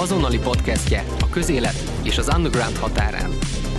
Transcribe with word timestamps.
azonnali 0.00 0.38
podcastje 0.38 1.04
a 1.20 1.28
közélet 1.28 1.74
és 2.02 2.18
az 2.18 2.30
underground 2.36 2.76
határán. 2.76 3.30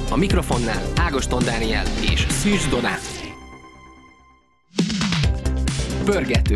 A 0.09 0.17
mikrofonnál 0.17 0.93
Ágoston 0.95 1.43
Dániel 1.43 1.85
és 2.11 2.19
Szűcs 2.19 2.69
Donát. 2.69 3.01
Pörgető. 6.05 6.55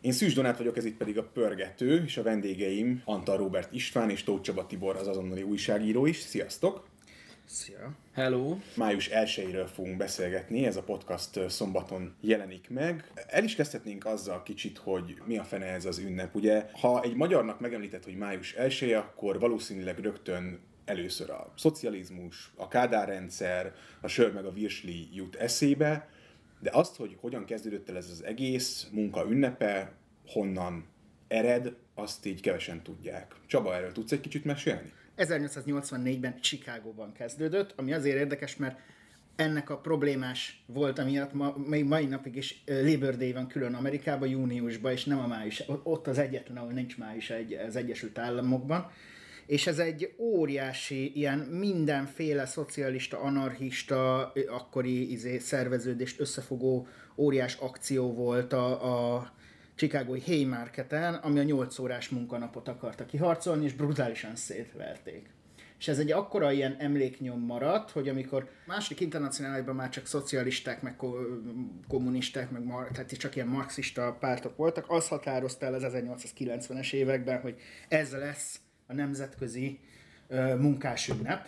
Én 0.00 0.12
Szűs 0.12 0.34
Donát 0.34 0.58
vagyok, 0.58 0.76
ez 0.76 0.84
itt 0.84 0.96
pedig 0.96 1.18
a 1.18 1.30
Pörgető, 1.32 2.02
és 2.06 2.16
a 2.16 2.22
vendégeim 2.22 3.02
Antal 3.04 3.36
Robert 3.36 3.72
István 3.72 4.10
és 4.10 4.24
Tóth 4.24 4.42
Csaba 4.42 4.66
Tibor, 4.66 4.96
az 4.96 5.06
azonnali 5.06 5.42
újságíró 5.42 6.06
is. 6.06 6.16
Sziasztok! 6.16 6.86
Szia! 7.50 7.92
Hello! 8.12 8.56
Május 8.76 9.10
1-ről 9.12 9.68
fogunk 9.74 9.96
beszélgetni, 9.96 10.66
ez 10.66 10.76
a 10.76 10.82
podcast 10.82 11.50
szombaton 11.50 12.16
jelenik 12.20 12.70
meg. 12.70 13.12
El 13.26 13.44
is 13.44 13.54
kezdhetnénk 13.54 14.06
azzal 14.06 14.42
kicsit, 14.42 14.78
hogy 14.78 15.20
mi 15.24 15.38
a 15.38 15.44
fene 15.44 15.66
ez 15.66 15.84
az 15.84 15.98
ünnep. 15.98 16.34
Ugye, 16.34 16.70
ha 16.72 17.02
egy 17.02 17.14
magyarnak 17.14 17.60
megemlített, 17.60 18.04
hogy 18.04 18.16
május 18.16 18.54
1 18.54 18.92
akkor 18.92 19.38
valószínűleg 19.38 19.98
rögtön 19.98 20.60
először 20.84 21.30
a 21.30 21.52
szocializmus, 21.56 22.52
a 22.56 22.68
Kádár 22.68 23.08
rendszer, 23.08 23.74
a 24.00 24.08
sör 24.08 24.32
meg 24.32 24.44
a 24.44 24.52
virsli 24.52 25.08
jut 25.12 25.34
eszébe, 25.34 26.08
de 26.60 26.70
azt, 26.72 26.96
hogy 26.96 27.16
hogyan 27.20 27.44
kezdődött 27.44 27.88
el 27.88 27.96
ez 27.96 28.10
az 28.10 28.24
egész 28.24 28.88
munka 28.92 29.26
ünnepe, 29.30 29.92
honnan 30.26 30.86
ered, 31.28 31.74
azt 31.94 32.26
így 32.26 32.40
kevesen 32.40 32.82
tudják. 32.82 33.34
Csaba, 33.46 33.74
erről 33.74 33.92
tudsz 33.92 34.12
egy 34.12 34.20
kicsit 34.20 34.44
mesélni? 34.44 34.92
1884-ben 35.18 36.40
Chicagóban 36.40 37.12
kezdődött, 37.12 37.72
ami 37.76 37.92
azért 37.92 38.18
érdekes, 38.18 38.56
mert 38.56 38.78
ennek 39.36 39.70
a 39.70 39.78
problémás 39.78 40.62
volt, 40.66 40.98
amiatt 40.98 41.32
ma, 41.32 41.54
még 41.66 41.84
mai 41.84 42.06
napig 42.06 42.36
is 42.36 42.62
Labor 42.66 43.16
Day 43.16 43.32
van 43.32 43.46
külön 43.46 43.74
Amerikában, 43.74 44.28
júniusban, 44.28 44.92
és 44.92 45.04
nem 45.04 45.18
a 45.18 45.26
május. 45.26 45.62
Ott 45.82 46.06
az 46.06 46.18
egyetlen, 46.18 46.56
ahol 46.56 46.72
nincs 46.72 46.98
május 46.98 47.30
egy, 47.30 47.52
az 47.52 47.76
Egyesült 47.76 48.18
Államokban. 48.18 48.90
És 49.46 49.66
ez 49.66 49.78
egy 49.78 50.14
óriási, 50.18 51.12
ilyen 51.16 51.38
mindenféle 51.38 52.46
szocialista, 52.46 53.20
anarchista, 53.20 54.32
akkori 54.48 55.12
izé, 55.12 55.38
szerveződést 55.38 56.20
összefogó 56.20 56.86
óriás 57.16 57.54
akció 57.54 58.12
volt 58.12 58.52
a, 58.52 59.16
a 59.16 59.32
Chicagói 59.78 60.20
Haymarketen, 60.20 61.14
ami 61.14 61.38
a 61.38 61.42
8 61.42 61.78
órás 61.78 62.08
munkanapot 62.08 62.68
akarta 62.68 63.06
kiharcolni, 63.06 63.64
és 63.64 63.72
brutálisan 63.72 64.36
szétverték. 64.36 65.30
És 65.78 65.88
ez 65.88 65.98
egy 65.98 66.10
akkora 66.12 66.52
ilyen 66.52 66.76
emléknyom 66.78 67.40
maradt, 67.40 67.90
hogy 67.90 68.08
amikor 68.08 68.48
második 68.66 69.00
internacionálisban 69.00 69.74
már 69.74 69.88
csak 69.88 70.06
szocialisták, 70.06 70.82
meg 70.82 70.96
kommunisták, 71.88 72.50
meg 72.50 72.64
mar- 72.64 72.92
tehát 72.92 73.10
csak 73.10 73.36
ilyen 73.36 73.48
marxista 73.48 74.16
pártok 74.20 74.56
voltak, 74.56 74.84
az 74.88 75.08
határozta 75.08 75.66
el 75.66 75.74
az 75.74 75.82
1890-es 75.86 76.92
években, 76.92 77.40
hogy 77.40 77.56
ez 77.88 78.12
lesz 78.12 78.60
a 78.86 78.92
nemzetközi 78.92 79.80
ö, 80.28 80.56
munkásünnep. 80.56 81.46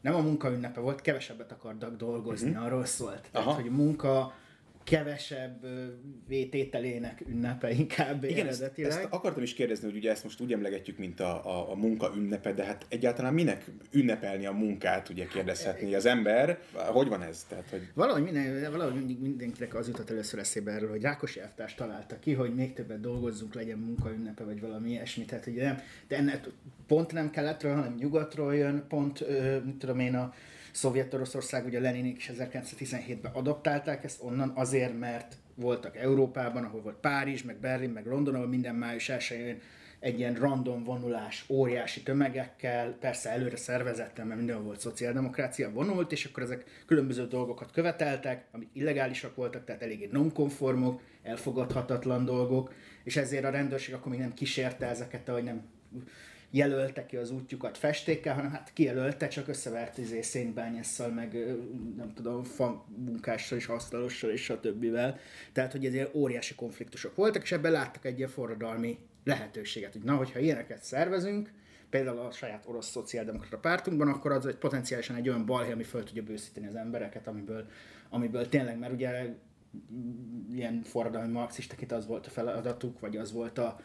Nem 0.00 0.14
a 0.14 0.20
munkaünnepe 0.20 0.80
volt, 0.80 1.00
kevesebbet 1.00 1.52
akartak 1.52 1.96
dolgozni, 1.96 2.50
uh-huh. 2.50 2.64
arról 2.64 2.84
szólt. 2.84 3.28
Tehát, 3.32 3.46
Aha. 3.46 3.60
hogy 3.60 3.70
munka 3.70 4.34
kevesebb 4.86 5.66
vétételének 6.28 7.22
ünnepe 7.28 7.70
inkább 7.70 8.24
Igen, 8.24 8.46
ezt, 8.46 8.72
ezt 8.76 9.06
akartam 9.10 9.42
is 9.42 9.54
kérdezni, 9.54 9.86
hogy 9.86 9.96
ugye 9.96 10.10
ezt 10.10 10.24
most 10.24 10.40
úgy 10.40 10.52
emlegetjük, 10.52 10.98
mint 10.98 11.20
a, 11.20 11.46
a, 11.46 11.70
a 11.70 11.74
munka 11.74 12.12
ünnepe, 12.16 12.52
de 12.52 12.64
hát 12.64 12.86
egyáltalán 12.88 13.34
minek 13.34 13.64
ünnepelni 13.90 14.46
a 14.46 14.52
munkát, 14.52 15.08
ugye 15.08 15.26
kérdezhetni 15.26 15.94
az 15.94 16.06
ember. 16.06 16.58
Hogy 16.72 17.08
van 17.08 17.22
ez? 17.22 17.44
Tehát, 17.48 17.70
hogy... 17.70 17.80
Valahogy, 17.94 18.22
minden, 18.22 18.70
valahogy 18.70 18.94
mindig, 18.94 19.20
mindenkinek 19.20 19.74
az 19.74 19.86
jutott 19.86 20.10
először 20.10 20.38
eszébe 20.38 20.72
erről, 20.72 20.90
hogy 20.90 21.02
Rákosi 21.02 21.40
elvtárs 21.40 21.74
találta 21.74 22.18
ki, 22.18 22.32
hogy 22.32 22.54
még 22.54 22.72
többet 22.72 23.00
dolgozzunk, 23.00 23.54
legyen 23.54 23.78
munka 23.78 24.10
ünnepe, 24.10 24.44
vagy 24.44 24.60
valami 24.60 24.90
ilyesmi. 24.90 25.24
Tehát, 25.24 25.46
ugye 25.46 25.62
nem, 25.62 25.80
de 26.08 26.16
ennek 26.16 26.48
pont 26.86 27.12
nem 27.12 27.30
keletről, 27.30 27.74
hanem 27.74 27.94
nyugatról 27.94 28.56
jön, 28.56 28.84
pont, 28.88 29.24
mit 29.64 29.76
tudom 29.76 29.98
én, 29.98 30.14
a 30.14 30.34
Szovjet-Oroszország, 30.76 31.64
ugye 31.64 31.80
Leninik 31.80 32.16
is 32.16 32.30
1917-ben 32.34 33.32
adaptálták 33.32 34.04
ezt 34.04 34.22
onnan 34.22 34.52
azért, 34.54 34.98
mert 34.98 35.36
voltak 35.54 35.96
Európában, 35.96 36.64
ahol 36.64 36.80
volt 36.80 36.96
Párizs, 36.96 37.42
meg 37.42 37.56
Berlin, 37.56 37.90
meg 37.90 38.06
London, 38.06 38.34
ahol 38.34 38.46
minden 38.46 38.74
május 38.74 39.08
1 39.08 39.60
egy 40.00 40.18
ilyen 40.18 40.34
random 40.34 40.84
vonulás 40.84 41.44
óriási 41.48 42.02
tömegekkel, 42.02 42.96
persze 43.00 43.30
előre 43.30 43.56
szervezettem, 43.56 44.26
mert 44.26 44.38
mindenhol 44.38 44.64
volt 44.64 44.80
szociáldemokrácia, 44.80 45.70
vonult, 45.70 46.12
és 46.12 46.24
akkor 46.24 46.42
ezek 46.42 46.64
különböző 46.86 47.26
dolgokat 47.26 47.72
követeltek, 47.72 48.44
amik 48.52 48.68
illegálisak 48.72 49.36
voltak, 49.36 49.64
tehát 49.64 49.82
eléggé 49.82 50.08
nonkonformok, 50.12 51.00
elfogadhatatlan 51.22 52.24
dolgok, 52.24 52.72
és 53.04 53.16
ezért 53.16 53.44
a 53.44 53.50
rendőrség 53.50 53.94
akkor 53.94 54.10
még 54.10 54.20
nem 54.20 54.34
kísérte 54.34 54.86
ezeket, 54.86 55.28
hogy 55.28 55.42
nem 55.42 55.64
jelölte 56.50 57.06
ki 57.06 57.16
az 57.16 57.30
útjukat 57.30 57.78
festékkel, 57.78 58.34
hanem 58.34 58.50
hát 58.50 58.72
kijelölte, 58.72 59.28
csak 59.28 59.48
összevert 59.48 59.98
izé 59.98 60.20
szénbányásszal, 60.20 61.08
meg 61.08 61.32
nem 61.96 62.12
tudom, 62.14 62.44
fa 62.44 62.84
munkással 62.96 63.58
és 63.58 63.66
asztalossal 63.66 64.30
és 64.30 64.52
többivel. 64.60 65.18
Tehát, 65.52 65.72
hogy 65.72 65.86
ezért 65.86 66.14
óriási 66.14 66.54
konfliktusok 66.54 67.14
voltak, 67.16 67.42
és 67.42 67.52
ebben 67.52 67.72
láttak 67.72 68.04
egy 68.04 68.18
ilyen 68.18 68.30
forradalmi 68.30 68.98
lehetőséget, 69.24 69.92
hogy 69.92 70.02
na, 70.02 70.14
hogyha 70.14 70.38
ilyeneket 70.38 70.82
szervezünk, 70.82 71.52
például 71.90 72.18
a 72.18 72.30
saját 72.30 72.64
orosz 72.66 72.90
szociáldemokrata 72.90 73.58
pártunkban, 73.58 74.08
akkor 74.08 74.32
az 74.32 74.46
egy 74.46 74.56
potenciálisan 74.56 75.16
egy 75.16 75.28
olyan 75.28 75.46
balhé, 75.46 75.72
ami 75.72 75.82
föl 75.82 76.04
tudja 76.04 76.22
bőszíteni 76.22 76.66
az 76.66 76.74
embereket, 76.74 77.26
amiből, 77.26 77.66
amiből 78.10 78.48
tényleg, 78.48 78.78
mert 78.78 78.92
ugye 78.92 79.34
ilyen 80.52 80.82
forradalmi 80.82 81.32
marxisták 81.32 81.90
az 81.90 82.06
volt 82.06 82.26
a 82.26 82.30
feladatuk, 82.30 83.00
vagy 83.00 83.16
az 83.16 83.32
volt 83.32 83.58
a, 83.58 83.80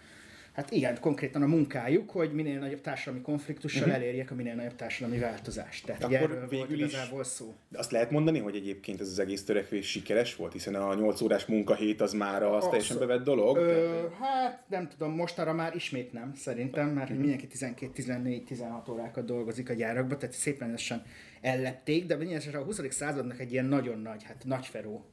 Hát 0.53 0.71
igen, 0.71 0.99
konkrétan 0.99 1.41
a 1.41 1.45
munkájuk, 1.45 2.09
hogy 2.09 2.33
minél 2.33 2.59
nagyobb 2.59 2.81
társadalmi 2.81 3.21
konfliktussal 3.21 3.81
uh-huh. 3.81 3.95
elérjék 3.95 4.31
a 4.31 4.35
minél 4.35 4.55
nagyobb 4.55 4.75
társadalmi 4.75 5.19
változást. 5.19 5.85
Tehát 5.85 6.03
Akkor 6.03 6.15
erről 6.15 6.47
végül 6.47 6.89
volt 7.11 7.25
is 7.25 7.31
szó. 7.31 7.53
De 7.69 7.79
azt 7.79 7.91
lehet 7.91 8.11
mondani, 8.11 8.39
hogy 8.39 8.55
egyébként 8.55 9.01
ez 9.01 9.07
az 9.07 9.19
egész 9.19 9.43
törekvés 9.43 9.89
sikeres 9.89 10.35
volt, 10.35 10.53
hiszen 10.53 10.75
a 10.75 10.93
8 10.93 11.21
órás 11.21 11.45
munkahét 11.45 12.01
az 12.01 12.13
már 12.13 12.43
az 12.43 12.67
teljesen 12.67 12.99
bevett 12.99 13.23
dolog. 13.23 13.57
Ö, 13.57 13.65
de... 13.65 14.15
Hát 14.25 14.63
nem 14.67 14.87
tudom, 14.87 15.15
mostanra 15.15 15.53
már 15.53 15.75
ismét 15.75 16.13
nem, 16.13 16.33
szerintem, 16.35 16.89
mert 16.89 17.09
uh-huh. 17.09 17.25
mindenki 17.25 17.47
12-14-16 17.59 18.89
órákat 18.91 19.25
dolgozik 19.25 19.69
a 19.69 19.73
gyárakban, 19.73 20.19
tehát 20.19 20.35
szépen 20.35 20.69
lassan 20.69 21.03
ellepték, 21.41 22.05
de 22.05 22.15
minden 22.15 22.41
a 22.53 22.57
20. 22.57 22.81
századnak 22.89 23.39
egy 23.39 23.51
ilyen 23.51 23.65
nagyon 23.65 23.99
nagy, 23.99 24.23
hát 24.23 24.43
nagyferó 24.45 25.05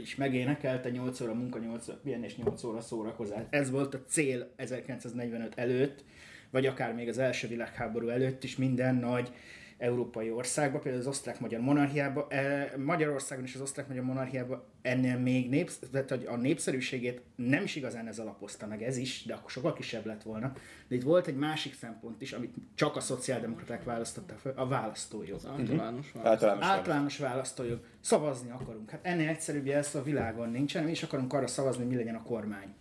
is 0.00 0.14
megénekelte 0.14 0.90
8 0.90 1.20
óra 1.20 1.34
munka, 1.34 1.58
8 1.58 1.88
óra 1.88 1.98
pihen 2.02 2.24
és 2.24 2.36
8 2.36 2.64
óra 2.64 2.80
szórakozás. 2.80 3.42
Ez 3.50 3.70
volt 3.70 3.94
a 3.94 4.02
cél 4.06 4.50
1945 4.56 5.52
előtt, 5.54 6.04
vagy 6.50 6.66
akár 6.66 6.94
még 6.94 7.08
az 7.08 7.18
első 7.18 7.48
világháború 7.48 8.08
előtt 8.08 8.44
is 8.44 8.56
minden 8.56 8.94
nagy 8.94 9.32
európai 9.78 10.30
országban, 10.30 10.80
például 10.80 11.02
az 11.02 11.08
osztrák-magyar 11.08 11.60
monarchiában, 11.60 12.24
e, 12.28 12.72
Magyarországon 12.76 13.44
és 13.44 13.54
az 13.54 13.60
osztrák-magyar 13.60 14.04
monarchiában 14.04 14.62
ennél 14.82 15.18
még 15.18 15.48
népsz, 15.48 15.78
tehát, 15.92 16.08
hogy 16.08 16.24
a 16.26 16.36
népszerűségét 16.36 17.20
nem 17.36 17.62
is 17.62 17.76
igazán 17.76 18.06
ez 18.06 18.18
alapozta 18.18 18.66
meg, 18.66 18.82
ez 18.82 18.96
is, 18.96 19.24
de 19.24 19.34
akkor 19.34 19.50
sokkal 19.50 19.72
kisebb 19.72 20.06
lett 20.06 20.22
volna. 20.22 20.52
De 20.88 20.94
itt 20.94 21.02
volt 21.02 21.26
egy 21.26 21.36
másik 21.36 21.74
szempont 21.74 22.20
is, 22.20 22.32
amit 22.32 22.54
csak 22.74 22.96
a 22.96 23.00
szociáldemokraták 23.00 23.84
választották 23.84 24.38
fel, 24.38 24.52
a 24.56 24.66
választójog. 24.66 25.36
Az 25.36 25.46
általános, 25.46 26.12
választójog. 26.12 26.26
általános, 26.26 26.64
általános 26.64 27.18
választójog. 27.18 27.80
Szavazni 28.00 28.50
akarunk. 28.50 28.90
Hát 28.90 29.00
ennél 29.02 29.28
egyszerűbb 29.28 29.66
jelsz 29.66 29.94
a 29.94 30.02
világon 30.02 30.50
nincsen, 30.50 30.84
mi 30.84 30.90
is 30.90 31.02
akarunk 31.02 31.32
arra 31.32 31.46
szavazni, 31.46 31.82
hogy 31.82 31.90
mi 31.90 31.96
legyen 31.96 32.14
a 32.14 32.22
kormány. 32.22 32.74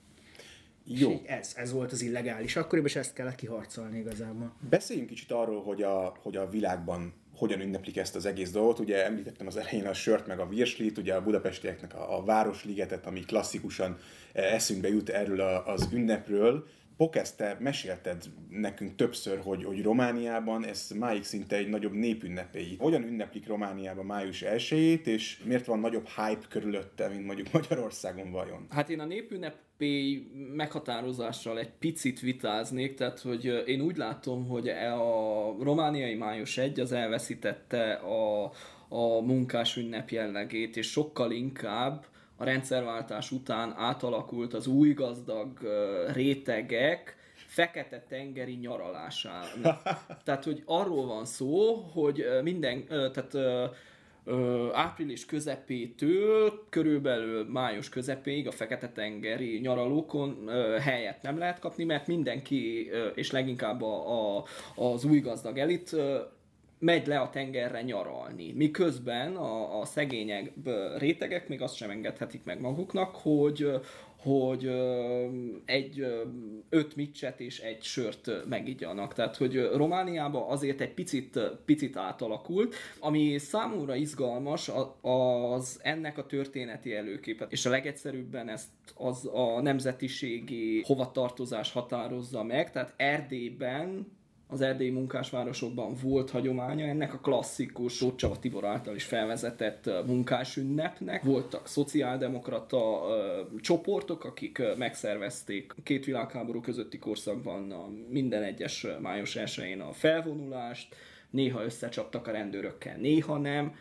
Jó. 0.86 1.22
ez, 1.26 1.54
ez 1.56 1.72
volt 1.72 1.92
az 1.92 2.02
illegális 2.02 2.56
akkoriban, 2.56 2.90
és 2.90 2.96
ezt 2.96 3.14
kellett 3.14 3.36
kiharcolni 3.36 3.98
igazából. 3.98 4.54
Beszéljünk 4.70 5.10
kicsit 5.10 5.32
arról, 5.32 5.64
hogy 5.64 5.82
a, 5.82 6.18
hogy 6.22 6.36
a 6.36 6.50
világban 6.50 7.14
hogyan 7.36 7.62
ünneplik 7.62 7.98
ezt 7.98 8.16
az 8.16 8.26
egész 8.26 8.52
dolgot. 8.52 8.80
Ugye 8.80 9.06
említettem 9.06 9.48
az 9.48 9.58
elején 9.58 9.86
a 9.86 9.94
sört 9.94 10.28
meg 10.28 10.40
a 10.40 10.48
virslit, 10.48 10.98
ugye 10.98 11.14
a 11.14 11.24
budapestieknek 11.24 11.96
a, 11.96 12.18
a 12.18 12.24
Városligetet, 12.24 13.06
ami 13.06 13.20
klasszikusan 13.20 13.98
eh, 14.34 14.54
eszünkbe 14.54 14.88
jut 14.88 15.10
erről 15.10 15.40
a, 15.40 15.68
az 15.68 15.90
ünnepről. 15.92 16.68
Pokesz, 16.98 17.36
te 17.36 17.58
mesélted 17.60 18.24
nekünk 18.50 18.96
többször, 18.96 19.40
hogy, 19.40 19.64
hogy 19.64 19.84
Romániában 19.84 20.66
ez 20.66 20.90
máig 21.00 21.24
szinte 21.24 21.56
egy 21.56 21.70
nagyobb 21.70 21.92
népünnepéi. 21.92 22.76
Hogyan 22.80 23.04
ünneplik 23.04 23.48
Romániában 23.48 24.06
május 24.06 24.42
1 24.42 25.02
és 25.04 25.44
miért 25.46 25.66
van 25.66 25.80
nagyobb 25.80 26.08
hype 26.08 26.48
körülötte, 26.50 27.08
mint 27.08 27.26
mondjuk 27.26 27.52
Magyarországon 27.52 28.32
vajon? 28.32 28.68
Hát 28.70 28.90
én 28.90 29.00
a 29.00 29.06
népünnepi 29.06 29.58
meghatározással 30.56 31.60
egy 31.60 31.72
picit 31.80 32.20
vitáznék, 32.20 32.96
tehát 32.96 33.20
hogy 33.20 33.64
én 33.66 33.82
úgy 33.82 33.98
látom, 33.98 34.48
hogy 34.48 34.68
e 34.68 34.94
a 34.94 35.56
romániai 35.60 36.16
május 36.16 36.58
1 36.58 36.80
az 36.80 36.92
elveszítette 36.92 37.94
a, 37.94 38.52
a 38.90 39.22
munkás 39.22 39.78
ünnep 39.78 40.10
jellegét, 40.10 40.78
és 40.78 40.90
sokkal 40.90 41.32
inkább 41.32 42.06
a 42.36 42.44
rendszerváltás 42.44 43.32
után 43.32 43.74
átalakult 43.78 44.54
az 44.54 44.68
új 44.68 44.94
gazdag 44.94 45.60
rétegek 46.14 47.16
fekete 47.54 48.06
tengeri 48.10 48.54
nyaralásának. 48.54 49.82
tehát, 50.26 50.44
hogy 50.44 50.64
arról 50.66 51.06
van 51.06 51.26
szó, 51.26 51.74
hogy 51.74 52.26
minden, 52.44 52.86
tehát 52.88 53.38
április 54.74 55.26
közepétől 55.26 56.66
körülbelül 56.70 57.46
május 57.50 57.90
közepéig 57.90 58.48
a 58.48 58.52
Fekete-tengeri 58.52 59.60
nyaralókon 59.60 60.50
helyet 60.82 61.22
nem 61.22 61.38
lehet 61.38 61.60
kapni, 61.60 61.84
mert 61.84 62.08
mindenki, 62.08 62.90
és 63.16 63.32
leginkább 63.32 63.82
a, 63.82 64.38
a, 64.38 64.44
az 64.76 65.06
új 65.06 65.20
gazdag 65.20 65.58
elit 65.58 65.96
megy 66.80 67.08
le 67.08 67.20
a 67.20 67.30
tengerre 67.30 67.82
nyaralni. 67.82 68.52
Miközben 68.52 69.36
a, 69.36 69.80
a 69.80 69.86
szegények 69.86 70.52
rétegek 70.98 71.48
még 71.48 71.62
azt 71.62 71.76
sem 71.76 71.90
engedhetik 71.90 72.44
meg 72.44 72.62
maguknak, 72.62 73.16
hogy 73.16 73.72
hogy 74.24 74.72
egy 75.66 76.06
öt 76.70 76.96
micset 76.96 77.40
és 77.40 77.60
egy 77.60 77.84
sört 77.84 78.32
megigyanak. 78.50 79.14
Tehát, 79.14 79.36
hogy 79.36 79.70
Romániában 79.74 80.50
azért 80.50 80.82
egy 80.82 80.94
picit, 80.94 81.40
picit 81.66 81.98
átalakult. 81.98 82.76
Ami 83.00 83.38
számomra 83.38 83.96
izgalmas, 83.96 84.72
az 85.02 85.80
ennek 85.82 86.18
a 86.18 86.26
történeti 86.26 86.96
előképet. 86.96 87.52
És 87.52 87.66
a 87.66 87.70
legegyszerűbben 87.70 88.50
ezt 88.50 88.70
az 88.96 89.30
a 89.34 89.62
nemzetiségi 89.62 90.84
hovatartozás 90.86 91.72
határozza 91.72 92.44
meg. 92.44 92.72
Tehát 92.72 92.94
Erdélyben 92.98 94.08
az 94.54 94.62
erdélyi 94.62 94.90
munkásvárosokban 94.90 95.96
volt 96.04 96.30
hagyománya 96.30 96.86
ennek 96.86 97.14
a 97.14 97.18
klasszikus 97.18 97.98
Tóth 97.98 98.16
Csaba 98.16 98.40
Tibor 98.40 98.66
által 98.66 98.96
is 98.96 99.04
felvezetett 99.04 99.90
munkásünnepnek. 100.06 101.24
Voltak 101.24 101.68
szociáldemokrata 101.68 103.06
ö, 103.10 103.42
csoportok, 103.62 104.24
akik 104.24 104.62
megszervezték 104.78 105.74
két 105.84 106.06
világháború 106.06 106.62
közötti 106.62 107.00
korszakban 107.00 107.72
a 107.72 107.90
minden 108.10 108.44
egyes 108.44 108.88
május 109.02 109.36
1 109.36 109.80
a 109.80 109.94
felvonulást, 109.94 110.96
néha 111.30 111.64
összecsaptak 111.64 112.28
a 112.28 112.32
rendőrökkel, 112.32 112.98
néha 112.98 113.38
nem. 113.38 113.76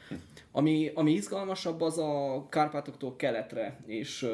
Ami, 0.52 0.90
ami 0.94 1.12
izgalmasabb 1.12 1.80
az 1.80 1.98
a 1.98 2.46
Kárpátoktól 2.48 3.16
keletre 3.16 3.80
és, 3.86 4.26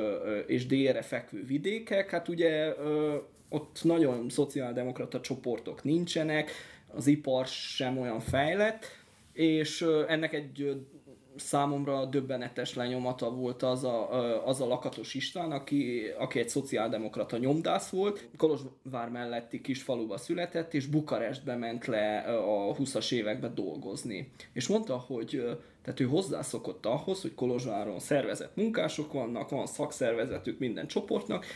és 0.46 0.66
délre 0.66 1.02
fekvő 1.02 1.44
vidékek. 1.44 2.10
Hát 2.10 2.28
ugye 2.28 2.74
ott 3.48 3.80
nagyon 3.82 4.28
szociáldemokrata 4.28 5.20
csoportok 5.20 5.84
nincsenek, 5.84 6.50
az 6.94 7.06
ipar 7.06 7.46
sem 7.46 7.98
olyan 7.98 8.20
fejlett, 8.20 8.84
és 9.32 9.86
ennek 10.08 10.32
egy 10.32 10.82
számomra 11.36 12.04
döbbenetes 12.04 12.74
lenyomata 12.74 13.30
volt 13.30 13.62
az 13.62 13.84
a, 13.84 14.46
az 14.46 14.60
a 14.60 14.66
Lakatos 14.66 15.14
István, 15.14 15.50
aki, 15.50 16.02
aki 16.18 16.38
egy 16.38 16.48
szociáldemokrata 16.48 17.36
nyomdász 17.36 17.88
volt, 17.88 18.28
Kolozsvár 18.36 19.08
melletti 19.12 19.60
kis 19.60 19.82
faluba 19.82 20.16
született, 20.16 20.74
és 20.74 20.86
Bukarestbe 20.86 21.56
ment 21.56 21.86
le 21.86 22.18
a 22.18 22.74
20-as 22.74 23.12
években 23.12 23.54
dolgozni. 23.54 24.30
És 24.52 24.68
mondta, 24.68 24.96
hogy 24.96 25.58
tehát 25.82 26.00
ő 26.00 26.04
hozzászokott 26.04 26.86
ahhoz, 26.86 27.22
hogy 27.22 27.34
Kolozsváron 27.34 27.98
szervezett 27.98 28.56
munkások 28.56 29.12
vannak, 29.12 29.48
van 29.48 29.66
szakszervezetük 29.66 30.58
minden 30.58 30.86
csoportnak, 30.86 31.46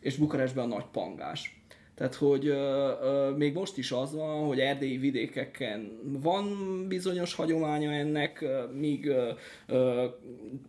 és 0.00 0.16
Bukarestben 0.16 0.64
a 0.64 0.74
nagy 0.74 0.86
pangás. 0.92 1.57
Tehát, 1.98 2.14
hogy 2.14 2.46
ö, 2.46 2.92
ö, 3.02 3.30
még 3.36 3.54
most 3.54 3.78
is 3.78 3.92
az 3.92 4.14
van, 4.14 4.46
hogy 4.46 4.60
erdélyi 4.60 4.96
vidékeken 4.96 5.98
van 6.02 6.44
bizonyos 6.88 7.34
hagyománya 7.34 7.90
ennek, 7.90 8.44
míg 8.72 9.06
ö, 9.06 9.30
ö, 9.66 10.04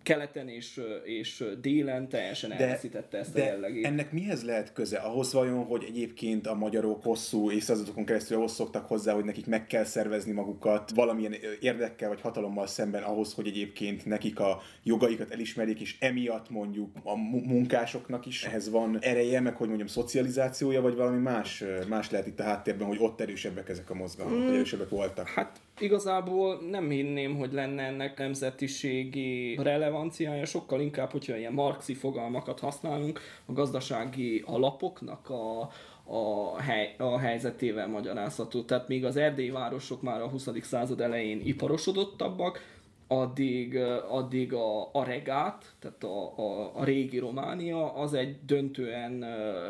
keleten 0.04 0.48
és, 0.48 0.82
és 1.04 1.44
délen 1.62 2.10
teljesen 2.10 2.50
de, 2.50 2.58
elveszítette 2.58 3.18
ezt 3.18 3.34
de 3.34 3.42
a 3.42 3.46
jellegét. 3.46 3.86
ennek 3.86 4.12
mihez 4.12 4.44
lehet 4.44 4.74
köze? 4.74 4.98
Ahhoz 4.98 5.34
vajon, 5.34 5.64
hogy 5.64 5.84
egyébként 5.88 6.48
a 6.48 6.54
magyarok 6.54 7.04
hosszú 7.04 7.52
évszázadokon 7.52 8.06
keresztül 8.06 8.38
ahhoz 8.38 8.52
szoktak 8.52 8.88
hozzá, 8.88 9.14
hogy 9.14 9.26
nekik 9.26 9.46
meg 9.46 9.68
kell 9.68 9.84
szervezni 9.84 10.32
magukat 10.32 10.92
valamilyen 10.96 11.36
érdekkel 11.60 12.10
vagy 12.10 12.22
hatalommal 12.22 12.68
szemben 12.68 13.04
ahhoz, 13.04 13.34
hogy 13.34 13.48
egyébként 13.48 14.06
nekik 14.06 14.40
a 14.40 14.62
jogaikat 14.84 15.32
elismerjék, 15.32 15.80
és 15.82 15.96
emiatt 16.00 16.50
mondjuk 16.50 16.90
a 17.04 17.16
munkásoknak 17.48 18.26
is 18.26 18.44
ehhez 18.44 18.70
van 18.70 18.98
ereje, 19.02 19.40
meg 19.40 19.56
hogy 19.56 19.68
mondjam 19.68 19.88
szocializációja, 19.88 20.82
vagy 20.82 20.96
valami 20.96 21.18
más, 21.20 21.64
más 21.88 22.12
lehet 22.12 22.28
itt 22.28 22.40
a 22.40 22.44
háttérben, 22.44 22.88
hogy 22.88 22.98
ott 23.00 23.22
erősebbek 23.22 23.70
ezek 23.70 23.90
a 23.90 23.94
mozgalmak, 23.94 24.38
mm. 24.38 24.48
erősebbek 24.48 24.90
voltak? 24.90 25.28
Hát 25.28 25.60
igazából 25.80 26.60
nem 26.70 26.90
hinném, 26.90 27.38
hogy 27.38 27.54
lenne 27.54 27.84
ennek 27.84 28.18
nemzetiségi 28.18 29.60
relevanciája, 29.62 30.46
sokkal 30.46 30.82
inkább, 30.82 31.12
hogyha 31.12 31.38
ilyen 31.38 31.54
marxi 31.54 31.94
fogalmakat 31.94 32.60
használunk, 32.60 33.20
a 33.46 33.54
gazdasági 33.54 34.44
alapoknak 34.46 35.30
a, 35.30 35.70
a, 36.04 36.62
hely, 36.62 36.96
a 36.98 37.18
helyzetével 37.18 37.88
magyarázható. 37.88 38.64
Tehát 38.64 38.88
még 38.88 39.06
az 39.06 39.16
erdélyi 39.16 39.50
városok 39.50 40.02
már 40.02 40.22
a 40.22 40.28
20. 40.28 40.48
század 40.62 41.02
elején 41.02 41.42
iparosodottabbak, 41.44 42.78
addig, 43.12 43.76
addig 44.10 44.54
a, 44.54 44.90
a 44.94 45.04
regát, 45.04 45.76
tehát 45.80 46.04
a, 46.04 46.38
a, 46.38 46.80
a 46.80 46.84
régi 46.84 47.18
Románia, 47.18 47.94
az 47.94 48.14
egy 48.14 48.46
döntően 48.46 49.12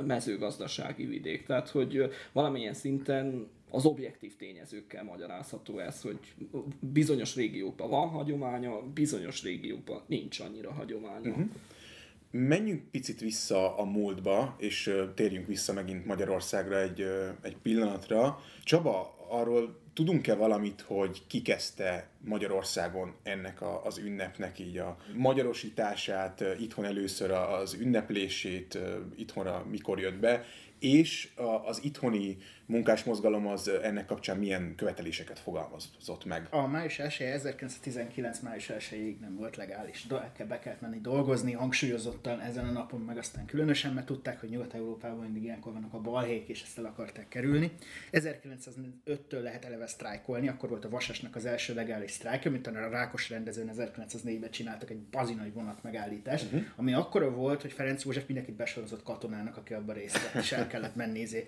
mezőgazdasági 0.05 1.05
vidék. 1.05 1.45
Tehát, 1.45 1.69
hogy 1.69 2.11
valamilyen 2.31 2.73
szinten 2.73 3.47
az 3.71 3.85
objektív 3.85 4.35
tényezőkkel 4.35 5.03
magyarázható 5.03 5.79
ez, 5.79 6.01
hogy 6.01 6.19
bizonyos 6.79 7.35
régiókban 7.35 7.89
van 7.89 8.07
hagyománya, 8.07 8.81
bizonyos 8.93 9.43
régiókban 9.43 10.01
nincs 10.05 10.39
annyira 10.39 10.71
hagyománya. 10.71 11.29
Uh-huh. 11.29 11.47
Menjünk 12.31 12.81
picit 12.91 13.19
vissza 13.19 13.77
a 13.77 13.83
múltba, 13.83 14.55
és 14.57 14.95
térjünk 15.15 15.47
vissza 15.47 15.73
megint 15.73 16.05
Magyarországra 16.05 16.79
egy, 16.79 17.05
egy 17.41 17.57
pillanatra. 17.61 18.39
Csaba, 18.63 19.25
arról 19.29 19.79
tudunk-e 19.99 20.35
valamit, 20.35 20.81
hogy 20.81 21.21
ki 21.27 21.41
kezdte 21.41 22.09
Magyarországon 22.21 23.15
ennek 23.23 23.61
a, 23.61 23.85
az 23.85 23.97
ünnepnek 23.97 24.59
így 24.59 24.77
a 24.77 24.97
magyarosítását, 25.15 26.43
itthon 26.59 26.85
először 26.85 27.31
az 27.31 27.73
ünneplését, 27.73 28.77
itthonra 29.15 29.65
mikor 29.69 29.99
jött 29.99 30.19
be, 30.19 30.45
és 30.79 31.29
az 31.65 31.83
itthoni 31.83 32.37
munkásmozgalom 32.69 33.47
az 33.47 33.67
ennek 33.67 34.05
kapcsán 34.05 34.37
milyen 34.37 34.75
követeléseket 34.75 35.39
fogalmazott 35.39 36.25
meg? 36.25 36.47
A 36.49 36.67
május 36.67 36.99
1 36.99 37.21
1919 37.21 38.39
május 38.39 38.69
1 38.69 39.17
nem 39.21 39.35
volt 39.35 39.55
legális. 39.55 40.05
De 40.07 40.45
be 40.45 40.59
kellett 40.59 40.81
menni 40.81 40.99
dolgozni, 41.01 41.51
hangsúlyozottan 41.51 42.39
ezen 42.39 42.65
a 42.65 42.71
napon, 42.71 42.99
meg 42.99 43.17
aztán 43.17 43.45
különösen, 43.45 43.93
mert 43.93 44.05
tudták, 44.05 44.39
hogy 44.39 44.49
Nyugat-Európában 44.49 45.23
mindig 45.23 45.43
ilyenkor 45.43 45.73
vannak 45.73 45.93
a 45.93 45.99
balhék, 45.99 46.47
és 46.47 46.61
ezt 46.61 46.77
el 46.77 46.85
akarták 46.85 47.27
kerülni. 47.27 47.71
1905-től 48.11 49.41
lehet 49.41 49.65
eleve 49.65 49.87
sztrájkolni, 49.87 50.47
akkor 50.47 50.69
volt 50.69 50.85
a 50.85 50.89
Vasasnak 50.89 51.35
az 51.35 51.45
első 51.45 51.73
legális 51.73 52.11
sztrájk, 52.11 52.45
amit 52.45 52.67
a 52.67 52.89
Rákos 52.89 53.29
rendezőn 53.29 53.71
1904-ben 53.75 54.51
csináltak 54.51 54.89
egy 54.89 54.99
bazinai 54.99 55.49
vonat 55.49 55.83
megállítást, 55.83 56.45
uh-huh. 56.45 56.63
ami 56.75 56.93
akkora 56.93 57.31
volt, 57.31 57.61
hogy 57.61 57.71
Ferenc 57.71 58.03
József 58.03 58.27
mindenkit 58.27 58.55
besorozott 58.55 59.03
katonának, 59.03 59.57
aki 59.57 59.73
abban 59.73 59.95
részt 59.95 60.21
vett, 60.21 60.43
és 60.43 60.51
el 60.51 60.67
kellett 60.67 60.95
menni 60.95 61.19
izé, 61.19 61.47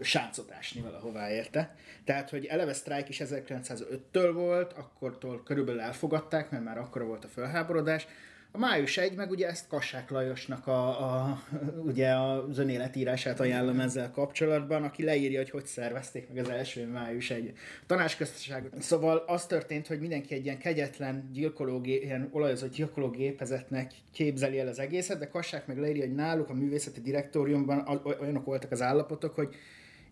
sáncot 0.00 0.52
ásni 0.52 0.80
valahová 0.80 1.30
érte. 1.30 1.74
Tehát, 2.04 2.30
hogy 2.30 2.44
eleve 2.44 2.72
sztrájk 2.72 3.08
is 3.08 3.20
1905-től 3.24 4.30
volt, 4.34 4.72
akkortól 4.72 5.42
körülbelül 5.42 5.80
elfogadták, 5.80 6.50
mert 6.50 6.64
már 6.64 6.78
akkor 6.78 7.04
volt 7.04 7.24
a 7.24 7.28
felháborodás, 7.28 8.06
a 8.54 8.58
május 8.58 8.96
1, 8.96 9.14
meg 9.14 9.30
ugye 9.30 9.48
ezt 9.48 9.68
Kassák 9.68 10.10
Lajosnak 10.10 10.66
a, 10.66 10.88
a, 10.88 11.42
ugye 11.84 12.14
az 12.14 12.58
önéletírását 12.58 13.40
ajánlom 13.40 13.80
ezzel 13.80 14.10
kapcsolatban, 14.10 14.82
aki 14.82 15.04
leírja, 15.04 15.38
hogy 15.38 15.50
hogy 15.50 15.66
szervezték 15.66 16.28
meg 16.28 16.38
az 16.38 16.48
első 16.48 16.86
május 16.86 17.30
egy 17.30 17.52
tanácsköztársaságot. 17.86 18.82
Szóval 18.82 19.16
az 19.26 19.46
történt, 19.46 19.86
hogy 19.86 20.00
mindenki 20.00 20.34
egy 20.34 20.44
ilyen 20.44 20.58
kegyetlen 20.58 21.30
gyilkológé, 21.32 21.96
ilyen 21.96 22.28
olajozott 22.32 22.72
gyilkológépezetnek 22.72 23.92
képzeli 24.12 24.58
el 24.58 24.68
az 24.68 24.78
egészet, 24.78 25.18
de 25.18 25.28
Kassák 25.28 25.66
meg 25.66 25.78
leírja, 25.78 26.04
hogy 26.06 26.14
náluk 26.14 26.48
a 26.48 26.54
művészeti 26.54 27.00
direktóriumban 27.00 28.00
olyanok 28.20 28.44
voltak 28.44 28.70
az 28.70 28.82
állapotok, 28.82 29.34
hogy 29.34 29.54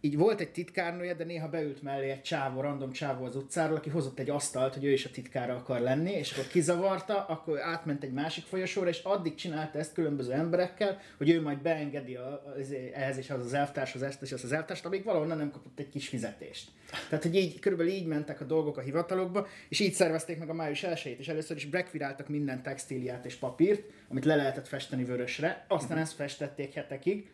így 0.01 0.17
volt 0.17 0.41
egy 0.41 0.51
titkárnője, 0.51 1.15
de 1.15 1.25
néha 1.25 1.49
beült 1.49 1.83
mellé 1.83 2.11
egy 2.11 2.23
csávó, 2.23 2.61
random 2.61 2.93
csávó 2.93 3.25
az 3.25 3.37
utcáról, 3.37 3.77
aki 3.77 3.91
hozott 3.91 4.19
egy 4.19 4.31
asztalt, 4.31 4.75
hogy 4.75 4.85
ő 4.85 4.91
is 4.93 5.05
a 5.05 5.11
titkára 5.11 5.55
akar 5.55 5.81
lenni, 5.81 6.11
és 6.11 6.33
akkor 6.33 6.47
kizavarta, 6.47 7.25
akkor 7.25 7.61
átment 7.61 8.03
egy 8.03 8.13
másik 8.13 8.45
folyosóra, 8.45 8.89
és 8.89 9.03
addig 9.03 9.35
csinálta 9.35 9.79
ezt 9.79 9.93
különböző 9.93 10.33
emberekkel, 10.33 11.01
hogy 11.19 11.31
ő 11.31 11.43
majd 11.43 11.59
beengedi 11.59 12.15
a, 12.15 12.55
az, 12.59 12.75
ehhez 12.93 13.17
és 13.17 13.31
az 13.31 13.45
az 13.45 13.55
elvtárshoz 13.55 14.03
ezt 14.03 14.23
és 14.23 14.33
az 14.33 14.45
az 14.45 14.53
elvtársat, 14.53 14.87
amíg 14.87 15.05
valahonnan 15.05 15.37
nem 15.37 15.51
kapott 15.51 15.79
egy 15.79 15.89
kis 15.89 16.09
fizetést. 16.09 16.71
Tehát, 17.09 17.25
hogy 17.25 17.35
így, 17.35 17.59
körülbelül 17.59 17.93
így 17.93 18.07
mentek 18.07 18.41
a 18.41 18.45
dolgok 18.45 18.77
a 18.77 18.81
hivatalokba, 18.81 19.47
és 19.69 19.81
így 19.81 19.93
szervezték 19.93 20.39
meg 20.39 20.49
a 20.49 20.55
május 20.55 20.83
1 20.83 21.17
és 21.19 21.29
először 21.29 21.57
is 21.57 21.67
brekviráltak 21.67 22.29
minden 22.29 22.63
textíliát 22.63 23.27
és 23.27 23.35
papírt, 23.35 23.83
amit 24.09 24.25
le 24.25 24.37
lehetett 24.37 24.69
festeni 24.69 25.05
vörösre, 25.05 25.65
aztán 25.69 25.89
uh-huh. 25.89 26.03
ezt 26.03 26.15
festették 26.15 26.73
hetekig, 26.73 27.31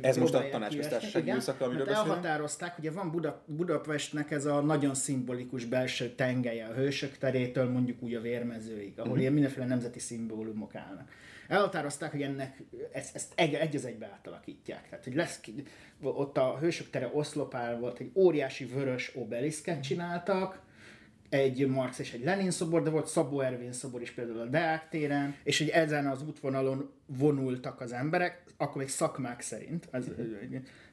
ez 0.00 0.16
most 0.16 0.34
a 0.34 0.48
tanácsköztársaság 0.50 1.26
időszaka, 1.26 1.64
amiről 1.64 1.84
beszélünk? 1.84 2.10
Elhatározták, 2.10 2.78
ugye 2.78 2.90
van 2.90 3.10
Buda, 3.10 3.42
Budapestnek 3.46 4.30
ez 4.30 4.44
a 4.44 4.60
nagyon 4.60 4.94
szimbolikus 4.94 5.64
belső 5.64 6.08
tengelye, 6.08 6.66
a 6.66 6.72
hősök 6.72 7.18
terétől 7.18 7.70
mondjuk 7.70 8.02
úgy 8.02 8.14
a 8.14 8.20
vérmezőig, 8.20 8.92
ahol 8.92 9.02
uh-huh. 9.04 9.20
ilyen 9.20 9.32
mindenféle 9.32 9.66
nemzeti 9.66 9.98
szimbólumok 9.98 10.74
állnak. 10.74 11.10
Elhatározták, 11.48 12.10
hogy 12.10 12.22
ennek 12.22 12.62
ezt, 12.92 13.14
ezt 13.14 13.32
egy, 13.34 13.54
egy 13.54 13.76
az 13.76 13.84
egybe 13.84 14.06
átalakítják. 14.06 14.88
Tehát, 14.88 15.04
hogy 15.04 15.14
lesz 15.14 15.40
ott 16.02 16.36
a 16.36 16.58
hősök 16.60 16.90
tere 16.90 17.10
oszlopál 17.12 17.78
volt, 17.78 17.98
egy 17.98 18.10
óriási 18.14 18.64
vörös 18.64 19.12
obeliszket 19.14 19.82
csináltak, 19.82 20.63
egy 21.34 21.66
Marx 21.66 21.98
és 21.98 22.12
egy 22.12 22.24
Lenin 22.24 22.50
szobor, 22.50 22.82
de 22.82 22.90
volt 22.90 23.06
Szabó 23.06 23.40
Ervin 23.40 23.72
szobor 23.72 24.02
is 24.02 24.10
például 24.10 24.40
a 24.40 24.46
Deák 24.46 24.88
téren, 24.88 25.34
és 25.44 25.58
hogy 25.58 25.68
ezen 25.68 26.06
az 26.06 26.22
útvonalon 26.22 26.90
vonultak 27.06 27.80
az 27.80 27.92
emberek, 27.92 28.42
akkor 28.56 28.76
még 28.76 28.88
szakmák 28.88 29.40
szerint, 29.40 29.88
ez, 29.90 30.06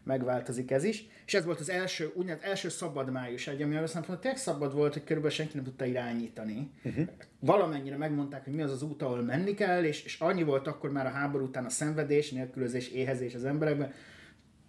megváltozik 0.04 0.72
ez 0.72 0.84
is, 0.84 1.08
és 1.26 1.34
ez 1.34 1.46
volt 1.46 1.60
az 1.60 1.70
első, 1.70 2.12
úgynevezett 2.16 2.48
első 2.48 2.70
szabad 2.70 3.12
május 3.12 3.48
egy, 3.48 3.62
ami 3.62 3.76
azt 3.76 3.94
mondta, 3.94 4.20
tényleg 4.20 4.40
szabad 4.40 4.74
volt, 4.74 4.94
hogy 4.94 5.04
körülbelül 5.04 5.36
senki 5.36 5.56
nem 5.56 5.64
tudta 5.64 5.86
irányítani. 5.86 6.72
Uh-huh. 6.84 7.08
Valamennyire 7.40 7.98
megmondták, 7.98 8.44
hogy 8.44 8.54
mi 8.54 8.62
az 8.62 8.72
az 8.72 8.82
út, 8.82 9.02
ahol 9.02 9.22
menni 9.22 9.54
kell, 9.54 9.84
és, 9.84 10.04
és 10.04 10.20
annyi 10.20 10.44
volt 10.44 10.68
akkor 10.68 10.92
már 10.92 11.06
a 11.06 11.10
háború 11.10 11.46
után 11.46 11.66
a 11.66 11.70
szenvedés, 11.70 12.32
nélkülözés, 12.32 12.90
éhezés 12.90 13.36
az 13.36 13.46
emberekben, 13.46 13.94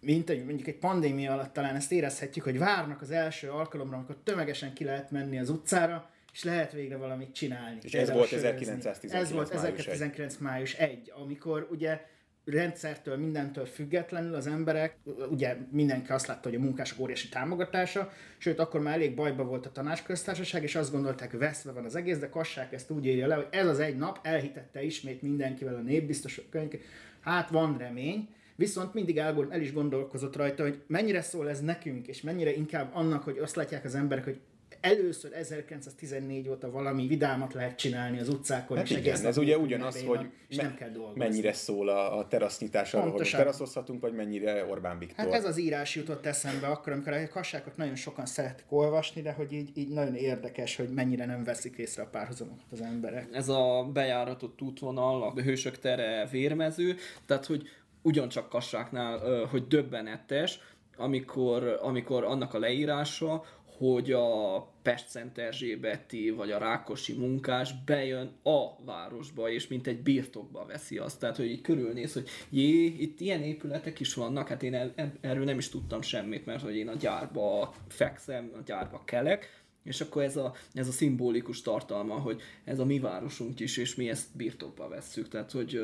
mint 0.02 0.30
egy, 0.30 0.44
mondjuk 0.44 0.68
egy 0.68 0.78
pandémia 0.78 1.32
alatt 1.32 1.52
talán 1.52 1.74
ezt 1.74 1.92
érezhetjük, 1.92 2.44
hogy 2.44 2.58
várnak 2.58 3.00
az 3.00 3.10
első 3.10 3.50
alkalomra, 3.50 3.96
amikor 3.96 4.16
tömegesen 4.24 4.72
ki 4.72 4.84
lehet 4.84 5.10
menni 5.10 5.38
az 5.38 5.50
utcára, 5.50 6.10
és 6.32 6.44
lehet 6.44 6.72
végre 6.72 6.96
valamit 6.96 7.34
csinálni. 7.34 7.78
És 7.82 7.94
ez 7.94 8.10
volt 8.10 8.32
1919 8.32 9.12
Ez 9.12 9.32
volt 9.32 9.50
1919 9.50 10.36
május 10.36 10.74
1, 10.74 11.12
amikor 11.14 11.68
ugye 11.70 12.00
rendszertől, 12.44 13.16
mindentől 13.16 13.66
függetlenül 13.66 14.34
az 14.34 14.46
emberek, 14.46 14.96
ugye 15.30 15.56
mindenki 15.70 16.12
azt 16.12 16.26
látta, 16.26 16.48
hogy 16.48 16.58
a 16.58 16.62
munkások 16.62 17.00
óriási 17.00 17.28
támogatása, 17.28 18.12
sőt, 18.38 18.58
akkor 18.58 18.80
már 18.80 18.94
elég 18.94 19.14
bajba 19.14 19.44
volt 19.44 19.66
a 19.66 19.72
tanácsköztársaság, 19.72 20.62
és 20.62 20.74
azt 20.74 20.92
gondolták, 20.92 21.30
hogy 21.30 21.38
veszve 21.38 21.72
van 21.72 21.84
az 21.84 21.96
egész, 21.96 22.18
de 22.18 22.28
Kassák 22.28 22.72
ezt 22.72 22.90
úgy 22.90 23.06
írja 23.06 23.26
le, 23.26 23.34
hogy 23.34 23.48
ez 23.50 23.66
az 23.66 23.78
egy 23.78 23.96
nap 23.96 24.18
elhitette 24.22 24.82
ismét 24.82 25.22
mindenkivel 25.22 25.74
a 25.74 25.80
népbiztos 25.80 26.40
könyv, 26.50 26.72
hát 27.20 27.50
van 27.50 27.78
remény, 27.78 28.28
Viszont 28.62 28.94
mindig 28.94 29.18
el, 29.18 29.46
el 29.50 29.60
is 29.60 29.72
gondolkozott 29.72 30.36
rajta, 30.36 30.62
hogy 30.62 30.82
mennyire 30.86 31.22
szól 31.22 31.48
ez 31.48 31.60
nekünk, 31.60 32.06
és 32.06 32.20
mennyire 32.20 32.54
inkább 32.54 32.90
annak, 32.94 33.22
hogy 33.22 33.38
azt 33.38 33.56
látják 33.56 33.84
az 33.84 33.94
emberek, 33.94 34.24
hogy 34.24 34.40
először 34.80 35.32
1914 35.32 36.48
óta 36.48 36.70
valami 36.70 37.06
vidámat 37.06 37.52
lehet 37.52 37.76
csinálni 37.76 38.18
az 38.18 38.28
utcákon. 38.28 38.76
Hát 38.76 38.90
és 38.90 38.96
igen, 38.96 39.26
ez 39.26 39.36
ugye 39.38 39.58
ugyanaz, 39.58 40.02
hogy 40.02 40.26
és 40.48 40.56
me- 40.56 40.66
nem 40.66 40.74
kell 40.74 41.12
mennyire 41.14 41.52
szól 41.52 41.88
a, 41.88 42.18
a 42.18 42.28
terasznyitás 42.28 42.94
arról, 42.94 43.10
hogy 43.10 43.30
teraszozhatunk, 43.30 44.00
vagy 44.00 44.12
mennyire 44.12 44.64
Orbán 44.64 44.98
Viktor. 44.98 45.24
Hát 45.24 45.34
ez 45.34 45.44
az 45.44 45.58
írás 45.58 45.94
jutott 45.94 46.26
eszembe 46.26 46.66
akkor, 46.66 46.92
amikor 46.92 47.12
a 47.12 47.28
kassákat 47.28 47.76
nagyon 47.76 47.94
sokan 47.94 48.26
szeretik 48.26 48.66
olvasni, 48.68 49.22
de 49.22 49.32
hogy 49.32 49.52
így, 49.52 49.70
így 49.74 49.88
nagyon 49.88 50.14
érdekes, 50.14 50.76
hogy 50.76 50.88
mennyire 50.88 51.26
nem 51.26 51.44
veszik 51.44 51.76
észre 51.76 52.02
a 52.02 52.06
párhuzamokat 52.06 52.66
az 52.70 52.80
emberek. 52.80 53.28
Ez 53.32 53.48
a 53.48 53.90
bejáratott 53.92 54.62
útvonal, 54.62 55.22
a 55.22 55.40
hősök 55.40 55.78
tere 55.78 56.28
vérmező, 56.30 56.96
tehát 57.26 57.46
hogy 57.46 57.62
ugyancsak 58.02 58.48
kassáknál, 58.48 59.44
hogy 59.44 59.66
döbbenetes, 59.66 60.58
amikor, 60.96 61.78
amikor 61.82 62.24
annak 62.24 62.54
a 62.54 62.58
leírása, 62.58 63.44
hogy 63.78 64.12
a 64.12 64.58
Pest-Szent 64.82 65.38
Erzsébeti 65.38 66.30
vagy 66.30 66.50
a 66.50 66.58
Rákosi 66.58 67.12
munkás 67.12 67.84
bejön 67.84 68.32
a 68.42 68.84
városba, 68.84 69.50
és 69.50 69.68
mint 69.68 69.86
egy 69.86 70.02
birtokba 70.02 70.66
veszi 70.66 70.98
azt. 70.98 71.20
Tehát, 71.20 71.36
hogy 71.36 71.50
így 71.50 71.60
körülnéz, 71.60 72.12
hogy 72.12 72.28
jé, 72.50 72.84
itt 72.84 73.20
ilyen 73.20 73.42
épületek 73.42 74.00
is 74.00 74.14
vannak, 74.14 74.48
hát 74.48 74.62
én 74.62 74.92
erről 75.20 75.44
nem 75.44 75.58
is 75.58 75.68
tudtam 75.68 76.02
semmit, 76.02 76.46
mert 76.46 76.62
hogy 76.62 76.76
én 76.76 76.88
a 76.88 76.94
gyárba 76.94 77.74
fekszem, 77.88 78.50
a 78.54 78.62
gyárba 78.64 79.02
kelek, 79.04 79.61
és 79.82 80.00
akkor 80.00 80.22
ez 80.22 80.36
a, 80.36 80.54
ez 80.74 80.88
a 80.88 80.92
szimbolikus 80.92 81.62
tartalma, 81.62 82.14
hogy 82.14 82.40
ez 82.64 82.78
a 82.78 82.84
mi 82.84 82.98
városunk 82.98 83.60
is, 83.60 83.76
és 83.76 83.94
mi 83.94 84.08
ezt 84.08 84.26
birtokba 84.32 84.88
vesszük, 84.88 85.28
tehát 85.28 85.50
hogy, 85.50 85.80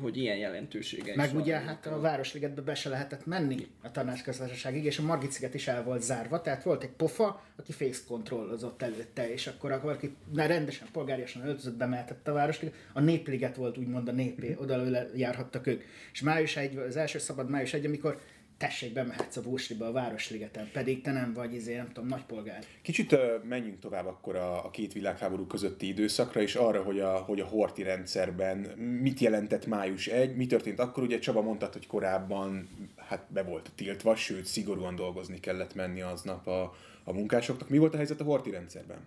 hogy 0.00 0.16
ilyen 0.16 0.36
jelentősége 0.36 1.12
Meg 1.16 1.26
is 1.26 1.40
ugye 1.40 1.54
van, 1.54 1.66
hát 1.66 1.86
a 1.86 2.00
Városligetbe 2.00 2.60
be 2.60 2.74
se 2.74 2.88
lehetett 2.88 3.26
menni 3.26 3.66
a 3.82 3.90
tanácsköztársaságig, 3.90 4.84
és 4.84 4.98
a 4.98 5.02
Margit 5.02 5.32
sziget 5.32 5.54
is 5.54 5.68
el 5.68 5.84
volt 5.84 6.02
zárva, 6.02 6.40
tehát 6.40 6.62
volt 6.62 6.82
egy 6.82 6.90
pofa, 6.90 7.44
aki 7.56 7.72
face 7.72 8.00
kontrollozott 8.06 8.82
előtte, 8.82 9.32
és 9.32 9.46
akkor, 9.46 9.72
aki 9.72 10.16
rendesen, 10.34 10.88
polgáriasan 10.92 11.46
öltözött, 11.46 11.76
bemeltette 11.76 12.30
a 12.30 12.34
Városliget, 12.34 12.74
a 12.92 13.00
Népliget 13.00 13.56
volt 13.56 13.78
úgymond 13.78 14.08
a 14.08 14.12
népé, 14.12 14.56
oda 14.60 15.06
járhattak 15.14 15.66
ők. 15.66 15.82
És 16.12 16.20
május 16.20 16.56
egy, 16.56 16.76
az 16.76 16.96
első 16.96 17.18
szabad 17.18 17.50
május 17.50 17.74
egy, 17.74 17.84
amikor 17.84 18.20
tessék, 18.58 18.92
bemehetsz 18.92 19.36
a 19.36 19.42
Vósliba 19.42 19.86
a 19.86 19.92
Városligeten, 19.92 20.70
pedig 20.72 21.02
te 21.02 21.12
nem 21.12 21.32
vagy, 21.32 21.54
izé, 21.54 21.76
nem 21.76 21.92
tudom, 21.92 22.08
nagypolgár. 22.08 22.64
Kicsit 22.82 23.12
uh, 23.12 23.20
menjünk 23.44 23.78
tovább 23.78 24.06
akkor 24.06 24.36
a, 24.36 24.64
a 24.64 24.70
két 24.70 24.92
világháború 24.92 25.46
közötti 25.46 25.88
időszakra, 25.88 26.40
és 26.40 26.54
arra, 26.54 26.82
hogy 26.82 27.00
a, 27.00 27.16
hogy 27.16 27.40
a 27.40 27.44
horti 27.44 27.82
rendszerben 27.82 28.58
mit 28.78 29.18
jelentett 29.18 29.66
május 29.66 30.06
1, 30.06 30.36
mi 30.36 30.46
történt 30.46 30.78
akkor, 30.78 31.02
ugye 31.02 31.18
Csaba 31.18 31.42
mondta, 31.42 31.68
hogy 31.72 31.86
korábban 31.86 32.68
hát 32.96 33.26
be 33.28 33.42
volt 33.42 33.70
tiltva, 33.74 34.16
sőt, 34.16 34.44
szigorúan 34.44 34.94
dolgozni 34.94 35.40
kellett 35.40 35.74
menni 35.74 36.00
aznap 36.00 36.46
a, 36.46 36.74
a 37.04 37.12
munkásoknak. 37.12 37.68
Mi 37.68 37.78
volt 37.78 37.94
a 37.94 37.96
helyzet 37.96 38.20
a 38.20 38.24
horti 38.24 38.50
rendszerben? 38.50 38.98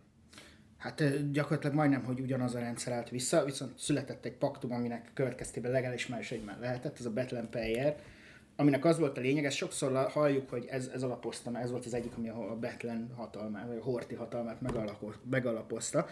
Hát 0.78 1.32
gyakorlatilag 1.32 1.76
majdnem, 1.76 2.04
hogy 2.04 2.20
ugyanaz 2.20 2.56
a 2.56 2.60
rendszer 2.60 2.94
állt 2.94 3.10
vissza, 3.10 3.46
viszont 3.46 3.80
született 3.80 4.26
egy 4.26 4.34
paktum, 4.34 4.72
aminek 4.72 5.12
következtében 5.14 5.72
legális 5.72 6.08
május 6.08 6.32
egy 6.32 6.44
már 6.44 6.60
lehetett, 6.60 7.00
ez 7.00 7.06
a 7.06 7.10
Betlen 7.10 7.50
Peyer, 7.50 7.96
aminek 8.62 8.86
az 8.86 9.00
volt 9.00 9.18
a 9.18 9.22
lényeg, 9.22 9.46
ezt 9.46 9.56
sokszor 9.56 10.08
halljuk, 10.12 10.50
hogy 10.50 10.66
ez, 10.70 10.90
ez 10.94 11.04
alapozta, 11.04 11.60
ez 11.60 11.72
volt 11.72 11.86
az 11.86 11.94
egyik, 11.94 12.12
ami 12.18 12.30
a 12.30 12.58
Betlen 12.60 13.12
hatalmát, 13.16 13.68
vagy 13.68 13.78
a 13.78 13.84
Horti 13.84 14.16
hatalmát 14.16 14.62
megalapozta. 15.30 16.08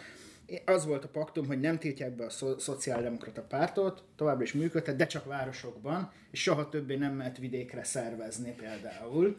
Az 0.64 0.86
volt 0.86 1.04
a 1.04 1.08
paktum, 1.08 1.46
hogy 1.46 1.60
nem 1.60 1.78
tiltják 1.78 2.16
be 2.16 2.24
a 2.24 2.30
szo- 2.30 2.60
szociáldemokrata 2.60 3.42
pártot, 3.42 4.02
továbbra 4.16 4.42
is 4.42 4.52
működhet, 4.52 4.96
de 4.96 5.06
csak 5.06 5.24
városokban, 5.24 6.12
és 6.30 6.42
soha 6.42 6.68
többé 6.68 6.96
nem 6.96 7.14
mehet 7.14 7.38
vidékre 7.38 7.84
szervezni 7.84 8.54
például. 8.54 9.36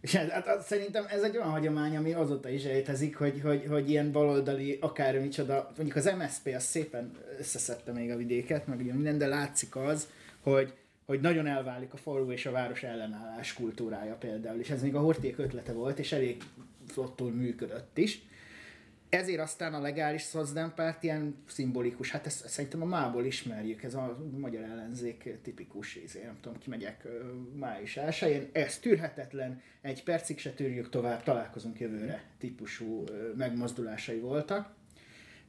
És 0.00 0.14
ez, 0.14 0.28
hát 0.28 0.62
szerintem 0.62 1.04
ez 1.08 1.22
egy 1.22 1.36
olyan 1.36 1.50
hagyomány, 1.50 1.96
ami 1.96 2.12
azóta 2.12 2.48
is 2.48 2.64
létezik, 2.64 3.16
hogy, 3.16 3.40
hogy, 3.40 3.66
hogy 3.68 3.90
ilyen 3.90 4.12
baloldali, 4.12 4.78
akár 4.80 5.18
micsoda, 5.18 5.72
mondjuk 5.76 5.96
az 5.96 6.12
MSZP 6.18 6.54
az 6.54 6.62
szépen 6.62 7.10
összeszedte 7.38 7.92
még 7.92 8.10
a 8.10 8.16
vidéket, 8.16 8.66
meg 8.66 8.78
ugye 8.78 8.92
minden, 8.92 9.18
de 9.18 9.26
látszik 9.26 9.76
az, 9.76 10.08
hogy 10.42 10.72
hogy 11.10 11.20
nagyon 11.20 11.46
elválik 11.46 11.92
a 11.92 11.96
falu 11.96 12.30
és 12.30 12.46
a 12.46 12.50
város 12.50 12.82
ellenállás 12.82 13.52
kultúrája 13.52 14.14
például, 14.14 14.60
és 14.60 14.70
ez 14.70 14.82
még 14.82 14.94
a 14.94 15.00
Horték 15.00 15.38
ötlete 15.38 15.72
volt, 15.72 15.98
és 15.98 16.12
elég 16.12 16.42
flottul 16.86 17.30
működött 17.30 17.98
is. 17.98 18.22
Ezért 19.08 19.40
aztán 19.40 19.74
a 19.74 19.80
legális 19.80 20.26
párt 20.74 21.02
ilyen 21.02 21.36
szimbolikus, 21.46 22.10
hát 22.10 22.26
ezt 22.26 22.48
szerintem 22.48 22.82
a 22.82 22.84
mából 22.84 23.24
ismerjük, 23.24 23.82
ez 23.82 23.94
a 23.94 24.18
magyar 24.38 24.62
ellenzék 24.62 25.38
tipikus, 25.42 25.96
izé, 25.96 26.22
nem 26.24 26.38
tudom, 26.40 26.58
kimegyek 26.58 27.08
május 27.54 27.96
1 27.96 28.48
ez 28.52 28.78
tűrhetetlen, 28.78 29.62
egy 29.80 30.02
percig 30.02 30.38
se 30.38 30.52
tűrjük 30.52 30.88
tovább, 30.88 31.22
találkozunk 31.22 31.80
jövőre 31.80 32.24
típusú 32.38 33.04
megmozdulásai 33.36 34.18
voltak. 34.18 34.78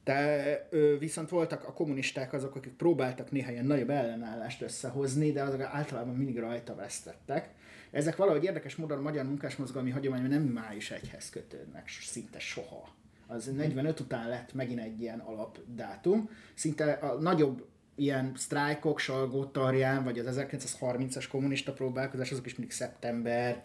De 0.04 0.68
ö, 0.70 0.98
viszont 0.98 1.28
voltak 1.28 1.64
a 1.64 1.72
kommunisták 1.72 2.32
azok, 2.32 2.54
akik 2.54 2.72
próbáltak 2.72 3.30
néha 3.30 3.50
ilyen 3.50 3.64
nagyobb 3.64 3.90
ellenállást 3.90 4.62
összehozni, 4.62 5.32
de 5.32 5.42
azok 5.42 5.60
általában 5.60 6.14
mindig 6.14 6.38
rajta 6.38 6.74
vesztettek. 6.74 7.48
Ezek 7.90 8.16
valahogy 8.16 8.44
érdekes 8.44 8.76
módon 8.76 8.98
a 8.98 9.02
magyar 9.02 9.24
munkásmozgalmi 9.24 9.90
hagyományban 9.90 10.30
nem 10.30 10.42
május 10.42 10.90
egyhez 10.90 11.30
kötődnek, 11.30 11.88
szinte 11.88 12.38
soha. 12.38 12.88
Az 13.26 13.46
45 13.46 14.00
után 14.00 14.28
lett 14.28 14.54
megint 14.54 14.80
egy 14.80 15.00
ilyen 15.00 15.18
alapdátum. 15.18 16.30
Szinte 16.54 16.92
a 16.92 17.20
nagyobb 17.20 17.66
ilyen 17.94 18.32
sztrájkok, 18.36 18.98
Salgótarján, 18.98 20.04
vagy 20.04 20.18
az 20.18 20.38
1930-as 20.40 21.24
kommunista 21.30 21.72
próbálkozás, 21.72 22.30
azok 22.30 22.46
is 22.46 22.56
mindig 22.56 22.74
szeptember, 22.74 23.64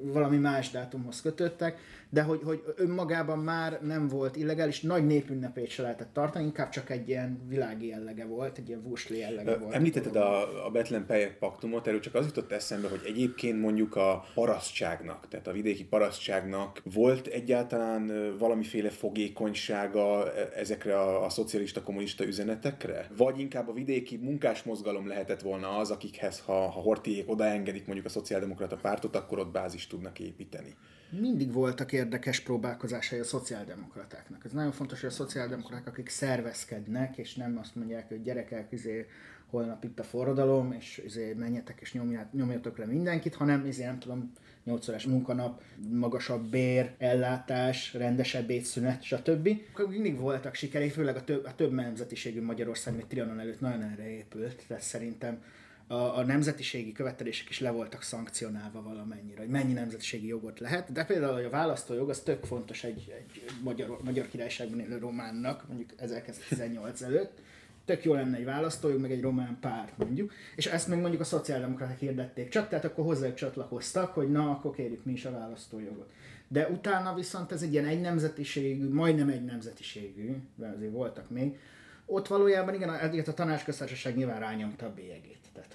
valami 0.00 0.36
más 0.36 0.70
dátumhoz 0.70 1.20
kötöttek, 1.20 1.78
de 2.12 2.22
hogy, 2.22 2.40
hogy 2.44 2.62
önmagában 2.76 3.38
már 3.38 3.78
nem 3.82 4.08
volt 4.08 4.36
illegális, 4.36 4.80
nagy 4.80 5.06
népünnepét 5.06 5.68
se 5.68 5.82
lehetett 5.82 6.12
tartani, 6.12 6.44
inkább 6.44 6.68
csak 6.68 6.90
egy 6.90 7.08
ilyen 7.08 7.40
világi 7.48 7.86
jellege 7.86 8.26
volt, 8.26 8.58
egy 8.58 8.68
ilyen 8.68 8.82
vusli 8.82 9.18
jellege 9.18 9.56
volt. 9.56 9.74
Említetted 9.74 10.16
a, 10.16 10.66
a 10.66 10.70
Betlen 10.70 11.06
Pejek 11.06 11.38
paktumot, 11.38 11.86
erről 11.86 12.00
csak 12.00 12.14
az 12.14 12.26
jutott 12.26 12.52
eszembe, 12.52 12.88
hogy 12.88 13.00
egyébként 13.06 13.60
mondjuk 13.60 13.96
a 13.96 14.24
parasztságnak, 14.34 15.28
tehát 15.28 15.46
a 15.46 15.52
vidéki 15.52 15.84
parasztságnak 15.84 16.82
volt 16.94 17.26
egyáltalán 17.26 18.34
valamiféle 18.38 18.90
fogékonysága 18.90 20.32
e, 20.32 20.48
ezekre 20.56 20.98
a, 20.98 21.24
a 21.24 21.28
szocialista 21.28 21.82
kommunista 21.82 22.24
üzenetekre? 22.24 23.08
Vagy 23.16 23.38
inkább 23.38 23.68
a 23.68 23.72
vidéki 23.72 24.16
munkásmozgalom 24.16 25.08
lehetett 25.08 25.40
volna 25.40 25.76
az, 25.76 25.90
akikhez, 25.90 26.40
ha, 26.40 26.52
ha 26.52 26.80
Hortiék 26.80 27.30
odaengedik 27.30 27.84
mondjuk 27.86 28.06
a 28.06 28.10
szociáldemokrata 28.10 28.76
pártot, 28.76 29.16
akkor 29.16 29.38
ott 29.38 29.52
bázis 29.52 29.86
tudnak 29.86 30.18
építeni? 30.18 30.76
Mindig 31.20 31.52
voltak 31.52 31.92
érdekes 31.92 32.40
próbálkozásai 32.40 33.18
a 33.18 33.24
szociáldemokratáknak. 33.24 34.44
Ez 34.44 34.52
nagyon 34.52 34.72
fontos, 34.72 35.00
hogy 35.00 35.10
a 35.10 35.12
szociáldemokraták, 35.12 35.86
akik 35.86 36.08
szervezkednek, 36.08 37.16
és 37.16 37.34
nem 37.34 37.58
azt 37.58 37.74
mondják, 37.74 38.08
hogy 38.08 38.22
gyerekek, 38.22 38.72
izé, 38.72 39.06
holnap 39.50 39.84
itt 39.84 39.98
a 39.98 40.02
forradalom, 40.02 40.72
és 40.72 41.02
izé, 41.04 41.32
menjetek 41.32 41.80
és 41.80 41.98
nyomjatok 42.32 42.78
le 42.78 42.84
mindenkit, 42.84 43.34
hanem 43.34 43.66
izé, 43.66 43.84
nem 43.84 43.98
tudom, 43.98 44.32
8 44.64 44.88
órás 44.88 45.06
munkanap, 45.06 45.62
magasabb 45.90 46.44
bér, 46.44 46.94
ellátás, 46.98 47.94
rendesebb 47.94 48.50
étszünet, 48.50 49.02
stb. 49.02 49.48
Mindig 49.88 50.18
voltak 50.18 50.54
sikerei, 50.54 50.88
főleg 50.88 51.16
a 51.16 51.24
több, 51.24 51.44
a 51.44 51.54
több 51.54 51.72
nemzetiségű 51.72 52.42
Magyarország, 52.42 52.94
még 52.94 53.06
Trianon 53.06 53.40
előtt 53.40 53.60
nagyon 53.60 53.82
erre 53.82 54.10
épült, 54.10 54.64
tehát 54.66 54.82
szerintem 54.82 55.42
a, 55.86 55.94
a 55.94 56.24
nemzetiségi 56.24 56.92
követelések 56.92 57.48
is 57.48 57.60
le 57.60 57.70
voltak 57.70 58.02
szankcionálva 58.02 58.82
valamennyire, 58.82 59.40
hogy 59.40 59.48
mennyi 59.48 59.72
nemzetiségi 59.72 60.26
jogot 60.26 60.60
lehet, 60.60 60.92
de 60.92 61.04
például 61.04 61.44
a 61.44 61.50
választójog 61.50 62.08
az 62.08 62.20
tök 62.20 62.44
fontos 62.44 62.84
egy, 62.84 63.12
egy 63.16 63.44
magyar, 63.62 63.98
magyar 64.04 64.28
királyságban 64.28 64.80
élő 64.80 64.98
románnak, 64.98 65.68
mondjuk 65.68 65.90
1918 65.96 67.02
előtt, 67.02 67.38
tök 67.84 68.04
jó 68.04 68.14
lenne 68.14 68.36
egy 68.36 68.44
választójog, 68.44 69.00
meg 69.00 69.10
egy 69.12 69.20
román 69.20 69.58
párt 69.60 69.98
mondjuk, 69.98 70.32
és 70.56 70.66
ezt 70.66 70.88
még 70.88 70.98
mondjuk 70.98 71.20
a 71.20 71.24
szociáldemokraták 71.24 71.98
hirdették. 71.98 72.48
Csak, 72.48 72.68
tehát 72.68 72.84
akkor 72.84 73.04
hozzájuk 73.04 73.36
csatlakoztak, 73.36 74.14
hogy 74.14 74.30
na, 74.30 74.50
akkor 74.50 74.74
kérjük 74.74 75.04
mi 75.04 75.12
is 75.12 75.24
a 75.24 75.30
választójogot. 75.30 76.10
De 76.48 76.68
utána 76.68 77.14
viszont 77.14 77.52
ez 77.52 77.62
egy 77.62 77.72
ilyen 77.72 77.86
egy 77.86 78.00
nemzetiségű, 78.00 78.88
majdnem 78.88 79.28
egy 79.28 79.44
nemzetiségű, 79.44 80.36
mert 80.54 80.76
azért 80.76 80.92
voltak 80.92 81.30
még, 81.30 81.58
ott 82.06 82.26
valójában 82.26 82.74
igen, 82.74 82.88
a, 82.88 83.30
a 83.30 83.34
tanácsköztársaság 83.34 84.16
nyilván 84.16 84.40
rányomta 84.40 84.86
a 84.86 84.92
bélyegét. 84.94 85.41
Tehát, 85.54 85.72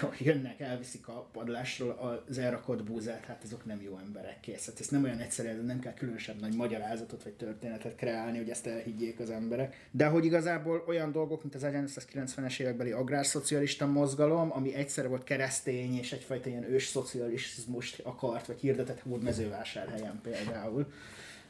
hogy 0.00 0.26
jönnek, 0.26 0.60
elviszik 0.60 1.08
a 1.08 1.28
padlásról 1.32 2.22
az 2.28 2.38
elrakott 2.38 2.82
búzát, 2.82 3.24
hát 3.24 3.42
azok 3.44 3.64
nem 3.64 3.82
jó 3.82 3.98
emberek, 3.98 4.40
kész. 4.40 4.66
Hát 4.66 4.80
ez 4.80 4.88
nem 4.88 5.04
olyan 5.04 5.18
egyszerű, 5.18 5.60
nem 5.60 5.80
kell 5.80 5.94
különösebb 5.94 6.40
nagy 6.40 6.54
magyarázatot 6.54 7.22
vagy 7.22 7.32
történetet 7.32 7.96
kreálni, 7.96 8.38
hogy 8.38 8.50
ezt 8.50 8.66
elhiggyék 8.66 9.20
az 9.20 9.30
emberek. 9.30 9.88
De 9.90 10.06
hogy 10.06 10.24
igazából 10.24 10.84
olyan 10.86 11.12
dolgok, 11.12 11.42
mint 11.42 11.54
az 11.54 11.62
1990-es 11.64 12.60
évekbeli 12.60 12.90
agrárszocialista 12.90 13.86
mozgalom, 13.86 14.52
ami 14.52 14.74
egyszerre 14.74 15.08
volt 15.08 15.24
keresztény 15.24 15.98
és 15.98 16.12
egyfajta 16.12 16.48
ilyen 16.48 16.70
ős 16.70 16.86
szocializmust 16.86 17.98
akart, 17.98 18.46
vagy 18.46 18.60
hirdetett 18.60 19.00
Hódmezővásárhelyen 19.00 20.20
például 20.22 20.92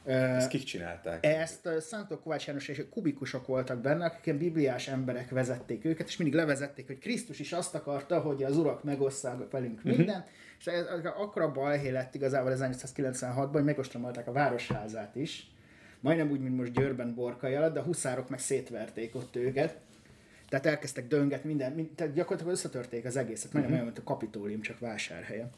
ezt 0.03 0.47
kik 0.47 0.63
csinálták? 0.63 1.25
Ezt 1.25 1.69
Szentó 1.79 2.19
Kovács 2.19 2.47
János 2.47 2.67
és 2.67 2.83
kubikusok 2.89 3.47
voltak 3.47 3.81
benne, 3.81 4.05
akik 4.05 4.37
bibliás 4.37 4.87
emberek 4.87 5.29
vezették 5.29 5.85
őket, 5.85 6.07
és 6.07 6.17
mindig 6.17 6.37
levezették, 6.37 6.87
hogy 6.87 6.99
Krisztus 6.99 7.39
is 7.39 7.51
azt 7.51 7.75
akarta, 7.75 8.19
hogy 8.19 8.43
az 8.43 8.57
urak 8.57 8.83
megosszák 8.83 9.51
velünk 9.51 9.77
uh-huh. 9.77 9.97
mindent, 9.97 10.27
és 10.59 10.67
ez, 10.67 10.85
akkor 11.03 11.41
a 11.41 11.51
balhé 11.51 11.89
lett 11.89 12.15
igazából 12.15 12.53
1996-ban, 12.55 13.49
hogy 13.51 13.63
megostromolták 13.63 14.27
a 14.27 14.31
városházát 14.31 15.15
is, 15.15 15.51
majdnem 15.99 16.31
úgy, 16.31 16.39
mint 16.39 16.57
most 16.57 16.71
Győrben 16.71 17.15
Borkai 17.15 17.53
alatt, 17.53 17.73
de 17.73 17.79
a 17.79 17.83
huszárok 17.83 18.29
meg 18.29 18.39
szétverték 18.39 19.15
ott 19.15 19.35
őket. 19.35 19.77
Tehát 20.51 20.65
elkezdtek 20.65 21.07
dönget, 21.07 21.43
minden, 21.43 21.71
mind, 21.71 21.89
tehát 21.89 22.13
gyakorlatilag 22.13 22.53
összetörték 22.53 23.05
az 23.05 23.15
egészet, 23.15 23.53
nagyon 23.53 23.71
uh-huh. 23.71 23.73
olyan, 23.73 23.85
mint 23.85 23.97
a 23.97 24.11
kapitólium, 24.11 24.61
csak 24.61 24.79
vásárhelye. 24.79 25.49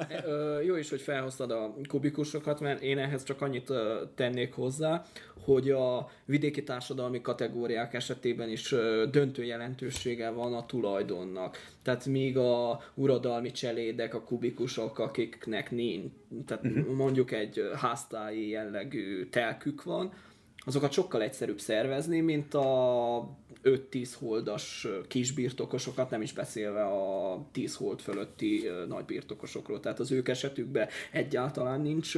Jó 0.66 0.76
is, 0.76 0.90
hogy 0.90 1.00
felhoztad 1.00 1.50
a 1.50 1.74
kubikusokat, 1.88 2.60
mert 2.60 2.82
én 2.82 2.98
ehhez 2.98 3.24
csak 3.24 3.42
annyit 3.42 3.72
tennék 4.14 4.52
hozzá, 4.52 5.04
hogy 5.44 5.70
a 5.70 6.10
vidéki 6.24 6.62
társadalmi 6.62 7.20
kategóriák 7.20 7.94
esetében 7.94 8.48
is 8.48 8.74
döntő 9.10 9.44
jelentősége 9.44 10.30
van 10.30 10.54
a 10.54 10.66
tulajdonnak. 10.66 11.56
Tehát 11.82 12.06
míg 12.06 12.38
a 12.38 12.80
uradalmi 12.94 13.50
cselédek, 13.50 14.14
a 14.14 14.22
kubikusok, 14.22 14.98
akiknek 14.98 15.70
nincs, 15.70 16.12
tehát 16.46 16.64
uh-huh. 16.64 16.94
mondjuk 16.94 17.32
egy 17.32 17.70
háztáji 17.76 18.48
jellegű 18.48 19.28
telkük 19.28 19.82
van, 19.82 20.12
azokat 20.58 20.92
sokkal 20.92 21.22
egyszerűbb 21.22 21.58
szervezni, 21.58 22.20
mint 22.20 22.54
a 22.54 23.36
5-10 23.66 24.08
holdas 24.18 24.86
kisbirtokosokat, 25.08 26.10
nem 26.10 26.22
is 26.22 26.32
beszélve 26.32 26.84
a 26.84 27.46
10 27.52 27.74
hold 27.74 28.00
fölötti 28.00 28.62
nagy 28.88 29.04
birtokosokról. 29.04 29.80
Tehát 29.80 30.00
az 30.00 30.12
ők 30.12 30.28
esetükben 30.28 30.88
egyáltalán 31.12 31.80
nincs 31.80 32.14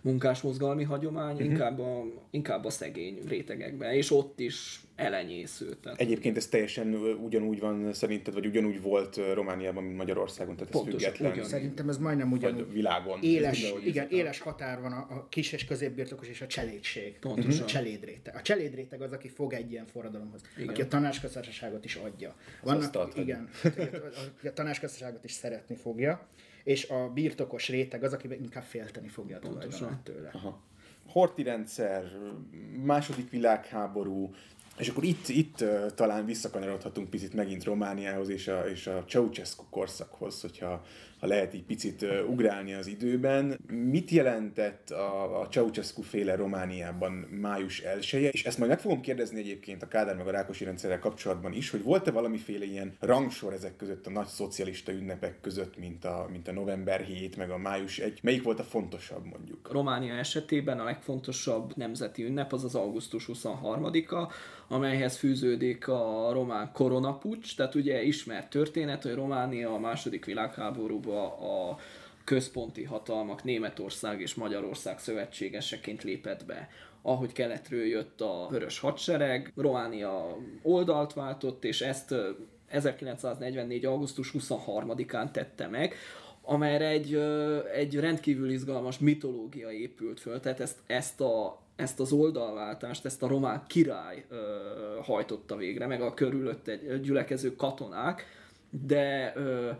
munkásmozgalmi 0.00 0.82
hagyomány, 0.82 1.34
uh-huh. 1.34 1.50
inkább, 1.50 1.80
a, 1.80 2.04
inkább 2.30 2.64
a 2.64 2.70
szegény 2.70 3.18
rétegekben, 3.28 3.92
és 3.92 4.10
ott 4.10 4.40
is 4.40 4.83
elenyésző. 4.96 5.74
Tehát... 5.82 6.00
Egyébként 6.00 6.36
ez 6.36 6.46
teljesen 6.46 6.94
ugyanúgy 7.24 7.60
van 7.60 7.92
szerinted, 7.92 8.34
vagy 8.34 8.46
ugyanúgy 8.46 8.82
volt 8.82 9.20
Romániában, 9.34 9.82
mint 9.82 9.96
Magyarországon, 9.96 10.56
tehát 10.56 10.72
Pontos, 10.72 11.02
ez 11.02 11.08
független. 11.08 11.32
Ugyan. 11.32 11.44
Szerintem 11.44 11.88
ez 11.88 11.98
majdnem 11.98 12.32
ugyanúgy. 12.32 12.64
Vagy 12.64 12.72
világon. 12.72 13.22
Éles, 13.22 13.72
igen, 13.84 14.08
éles 14.10 14.38
határ 14.38 14.80
van 14.80 14.92
a, 14.92 15.06
a 15.10 15.26
kis 15.28 15.52
és 15.52 15.64
középbirtokos 15.64 16.28
és 16.28 16.40
a 16.40 16.46
cselédség. 16.46 17.18
Pontosan. 17.18 17.62
A 17.62 17.66
cselédréteg. 17.66 18.34
A 18.36 18.42
cselédréteg 18.42 19.02
az, 19.02 19.12
aki 19.12 19.28
fog 19.28 19.52
egy 19.52 19.70
ilyen 19.70 19.86
forradalomhoz, 19.86 20.40
igen. 20.56 20.68
aki 20.68 20.82
a 20.82 20.88
tanácsköztársaságot 20.88 21.84
is 21.84 21.94
adja. 21.94 22.34
Vannak, 22.62 22.94
azt 22.94 23.16
igen, 23.16 23.48
aki 24.38 24.48
a 24.48 24.52
tanácsköztársaságot 24.52 25.24
is 25.24 25.32
szeretni 25.32 25.74
fogja, 25.74 26.28
és 26.64 26.88
a 26.88 27.08
birtokos 27.08 27.68
réteg 27.68 28.02
az, 28.02 28.12
aki 28.12 28.28
inkább 28.32 28.62
félteni 28.62 29.08
fogja 29.08 29.38
a 29.38 30.00
tőle. 30.02 30.30
Aha. 30.32 30.62
Horti 31.06 31.42
rendszer, 31.42 32.02
második 32.84 33.30
világháború, 33.30 34.34
és 34.78 34.88
akkor 34.88 35.04
itt, 35.04 35.28
itt 35.28 35.64
talán 35.94 36.24
visszakanyarodhatunk 36.24 37.10
picit 37.10 37.34
megint 37.34 37.64
Romániához 37.64 38.28
és 38.28 38.48
a, 38.48 38.68
és 38.68 38.86
a 38.86 39.04
Ceausescu 39.08 39.64
korszakhoz, 39.70 40.40
hogyha 40.40 40.84
ha 41.24 41.30
lehet 41.30 41.54
így 41.54 41.64
picit 41.64 42.06
ugrálni 42.28 42.74
az 42.74 42.86
időben. 42.86 43.58
Mit 43.68 44.10
jelentett 44.10 44.90
a, 44.90 45.40
a 45.40 45.46
Ceausescu 45.46 46.02
féle 46.02 46.36
Romániában 46.36 47.12
május 47.12 47.80
1 47.80 48.08
-e? 48.12 48.28
És 48.28 48.44
ezt 48.44 48.58
majd 48.58 48.70
meg 48.70 48.80
fogom 48.80 49.00
kérdezni 49.00 49.38
egyébként 49.38 49.82
a 49.82 49.88
Kádár 49.88 50.16
meg 50.16 50.26
a 50.26 50.30
Rákosi 50.30 50.64
rendszerrel 50.64 50.98
kapcsolatban 50.98 51.52
is, 51.52 51.70
hogy 51.70 51.82
volt-e 51.82 52.10
valamiféle 52.10 52.64
ilyen 52.64 52.92
rangsor 53.00 53.52
ezek 53.52 53.76
között 53.76 54.06
a 54.06 54.10
nagy 54.10 54.26
szocialista 54.26 54.92
ünnepek 54.92 55.40
között, 55.40 55.78
mint 55.78 56.04
a, 56.04 56.28
mint 56.30 56.48
a 56.48 56.52
november 56.52 57.00
7, 57.00 57.36
meg 57.36 57.50
a 57.50 57.58
május 57.58 57.98
1. 57.98 58.18
Melyik 58.22 58.42
volt 58.42 58.60
a 58.60 58.64
fontosabb 58.64 59.24
mondjuk? 59.24 59.72
Románia 59.72 60.14
esetében 60.14 60.80
a 60.80 60.84
legfontosabb 60.84 61.72
nemzeti 61.76 62.24
ünnep 62.24 62.52
az 62.52 62.64
az 62.64 62.74
augusztus 62.74 63.28
23-a, 63.32 64.32
amelyhez 64.68 65.16
fűződik 65.16 65.88
a 65.88 66.30
román 66.32 66.70
koronapucs, 66.72 67.56
tehát 67.56 67.74
ugye 67.74 68.02
ismert 68.02 68.50
történet, 68.50 69.02
hogy 69.02 69.14
Románia 69.14 69.74
a 69.74 69.78
második 69.78 70.24
világháborúban 70.24 71.12
a 71.22 71.78
központi 72.24 72.84
hatalmak 72.84 73.44
Németország 73.44 74.20
és 74.20 74.34
Magyarország 74.34 74.98
szövetségeseként 74.98 76.02
lépett 76.02 76.44
be. 76.44 76.68
Ahogy 77.02 77.32
keletről 77.32 77.84
jött 77.84 78.20
a 78.20 78.46
vörös 78.50 78.78
hadsereg, 78.78 79.52
Románia 79.56 80.36
oldalt 80.62 81.12
váltott, 81.12 81.64
és 81.64 81.80
ezt 81.80 82.14
1944. 82.66 83.84
augusztus 83.84 84.30
23-án 84.38 85.30
tette 85.30 85.68
meg, 85.68 85.94
amelyre 86.42 86.88
egy, 86.88 87.14
egy 87.74 87.94
rendkívül 87.94 88.50
izgalmas 88.50 88.98
mitológia 88.98 89.70
épült 89.70 90.20
föl, 90.20 90.40
tehát 90.40 90.60
ezt, 90.60 90.78
ezt 90.86 91.20
a 91.20 91.62
ezt 91.76 92.00
az 92.00 92.12
oldalváltást, 92.12 93.04
ezt 93.04 93.22
a 93.22 93.26
román 93.26 93.62
király 93.66 94.24
ö, 94.28 94.36
hajtotta 95.02 95.56
végre, 95.56 95.86
meg 95.86 96.02
a 96.02 96.14
körülött 96.14 96.68
egy 96.68 97.00
gyülekező 97.00 97.56
katonák, 97.56 98.24
de 98.70 99.32
ö, 99.36 99.70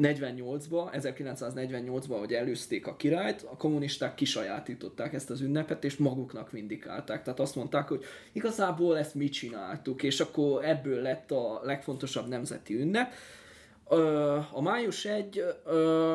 48-ba, 0.00 0.90
1948-ban, 0.92 2.16
hogy 2.18 2.32
előzték 2.32 2.86
a 2.86 2.96
királyt, 2.96 3.42
a 3.42 3.56
kommunisták 3.56 4.14
kisajátították 4.14 5.12
ezt 5.12 5.30
az 5.30 5.40
ünnepet, 5.40 5.84
és 5.84 5.96
maguknak 5.96 6.50
vindikálták. 6.50 7.22
Tehát 7.22 7.40
azt 7.40 7.56
mondták, 7.56 7.88
hogy 7.88 8.04
igazából 8.32 8.98
ezt 8.98 9.14
mi 9.14 9.28
csináltuk, 9.28 10.02
és 10.02 10.20
akkor 10.20 10.64
ebből 10.64 11.02
lett 11.02 11.30
a 11.30 11.60
legfontosabb 11.62 12.28
nemzeti 12.28 12.74
ünnep. 12.74 13.12
A 14.52 14.62
május 14.62 15.04
1 15.04 15.44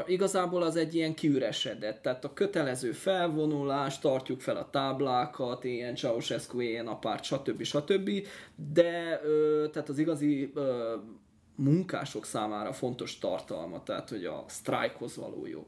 igazából 0.06 0.62
az 0.62 0.76
egy 0.76 0.96
ilyen 0.96 1.14
kiüresedett, 1.14 2.02
tehát 2.02 2.26
a 2.26 2.34
kötelező 2.34 2.92
felvonulás, 2.92 4.00
tartjuk 4.00 4.42
fel 4.42 4.56
a 4.56 4.70
táblákat, 4.70 5.64
ilyen 5.64 5.96
Ceausescu, 5.96 6.60
ilyen 6.60 6.88
a 6.88 7.00
párt, 7.00 7.24
stb. 7.24 7.64
stb. 7.64 8.10
De 8.74 9.22
tehát 9.72 9.90
az 9.90 9.98
igazi 9.98 10.54
munkások 11.64 12.26
számára 12.26 12.74
fontos 12.74 13.18
tartalma, 13.18 13.84
tehát 13.84 14.10
hogy 14.10 14.26
a 14.26 14.46
sztrájkhoz 14.48 15.16
való 15.16 15.46
jog 15.48 15.68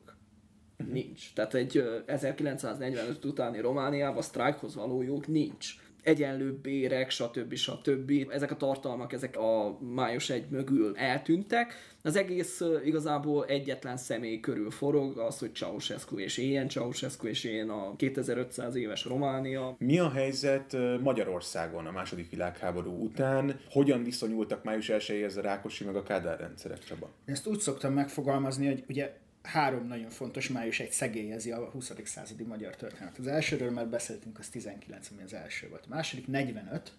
uh-huh. 0.80 0.94
nincs. 0.94 1.34
Tehát 1.34 1.54
egy 1.54 2.04
1945 2.06 3.26
utáni 3.26 3.60
Romániában 3.60 4.18
a 4.18 4.22
sztrájkhoz 4.22 4.76
való 4.76 5.02
jog 5.02 5.26
nincs 5.26 5.76
egyenlő 6.04 6.60
bérek, 6.62 7.10
stb. 7.10 7.56
stb. 7.56 8.12
Ezek 8.30 8.52
a 8.52 8.56
tartalmak, 8.56 9.13
ezek 9.13 9.38
a 9.38 9.78
május 9.80 10.30
egy 10.30 10.50
mögül 10.50 10.98
eltűntek. 10.98 11.74
Az 12.02 12.16
egész 12.16 12.62
igazából 12.84 13.46
egyetlen 13.46 13.98
személy 13.98 14.39
körül 14.39 14.72
forog, 14.72 15.18
az, 15.18 15.39
hogy 15.39 15.56
Ceausescu 15.56 16.20
és 16.20 16.38
ilyen 16.38 16.70
Ceausescu 16.70 17.28
és 17.28 17.44
ilyen 17.44 17.70
a 17.70 17.96
2500 17.96 18.76
éves 18.76 19.06
Románia. 19.06 19.76
Mi 19.80 20.00
a 20.00 20.10
helyzet 20.10 20.78
Magyarországon 21.02 21.86
a 21.86 21.92
második 21.92 22.30
világháború 22.30 23.04
után? 23.04 23.60
Hogyan 23.70 24.04
viszonyultak 24.04 24.63
május 24.63 24.89
1 24.89 25.26
a 25.38 25.42
Rákosi 25.42 25.84
meg 25.86 25.96
a 25.96 26.04
Kádár 26.04 26.39
rendszerek, 26.39 26.84
Csaba? 26.84 27.10
Ezt 27.26 27.48
úgy 27.48 27.60
szoktam 27.60 27.94
megfogalmazni, 27.94 28.68
hogy 28.68 28.84
ugye 28.89 29.13
három 29.44 29.88
nagyon 29.88 30.10
fontos 30.10 30.50
május 30.50 30.80
egy 30.80 30.92
szegélyezi 30.92 31.52
a 31.52 31.70
20. 31.70 31.92
századi 32.04 32.44
magyar 32.44 32.76
történet. 32.76 33.18
Az 33.18 33.28
elsőről 33.28 33.72
már 33.72 33.88
beszéltünk, 33.88 34.40
az 34.40 34.50
19, 34.50 35.10
ami 35.12 35.24
az 35.24 35.34
első 35.34 35.70
volt. 35.70 35.86
A 35.86 35.90
második 35.90 36.28
45, 36.28 36.92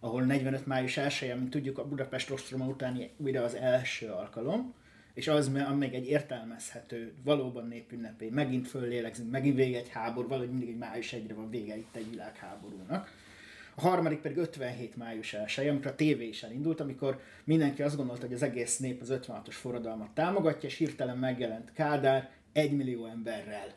ahol 0.00 0.22
45 0.22 0.66
május 0.66 0.96
1 0.96 1.34
mint 1.38 1.50
tudjuk, 1.50 1.78
a 1.78 1.88
Budapest 1.88 2.30
ostroma 2.30 2.66
utáni 2.66 3.10
újra 3.16 3.42
az 3.42 3.54
első 3.54 4.08
alkalom, 4.08 4.74
és 5.14 5.28
az 5.28 5.48
még 5.78 5.94
egy 5.94 6.06
értelmezhető, 6.06 7.12
valóban 7.24 7.66
népünnepé, 7.66 8.28
megint 8.28 8.68
föllélegzünk, 8.68 9.30
megint 9.30 9.56
vége 9.56 9.78
egy 9.78 9.88
háború, 9.88 10.28
valahogy 10.28 10.50
mindig 10.50 10.68
egy 10.68 10.76
május 10.76 11.12
egyre 11.12 11.34
van 11.34 11.50
vége 11.50 11.76
itt 11.76 11.96
egy 11.96 12.10
világháborúnak. 12.10 13.10
A 13.74 13.80
harmadik 13.80 14.20
pedig 14.20 14.36
57 14.36 14.96
május 14.96 15.34
1 15.34 15.68
amikor 15.68 15.86
a 15.90 15.94
tévé 15.94 16.28
is 16.28 16.42
elindult, 16.42 16.80
amikor 16.80 17.20
mindenki 17.44 17.82
azt 17.82 17.96
gondolta, 17.96 18.26
hogy 18.26 18.34
az 18.34 18.42
egész 18.42 18.78
nép 18.78 19.00
az 19.00 19.08
56-os 19.12 19.46
forradalmat 19.48 20.10
támogatja, 20.10 20.68
és 20.68 20.76
hirtelen 20.76 21.18
megjelent 21.18 21.72
Kádár 21.72 22.30
egy 22.52 22.72
millió 22.72 23.06
emberrel, 23.06 23.74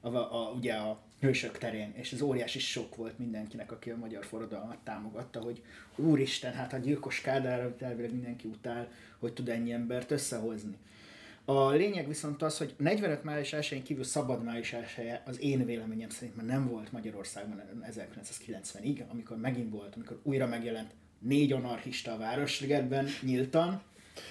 a, 0.00 0.16
a, 0.16 0.52
ugye 0.56 0.74
a 0.74 1.02
hősök 1.20 1.58
terén, 1.58 1.92
és 1.96 2.12
ez 2.12 2.20
óriási 2.20 2.58
sok 2.58 2.96
volt 2.96 3.18
mindenkinek, 3.18 3.72
aki 3.72 3.90
a 3.90 3.96
magyar 3.96 4.24
forradalmat 4.24 4.78
támogatta, 4.84 5.40
hogy 5.40 5.62
úristen, 5.96 6.52
hát 6.52 6.72
a 6.72 6.76
gyilkos 6.76 7.20
Kádár 7.20 7.74
elvileg 7.78 8.12
mindenki 8.12 8.48
utál, 8.48 8.88
hogy 9.18 9.32
tud 9.32 9.48
ennyi 9.48 9.72
embert 9.72 10.10
összehozni. 10.10 10.76
A 11.44 11.70
lényeg 11.70 12.08
viszont 12.08 12.42
az, 12.42 12.58
hogy 12.58 12.74
45 12.78 13.24
május 13.24 13.52
1 13.52 13.82
kívül 13.82 14.04
szabad 14.04 14.44
május 14.44 14.72
1 14.72 14.84
az 15.24 15.40
én 15.40 15.64
véleményem 15.64 16.08
szerint 16.08 16.36
már 16.36 16.46
nem 16.46 16.68
volt 16.68 16.92
Magyarországban 16.92 17.62
1990-ig, 17.90 19.08
amikor 19.08 19.36
megint 19.36 19.70
volt, 19.70 19.94
amikor 19.94 20.20
újra 20.22 20.46
megjelent 20.46 20.94
négy 21.18 21.52
anarchista 21.52 22.12
a 22.12 22.18
Városligetben 22.18 23.06
nyíltan, 23.22 23.82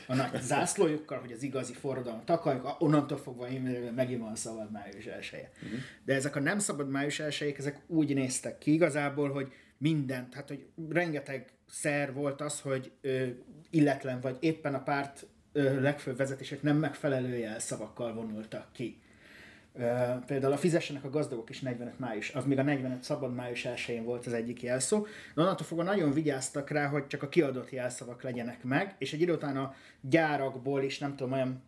a 0.08 0.16
nagy 0.16 0.42
zászlójukkal, 0.42 1.20
hogy 1.20 1.32
az 1.32 1.44
igazi 1.44 1.74
forradalmat 1.74 2.30
akarjuk, 2.30 2.76
onnantól 2.80 3.18
fogva 3.18 3.50
én 3.50 3.92
megint 3.96 4.22
van 4.22 4.36
szabad 4.36 4.72
május 4.72 5.06
1 5.06 5.48
uh-huh. 5.64 5.80
De 6.06 6.14
ezek 6.14 6.36
a 6.36 6.40
nem 6.40 6.60
szabad 6.60 6.90
május 6.90 7.20
1 7.20 7.56
ezek 7.58 7.82
úgy 7.88 8.14
néztek 8.14 8.58
ki 8.58 8.74
igazából, 8.74 9.32
hogy 9.32 9.54
minden, 9.78 10.30
tehát 10.30 10.48
hogy 10.48 10.66
rengeteg 10.90 11.52
szer 11.70 12.14
volt 12.14 12.42
az, 12.42 12.60
hogy 12.60 12.92
ö, 13.02 13.28
illetlen 13.70 14.20
vagy 14.20 14.38
éppen 14.40 14.74
a 14.74 14.84
párt 14.84 15.28
legfőbb 15.54 16.18
vezetések 16.18 16.62
nem 16.62 16.78
megfelelő 16.78 17.38
jelszavakkal 17.38 18.14
vonultak 18.14 18.68
ki. 18.72 19.02
Például 20.26 20.54
a 20.54 20.58
fizessenek 20.58 21.04
a 21.04 21.10
gazdagok 21.10 21.50
is 21.50 21.60
45 21.60 22.00
május, 22.00 22.30
az 22.34 22.46
még 22.46 22.60
a 22.60 22.64
45 22.64 23.04
szabad 23.04 23.36
május 23.36 23.66
1 23.66 24.04
volt 24.04 24.26
az 24.26 24.34
egyik 24.34 24.62
jelszó, 24.62 25.06
de 25.36 25.42
onnantól 25.42 25.66
fogva 25.66 25.84
nagyon 25.84 26.14
vigyáztak 26.14 26.70
rá, 26.70 26.88
hogy 26.88 27.08
csak 27.08 27.24
a 27.24 27.30
kiadott 27.30 27.70
jelszavak 27.70 28.24
legyenek 28.24 28.64
meg, 28.64 28.96
és 28.98 29.14
egy 29.14 29.22
idő 29.22 29.34
után 29.34 29.58
a 29.58 29.76
gyárakból 30.02 30.84
is 30.84 31.00
nem 31.00 31.16
tudom, 31.16 31.32
olyan 31.34 31.62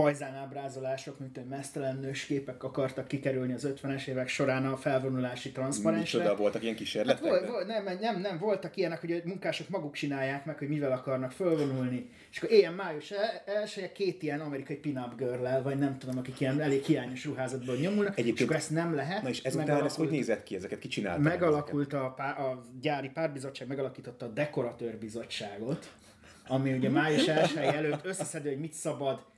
pajzán 0.00 0.34
ábrázolások, 0.34 1.18
mint 1.18 1.38
egy 1.38 1.46
mesztelen 1.46 1.96
nős 1.96 2.26
képek 2.26 2.62
akartak 2.64 3.08
kikerülni 3.08 3.52
az 3.52 3.68
50-es 3.74 4.06
évek 4.06 4.28
során 4.28 4.66
a 4.66 4.76
felvonulási 4.76 5.52
transzparensre. 5.52 6.18
Micsoda 6.18 6.36
voltak 6.36 6.62
ilyen 6.62 6.74
kísérletek? 6.74 7.24
Hát, 7.24 7.40
vol, 7.40 7.50
vol, 7.50 7.64
nem, 7.64 7.98
nem, 8.00 8.20
nem, 8.20 8.38
voltak 8.38 8.76
ilyenek, 8.76 9.00
hogy 9.00 9.12
a 9.12 9.16
munkások 9.24 9.68
maguk 9.68 9.94
csinálják 9.94 10.44
meg, 10.44 10.58
hogy 10.58 10.68
mivel 10.68 10.92
akarnak 10.92 11.32
fölvonulni. 11.32 12.10
És 12.30 12.36
akkor 12.36 12.50
ilyen 12.50 12.72
május 12.72 13.12
elsője 13.44 13.92
két 13.92 14.22
ilyen 14.22 14.40
amerikai 14.40 14.76
pin-up 14.76 15.16
girl 15.16 15.62
vagy 15.62 15.78
nem 15.78 15.98
tudom, 15.98 16.18
akik 16.18 16.40
ilyen 16.40 16.60
elég 16.60 16.84
hiányos 16.84 17.24
ruházatban 17.24 17.76
nyomulnak, 17.76 18.18
Egyébként, 18.18 18.38
és 18.38 18.44
akkor 18.44 18.56
ezt 18.56 18.70
nem 18.70 18.94
lehet. 18.94 19.22
Na 19.22 19.28
és 19.28 19.42
ezután 19.42 19.84
ez 19.84 19.96
hogy 19.96 20.10
nézett 20.10 20.42
ki, 20.42 20.56
ezeket 20.56 20.78
ki 20.78 20.88
csinálta? 20.88 21.20
Megalakult 21.20 21.92
a, 21.92 22.12
pár, 22.16 22.40
a 22.40 22.62
gyári 22.80 23.08
párbizottság, 23.08 23.68
megalakította 23.68 24.26
a 24.26 24.28
dekoratőrbizottságot, 24.28 25.90
ami 26.46 26.72
ugye 26.72 26.88
május 26.88 27.26
1 27.26 27.56
előtt 27.56 28.04
összeszedő, 28.04 28.48
hogy 28.48 28.60
mit 28.60 28.72
szabad 28.72 29.28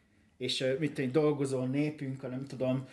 és 0.43 0.65
mit 0.79 0.93
tudom, 0.93 1.13
dolgozó 1.13 1.65
népünk, 1.65 2.23
nem 2.23 2.47
tudom, 2.47 2.87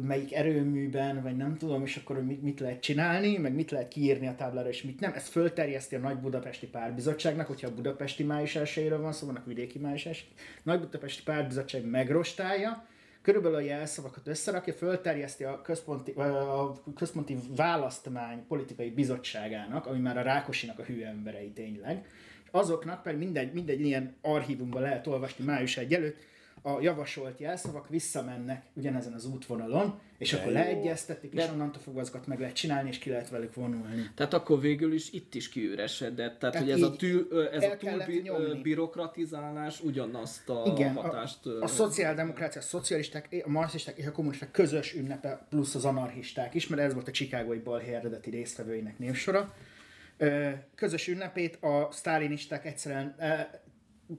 melyik 0.00 0.34
erőműben, 0.34 1.22
vagy 1.22 1.36
nem 1.36 1.56
tudom, 1.56 1.82
és 1.82 1.96
akkor 1.96 2.24
mit, 2.24 2.42
mit 2.42 2.60
lehet 2.60 2.80
csinálni, 2.80 3.36
meg 3.36 3.54
mit 3.54 3.70
lehet 3.70 3.88
kiírni 3.88 4.26
a 4.26 4.34
táblára, 4.34 4.68
és 4.68 4.82
mit 4.82 5.00
nem. 5.00 5.12
Ez 5.14 5.28
fölterjeszti 5.28 5.94
a 5.94 5.98
Nagy 5.98 6.18
Budapesti 6.18 6.66
Párbizottságnak, 6.66 7.46
hogyha 7.46 7.66
a 7.66 7.74
budapesti 7.74 8.22
május 8.22 8.56
elsőjéről 8.56 9.00
van 9.00 9.12
szó, 9.12 9.26
vannak 9.26 9.46
vidéki 9.46 9.78
május 9.78 10.06
első. 10.06 10.24
Nagy 10.62 10.80
Budapesti 10.80 11.22
Párbizottság 11.22 11.84
megrostálja, 11.84 12.86
körülbelül 13.22 13.56
a 13.56 13.60
jelszavakat 13.60 14.26
összerakja, 14.28 14.72
fölterjeszti 14.72 15.44
a 15.44 15.62
központi, 15.62 16.10
a 16.10 16.82
központi 16.94 17.36
választmány 17.56 18.46
politikai 18.48 18.90
bizottságának, 18.90 19.86
ami 19.86 19.98
már 19.98 20.18
a 20.18 20.22
Rákosinak 20.22 20.78
a 20.78 20.82
hű 20.82 21.02
emberei 21.02 21.50
tényleg, 21.50 22.06
azoknak 22.50 23.02
pedig 23.02 23.18
mindegy, 23.18 23.52
mindegy 23.52 23.80
ilyen 23.80 24.14
archívumban 24.22 24.82
lehet 24.82 25.06
olvasni 25.06 25.44
május 25.44 25.76
1 25.76 25.94
előtt, 25.94 26.16
a 26.66 26.80
javasolt 26.80 27.40
jelszavak 27.40 27.88
visszamennek 27.88 28.64
ugyanezen 28.72 29.12
az 29.12 29.26
útvonalon, 29.26 30.00
és 30.18 30.30
De 30.30 30.36
akkor 30.36 30.48
jó. 30.48 30.58
leegyeztetik, 30.58 31.32
és 31.32 31.44
De... 31.44 31.52
onnantól 31.52 31.82
fogva 31.82 32.00
azokat 32.00 32.26
meg 32.26 32.40
lehet 32.40 32.54
csinálni, 32.54 32.88
és 32.88 32.98
ki 32.98 33.10
lehet 33.10 33.28
velük 33.28 33.54
vonulni. 33.54 34.10
Tehát 34.14 34.34
akkor 34.34 34.60
végül 34.60 34.92
is 34.92 35.12
itt 35.12 35.34
is 35.34 35.48
kiüresedett. 35.48 36.38
Tehát, 36.38 36.54
Tehát 36.54 36.58
hogy 36.58 36.70
ez 36.70 36.82
a, 36.82 36.96
tű, 36.96 37.28
ez 37.52 37.62
a 37.62 37.76
túl 37.76 38.60
birokratizálás 38.62 39.80
ugyanazt 39.80 40.48
a 40.48 40.62
Igen, 40.66 40.94
hatást... 40.94 41.46
A, 41.46 41.62
a 41.62 41.66
szociáldemokrácia, 41.66 42.60
a 42.60 42.64
szocialisták, 42.64 43.42
a 43.44 43.50
marxisták 43.50 43.98
és 43.98 44.06
a 44.06 44.12
kommunisták 44.12 44.50
közös 44.50 44.94
ünnepe, 44.94 45.46
plusz 45.50 45.74
az 45.74 45.84
anarchisták 45.84 46.54
is, 46.54 46.66
mert 46.66 46.82
ez 46.82 46.94
volt 46.94 47.08
a 47.08 47.10
Chicagói 47.10 47.58
balhé 47.58 47.94
eredeti 47.94 48.30
résztvevőinek 48.30 48.98
névsora. 48.98 49.54
Közös 50.74 51.08
ünnepét 51.08 51.56
a 51.62 51.88
sztálinisták 51.90 52.66
egyszerűen 52.66 53.14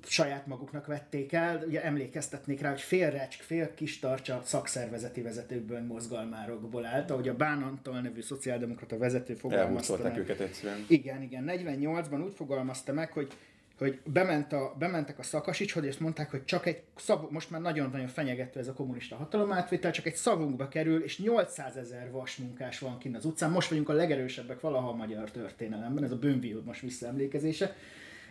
saját 0.08 0.47
maguknak 0.47 0.86
vették 0.86 1.34
el, 1.34 1.63
ugye 1.67 1.84
emlékeztetnék 1.84 2.62
rá, 2.62 2.69
hogy 2.69 2.82
fél 2.82 3.10
recsk, 3.10 3.41
fél 3.41 3.73
kis 3.73 4.00
tartsa 4.00 4.41
szakszervezeti 4.43 5.21
vezetőkből, 5.21 5.82
mozgalmárokból 5.82 6.86
állt, 6.86 7.12
ahogy 7.12 7.28
a 7.28 7.36
Bán 7.36 7.63
Antal 7.63 8.02
nevű 8.02 8.21
szociáldemokrata 8.21 8.97
vezető 8.97 9.34
fogalmazta 9.34 10.00
meg. 10.04 10.17
őket 10.17 10.39
egyszerűen. 10.39 10.86
Igen, 10.88 11.21
igen. 11.21 11.43
48-ban 11.47 12.23
úgy 12.23 12.34
fogalmazta 12.36 12.93
meg, 12.93 13.12
hogy 13.12 13.32
hogy 13.78 14.00
bement 14.04 14.54
a, 14.54 14.76
bementek 14.80 15.19
a 15.19 15.23
szakasicshoz, 15.23 15.84
és 15.84 15.97
mondták, 15.97 16.32
hogy 16.32 16.45
csak 16.45 16.65
egy 16.65 16.82
szav, 16.95 17.30
most 17.30 17.50
már 17.50 17.62
nagyon-nagyon 17.62 18.08
fenyegető 18.08 18.60
ez 18.60 18.67
a 18.67 18.73
kommunista 18.73 19.15
hatalomátvétel, 19.15 19.91
csak 19.91 20.06
egy 20.06 20.15
szavunkba 20.15 20.67
kerül, 20.67 21.04
és 21.04 21.19
800 21.19 21.76
ezer 21.76 22.12
vasmunkás 22.12 22.80
van 22.80 22.97
kint 22.97 23.15
az 23.15 23.26
utcán. 23.26 23.52
Most 23.52 23.69
vagyunk 23.69 23.89
a 23.89 23.93
legerősebbek 23.93 24.60
valaha 24.60 24.89
a 24.89 24.95
magyar 24.95 25.32
történelemben, 25.32 26.04
ez 26.04 26.12
a 26.12 26.17
bőnvió 26.17 26.62
most 26.65 26.82
visszaemlékezése. 26.82 27.76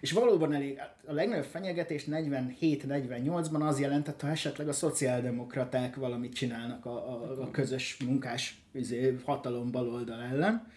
És 0.00 0.12
valóban 0.12 0.54
elég, 0.54 0.78
a 1.06 1.12
legnagyobb 1.12 1.44
fenyegetés 1.44 2.04
47-48-ban 2.10 3.66
az 3.66 3.80
jelentett, 3.80 4.20
ha 4.20 4.28
esetleg 4.28 4.68
a 4.68 4.72
szociáldemokraták 4.72 5.96
valamit 5.96 6.34
csinálnak 6.34 6.86
a, 6.86 6.90
a, 6.90 7.42
a 7.42 7.50
közös 7.50 7.96
munkás 8.04 8.62
izé, 8.72 9.18
hatalom 9.24 9.70
baloldal 9.70 10.22
ellen. 10.22 10.72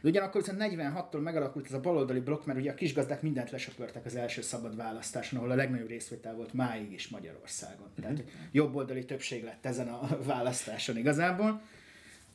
De 0.00 0.08
ugyanakkor 0.08 0.40
viszont 0.40 0.62
46-tól 0.62 1.22
megalakult 1.22 1.66
ez 1.66 1.72
a 1.72 1.80
baloldali 1.80 2.20
blokk, 2.20 2.44
mert 2.44 2.58
ugye 2.58 2.70
a 2.70 2.74
kisgazdák 2.74 3.22
mindent 3.22 3.50
lesöpörtek 3.50 4.04
az 4.04 4.16
első 4.16 4.42
szabad 4.42 4.76
választáson, 4.76 5.38
ahol 5.38 5.50
a 5.50 5.54
legnagyobb 5.54 5.88
részvétel 5.88 6.34
volt 6.34 6.52
máig 6.52 6.92
is 6.92 7.08
Magyarországon. 7.08 7.86
Mm-hmm. 8.00 8.14
Tehát 8.14 8.30
jobboldali 8.52 9.04
többség 9.04 9.44
lett 9.44 9.66
ezen 9.66 9.88
a 9.88 10.08
választáson 10.26 10.96
igazából. 10.96 11.60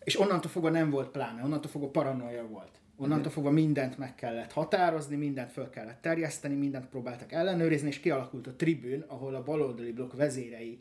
És 0.04 0.20
onnantól 0.20 0.52
fogva 0.52 0.70
nem 0.70 0.90
volt 0.90 1.10
pláne, 1.10 1.44
onnantól 1.44 1.72
fogva 1.72 1.88
paranoia 1.88 2.48
volt. 2.48 2.82
Onnantól 3.04 3.32
fogva 3.32 3.50
mindent 3.50 3.98
meg 3.98 4.16
kellett 4.16 4.52
határozni, 4.52 5.16
mindent 5.16 5.52
föl 5.52 5.70
kellett 5.70 6.02
terjeszteni, 6.02 6.56
mindent 6.56 6.86
próbáltak 6.86 7.32
ellenőrizni, 7.32 7.88
és 7.88 8.00
kialakult 8.00 8.48
a 8.48 8.56
tribűn, 8.56 9.04
ahol 9.08 9.36
a 9.36 9.44
baloldali 9.44 9.92
blokk 9.92 10.14
vezérei 10.14 10.80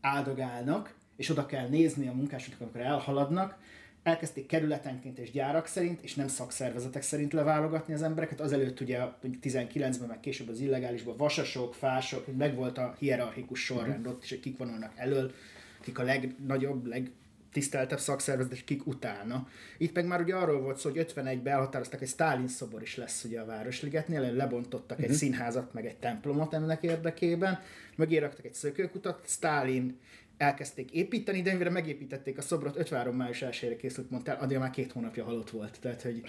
áldogálnak, 0.00 0.94
és 1.16 1.28
oda 1.28 1.46
kell 1.46 1.68
nézni 1.68 2.08
a 2.08 2.12
munkásoknak, 2.12 2.60
amikor 2.60 2.80
elhaladnak, 2.80 3.58
elkezdték 4.02 4.46
kerületenként 4.46 5.18
és 5.18 5.30
gyárak 5.30 5.66
szerint, 5.66 6.02
és 6.02 6.14
nem 6.14 6.28
szakszervezetek 6.28 7.02
szerint 7.02 7.32
leválogatni 7.32 7.94
az 7.94 8.02
embereket. 8.02 8.40
Azelőtt 8.40 8.80
ugye 8.80 9.00
19-ben, 9.42 10.08
meg 10.08 10.20
később 10.20 10.48
az 10.48 10.60
illegálisban 10.60 11.16
vasasok, 11.16 11.74
fások, 11.74 12.36
meg 12.36 12.54
volt 12.54 12.78
a 12.78 12.94
hierarchikus 12.98 13.64
sorrend 13.64 14.06
ott 14.06 14.22
is, 14.22 14.28
hogy 14.28 14.40
kik 14.40 14.58
vonulnak 14.58 14.92
elől, 14.96 15.32
kik 15.80 15.98
a 15.98 16.02
legnagyobb, 16.02 16.86
leg 16.86 17.10
tiszteltebb 17.54 17.98
szakszervezet, 17.98 18.52
és 18.52 18.64
kik 18.64 18.86
utána. 18.86 19.48
Itt 19.78 19.94
meg 19.94 20.06
már 20.06 20.20
ugye 20.20 20.34
arról 20.34 20.60
volt 20.60 20.78
szó, 20.78 20.90
hogy 20.90 21.06
51-ben 21.14 21.52
elhatároztak, 21.52 22.02
egy 22.02 22.08
Stalin 22.08 22.48
szobor 22.48 22.82
is 22.82 22.96
lesz 22.96 23.24
ugye 23.24 23.40
a 23.40 23.44
Városligetnél, 23.44 24.32
lebontottak 24.32 24.90
uh-huh. 24.90 25.04
egy 25.04 25.08
mhm. 25.08 25.18
színházat, 25.18 25.72
meg 25.72 25.86
egy 25.86 25.96
templomot 25.96 26.54
ennek 26.54 26.82
érdekében, 26.82 27.60
mögéraktak 27.96 28.44
egy 28.44 28.54
szökőkutat, 28.54 29.20
Stalin 29.26 29.98
elkezdték 30.36 30.90
építeni, 30.90 31.42
de 31.42 31.54
mire 31.54 31.70
megépítették 31.70 32.38
a 32.38 32.42
szobrot, 32.42 32.76
53 32.76 33.16
május 33.16 33.42
1 33.42 33.76
készült, 33.76 34.10
mondtál, 34.10 34.36
addig 34.40 34.58
már 34.58 34.70
két 34.70 34.92
hónapja 34.92 35.24
halott 35.24 35.50
volt. 35.50 35.80
Tehát, 35.80 36.02
hogy 36.02 36.22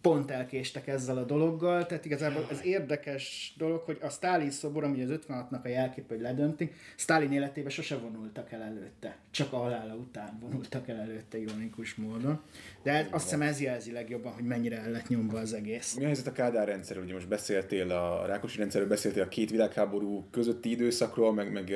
pont 0.00 0.30
elkéstek 0.30 0.86
ezzel 0.86 1.16
a 1.16 1.24
dologgal, 1.24 1.86
tehát 1.86 2.04
igazából 2.04 2.46
ez 2.50 2.64
érdekes 2.64 3.54
dolog, 3.56 3.82
hogy 3.84 3.98
a 4.00 4.08
Stalin 4.08 4.50
szobor, 4.50 4.84
ami 4.84 5.02
az 5.02 5.10
56-nak 5.12 5.64
a 5.64 5.68
jelkép, 5.68 6.08
hogy 6.08 6.20
ledönti, 6.20 6.70
Stalin 6.96 7.32
életében 7.32 7.70
sose 7.70 7.96
vonultak 7.96 8.52
el 8.52 8.62
előtte, 8.62 9.16
csak 9.30 9.52
a 9.52 9.56
halála 9.56 9.94
után 9.94 10.38
vonultak 10.40 10.88
el 10.88 10.96
előtte 10.96 11.38
ironikus 11.38 11.94
módon. 11.94 12.40
De 12.82 12.92
ez, 12.92 13.06
azt 13.10 13.24
hiszem 13.24 13.42
ez 13.42 13.60
jelzi 13.60 13.92
legjobban, 13.92 14.32
hogy 14.32 14.44
mennyire 14.44 14.78
el 14.78 14.90
lett 14.90 15.08
nyomva 15.08 15.38
az 15.38 15.52
egész. 15.52 15.94
Mi 15.94 16.02
a 16.02 16.06
helyzet 16.06 16.26
a 16.26 16.32
Kádár 16.32 16.66
rendszerről? 16.66 17.04
Ugye 17.04 17.14
most 17.14 17.28
beszéltél 17.28 17.90
a 17.90 18.26
Rákosi 18.26 18.58
rendszerről, 18.58 18.88
beszéltél 18.88 19.22
a 19.22 19.28
két 19.28 19.50
világháború 19.50 20.26
közötti 20.30 20.70
időszakról, 20.70 21.32
meg, 21.32 21.52
meg, 21.52 21.74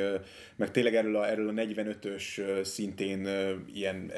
meg 0.56 0.70
tényleg 0.70 0.94
erről 0.94 1.16
a, 1.16 1.28
erről 1.30 1.48
a 1.48 1.52
45-ös 1.52 2.62
szintén 2.64 3.28
ilyen, 3.74 4.10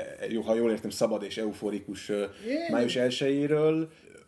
ha 0.44 0.54
jól 0.54 0.70
értem, 0.70 0.90
szabad 0.90 1.22
és 1.22 1.36
euforikus 1.38 2.08
yeah. 2.08 2.70
május 2.70 2.96
1 2.96 3.12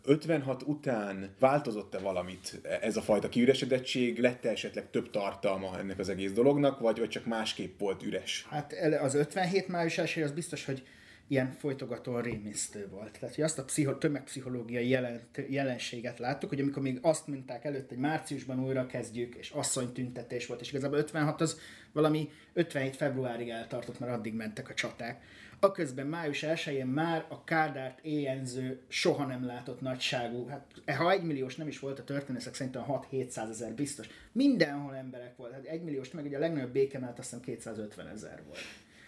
56 0.07 0.63
után 0.63 1.35
változott-e 1.39 1.99
valamit 1.99 2.59
ez 2.81 2.97
a 2.97 3.01
fajta 3.01 3.29
kiüresedettség? 3.29 4.19
Lett-e 4.19 4.49
esetleg 4.49 4.89
több 4.89 5.09
tartalma 5.09 5.79
ennek 5.79 5.99
az 5.99 6.09
egész 6.09 6.31
dolognak, 6.31 6.79
vagy, 6.79 6.99
vagy 6.99 7.09
csak 7.09 7.25
másképp 7.25 7.79
volt 7.79 8.03
üres? 8.03 8.47
Hát 8.49 8.73
az 9.01 9.13
57 9.13 9.67
május 9.67 9.97
első 9.97 10.23
az 10.23 10.31
biztos, 10.31 10.65
hogy 10.65 10.83
ilyen 11.27 11.51
folytogatóan 11.51 12.21
rémisztő 12.21 12.87
volt. 12.91 13.19
Tehát, 13.19 13.35
hogy 13.35 13.43
azt 13.43 13.59
a 13.59 13.63
pszicho, 13.63 13.97
tömegpszichológiai 13.97 14.89
jelent, 14.89 15.41
jelenséget 15.49 16.19
láttuk, 16.19 16.49
hogy 16.49 16.59
amikor 16.59 16.81
még 16.81 16.99
azt 17.01 17.27
mondták 17.27 17.65
előtt, 17.65 17.89
hogy 17.89 17.97
márciusban 17.97 18.63
újra 18.63 18.85
kezdjük, 18.85 19.35
és 19.35 19.49
asszonytüntetés 19.49 20.45
volt, 20.45 20.61
és 20.61 20.69
igazából 20.69 20.97
56 20.97 21.41
az 21.41 21.59
valami 21.93 22.29
57 22.53 22.95
februárig 22.95 23.49
eltartott, 23.49 23.99
mert 23.99 24.11
addig 24.13 24.33
mentek 24.33 24.69
a 24.69 24.73
csaták. 24.73 25.21
Aközben 25.59 26.07
május 26.07 26.43
1-én 26.47 26.85
már 26.85 27.25
a 27.29 27.43
Kádárt 27.43 27.99
éjenző, 28.01 28.81
soha 28.87 29.25
nem 29.25 29.45
látott 29.45 29.81
nagyságú, 29.81 30.47
hát 30.47 30.65
ha 30.97 31.11
egymilliós 31.11 31.55
nem 31.55 31.67
is 31.67 31.79
volt 31.79 31.99
a 31.99 32.03
történészek, 32.03 32.53
szerintem 32.53 32.85
6-700 32.87 33.49
ezer 33.49 33.73
biztos. 33.73 34.07
Mindenhol 34.31 34.95
emberek 34.95 35.37
volt, 35.37 35.51
hát 35.51 35.65
egymilliós, 35.65 36.11
meg 36.11 36.25
ugye 36.25 36.37
a 36.37 36.39
legnagyobb 36.39 36.71
békemelt 36.71 37.19
azt 37.19 37.29
hiszem 37.29 37.43
250 37.43 38.07
ezer 38.07 38.43
volt. 38.45 38.59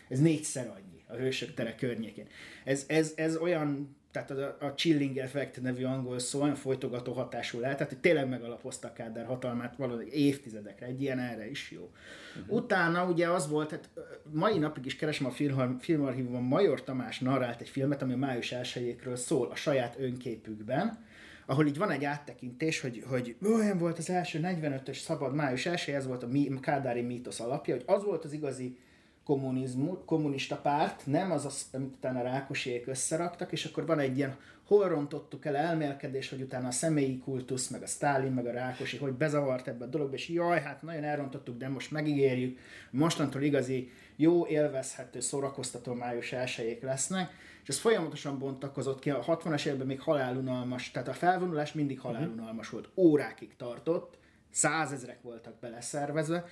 Ez 0.10 0.20
négyszer 0.20 0.68
annyi 0.68 1.04
a 1.08 1.14
Hősök 1.14 1.54
tere 1.54 1.76
környékén. 1.76 2.28
Ez, 2.64 2.86
ez, 2.88 3.14
ez 3.16 3.38
olyan 3.38 3.98
tehát 4.12 4.32
a, 4.32 4.58
a 4.60 4.74
chilling 4.74 5.18
effect 5.18 5.62
nevű 5.62 5.84
angol 5.84 6.20
szó 6.20 6.42
olyan 6.42 6.56
folytogató 6.56 7.14
hatású 7.14 7.60
lehet, 7.60 7.78
tehát 7.78 7.92
hogy 7.92 8.02
tényleg 8.02 8.30
megalapozta 8.30 8.94
Kádár 8.94 9.26
hatalmát 9.26 9.76
valahogy 9.76 10.10
évtizedekre, 10.14 10.86
egy 10.86 11.02
ilyen 11.02 11.20
erre 11.20 11.50
is 11.50 11.72
jó. 11.72 11.92
Uh-huh. 12.40 12.56
Utána 12.56 13.06
ugye 13.06 13.30
az 13.30 13.50
volt, 13.50 13.72
hát 13.72 13.90
mai 14.32 14.58
napig 14.58 14.86
is 14.86 14.96
keresem 14.96 15.26
a 15.26 15.32
film, 15.32 15.78
filmarchívumban, 15.80 16.44
Major 16.44 16.84
Tamás 16.84 17.20
narrált 17.20 17.62
egy 17.62 17.70
filmet, 17.70 18.02
ami 18.02 18.14
a 18.14 18.18
május 18.18 18.52
elsőjékről 18.52 19.16
szól 19.16 19.48
a 19.52 19.56
saját 19.56 19.96
önképükben, 20.00 21.08
ahol 21.46 21.68
így 21.68 21.78
van 21.78 21.92
egy 21.92 22.06
áttekintés, 22.06 22.82
hogy, 22.82 23.04
hogy 23.08 23.36
olyan 23.44 23.78
volt 23.78 23.98
az 23.98 24.10
első 24.10 24.40
45-ös 24.44 24.98
szabad 24.98 25.36
május 25.36 25.66
első, 25.66 25.94
ez 25.94 26.08
volt 26.08 26.24
a 26.24 26.60
Kádári 26.62 27.02
mítosz 27.02 27.40
alapja, 27.40 27.74
hogy 27.74 27.84
az 27.86 28.04
volt 28.04 28.24
az 28.24 28.34
igazi 28.34 28.78
kommunista 30.06 30.56
párt, 30.56 31.06
nem 31.06 31.32
az, 31.32 31.46
az 31.46 31.66
amit 31.74 31.94
utána 31.96 32.22
Rákosék 32.22 32.88
összeraktak, 32.88 33.52
és 33.52 33.66
akkor 33.66 33.86
van 33.86 34.00
egy 34.00 34.18
ilyen, 34.18 34.38
hol 34.70 34.88
rontottuk 34.88 35.46
el 35.46 35.56
elmélkedés, 35.56 36.30
hogy 36.30 36.42
utána 36.42 36.68
a 36.68 36.72
személyi 36.72 37.18
kultusz, 37.18 37.68
meg 37.68 37.82
a 37.82 37.86
Stálin, 37.86 38.32
meg 38.32 38.46
a 38.46 38.52
Rákosi, 38.52 38.98
hogy 38.98 39.12
bezavart 39.12 39.68
ebbe 39.68 39.86
a 39.86 39.88
dologba, 39.88 40.16
és 40.16 40.30
jaj, 40.30 40.62
hát 40.62 40.82
nagyon 40.82 41.04
elrontottuk, 41.04 41.58
de 41.58 41.70
most 41.70 41.92
megígérjük, 41.92 42.60
mostantól 42.92 43.42
igazi, 43.42 43.92
jó, 44.16 44.48
élvezhető, 44.48 45.20
szórakoztató 45.20 45.94
május 45.94 46.32
elsőjék 46.32 46.82
lesznek, 46.82 47.32
és 47.64 47.70
ez 47.70 47.80
folyamatosan 47.80 48.40
bontakozott 48.40 49.00
ki, 49.00 49.10
a 49.10 49.24
60-as 49.24 49.66
években 49.66 49.88
még 49.88 50.02
halálunalmas, 50.02 50.92
tehát 50.92 51.08
a 51.08 51.14
felvonulás 51.14 51.74
mindig 51.74 52.00
halálunalmas 52.00 52.70
volt, 52.70 52.90
órákig 52.96 53.56
tartott, 53.56 54.18
százezrek 54.52 55.22
voltak 55.22 55.60
beleszervezve, 55.60 56.46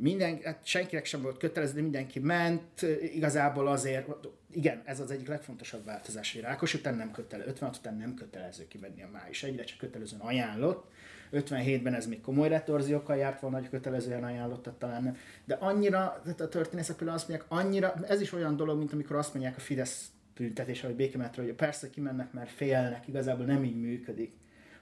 minden, 0.00 0.38
hát 0.44 0.66
senkinek 0.66 1.04
sem 1.04 1.22
volt 1.22 1.38
kötelező, 1.38 1.74
de 1.74 1.80
mindenki 1.80 2.18
ment, 2.18 2.82
igazából 3.12 3.68
azért, 3.68 4.08
igen, 4.52 4.82
ez 4.84 5.00
az 5.00 5.10
egyik 5.10 5.28
legfontosabb 5.28 5.84
változás, 5.84 6.32
hogy 6.32 6.42
Rákos 6.42 6.74
után 6.74 6.94
nem 6.94 7.10
kötelező, 7.10 7.50
56 7.50 7.76
után 7.76 7.96
nem 7.96 8.14
kötelező 8.14 8.68
kivenni 8.68 9.02
a 9.02 9.08
május 9.12 9.42
egyre, 9.42 9.64
csak 9.64 9.78
kötelezően 9.78 10.20
ajánlott. 10.20 10.90
57-ben 11.32 11.94
ez 11.94 12.06
még 12.06 12.20
komoly 12.20 12.48
retorziókkal 12.48 13.16
járt 13.16 13.40
volna, 13.40 13.58
hogy 13.58 13.68
kötelezően 13.68 14.24
ajánlottat 14.24 14.78
talán 14.78 15.02
nem. 15.02 15.16
De 15.44 15.54
annyira, 15.54 16.20
tehát 16.22 16.40
a 16.40 16.48
történészek 16.48 16.96
például 16.96 17.18
azt 17.18 17.28
mondják, 17.28 17.50
annyira, 17.50 17.94
ez 18.08 18.20
is 18.20 18.32
olyan 18.32 18.56
dolog, 18.56 18.78
mint 18.78 18.92
amikor 18.92 19.16
azt 19.16 19.34
mondják 19.34 19.56
a 19.56 19.60
Fidesz 19.60 20.10
tüntetés, 20.34 20.80
vagy 20.80 20.94
békemetre, 20.94 21.42
hogy 21.42 21.52
persze 21.52 21.90
kimennek, 21.90 22.32
mert 22.32 22.50
félnek, 22.50 23.08
igazából 23.08 23.44
nem 23.44 23.64
így 23.64 23.80
működik, 23.80 24.32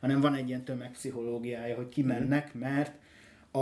hanem 0.01 0.21
van 0.21 0.35
egy 0.35 0.49
ilyen 0.49 0.65
tömegpszichológiája, 0.65 1.77
hogy 1.77 1.89
kimennek, 1.89 2.55
mert 2.55 2.93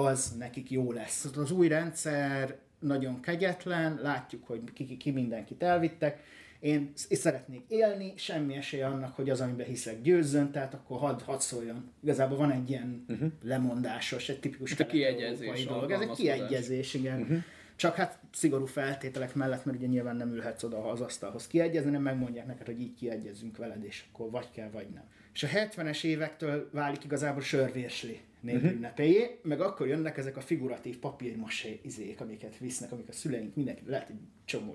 az 0.01 0.35
nekik 0.39 0.71
jó 0.71 0.93
lesz. 0.93 1.25
Az 1.37 1.51
új 1.51 1.69
rendszer 1.69 2.59
nagyon 2.79 3.21
kegyetlen, 3.21 3.99
látjuk, 4.03 4.47
hogy 4.47 4.61
ki, 4.73 4.85
ki, 4.85 4.97
ki 4.97 5.11
mindenkit 5.11 5.63
elvittek, 5.63 6.23
én 6.61 6.93
szeretnék 7.11 7.65
élni, 7.69 8.13
semmi 8.17 8.55
esély 8.55 8.83
annak, 8.83 9.17
hogy 9.17 9.31
az, 9.31 9.41
amiben 9.41 9.67
hiszek, 9.67 10.03
győzzön, 10.03 10.51
tehát 10.51 10.75
akkor 10.75 10.99
hadd 10.99 11.23
had 11.23 11.41
szóljon. 11.41 11.91
Igazából 12.03 12.37
van 12.37 12.51
egy 12.51 12.71
ilyen 12.71 13.05
uh-huh. 13.09 13.31
lemondásos, 13.43 14.29
egy 14.29 14.41
tipikus 14.41 14.81
a 14.81 14.87
kiegyezés 14.87 15.67
dolog. 15.67 15.91
Ez 15.91 16.01
egy 16.01 16.11
kiegyezés, 16.11 16.95
igen. 16.95 17.21
Uh-huh. 17.21 17.39
Csak 17.77 17.95
hát 17.95 18.19
szigorú 18.33 18.65
feltételek 18.65 19.35
mellett, 19.35 19.65
mert 19.65 19.79
ugye 19.79 19.87
nyilván 19.87 20.17
nem 20.17 20.33
ülhetsz 20.33 20.63
oda 20.63 20.91
az 20.91 21.01
asztalhoz 21.01 21.47
kiegyezni, 21.47 21.91
nem 21.91 22.03
megmondják 22.03 22.47
neked, 22.47 22.67
hogy 22.67 22.81
így 22.81 22.95
kiegyezünk 22.95 23.57
veled, 23.57 23.85
és 23.85 24.05
akkor 24.13 24.31
vagy 24.31 24.51
kell, 24.51 24.71
vagy 24.71 24.87
nem. 24.95 25.05
És 25.35 25.43
a 25.43 25.47
70-es 25.47 26.05
évektől 26.05 26.69
válik 26.73 27.05
igazából 27.05 27.43
sörvérsli 27.43 28.21
népünnepéjé, 28.41 29.23
uh-huh. 29.23 29.37
meg 29.43 29.61
akkor 29.61 29.87
jönnek 29.87 30.17
ezek 30.17 30.37
a 30.37 30.41
figuratív 30.41 30.99
papírmasé 30.99 31.81
izék, 31.83 32.21
amiket 32.21 32.59
visznek, 32.59 32.93
amik 32.93 33.09
a 33.09 33.13
szüleink, 33.13 33.55
mindenki, 33.55 33.83
lehet, 33.87 34.07
hogy 34.07 34.17
csomó 34.45 34.75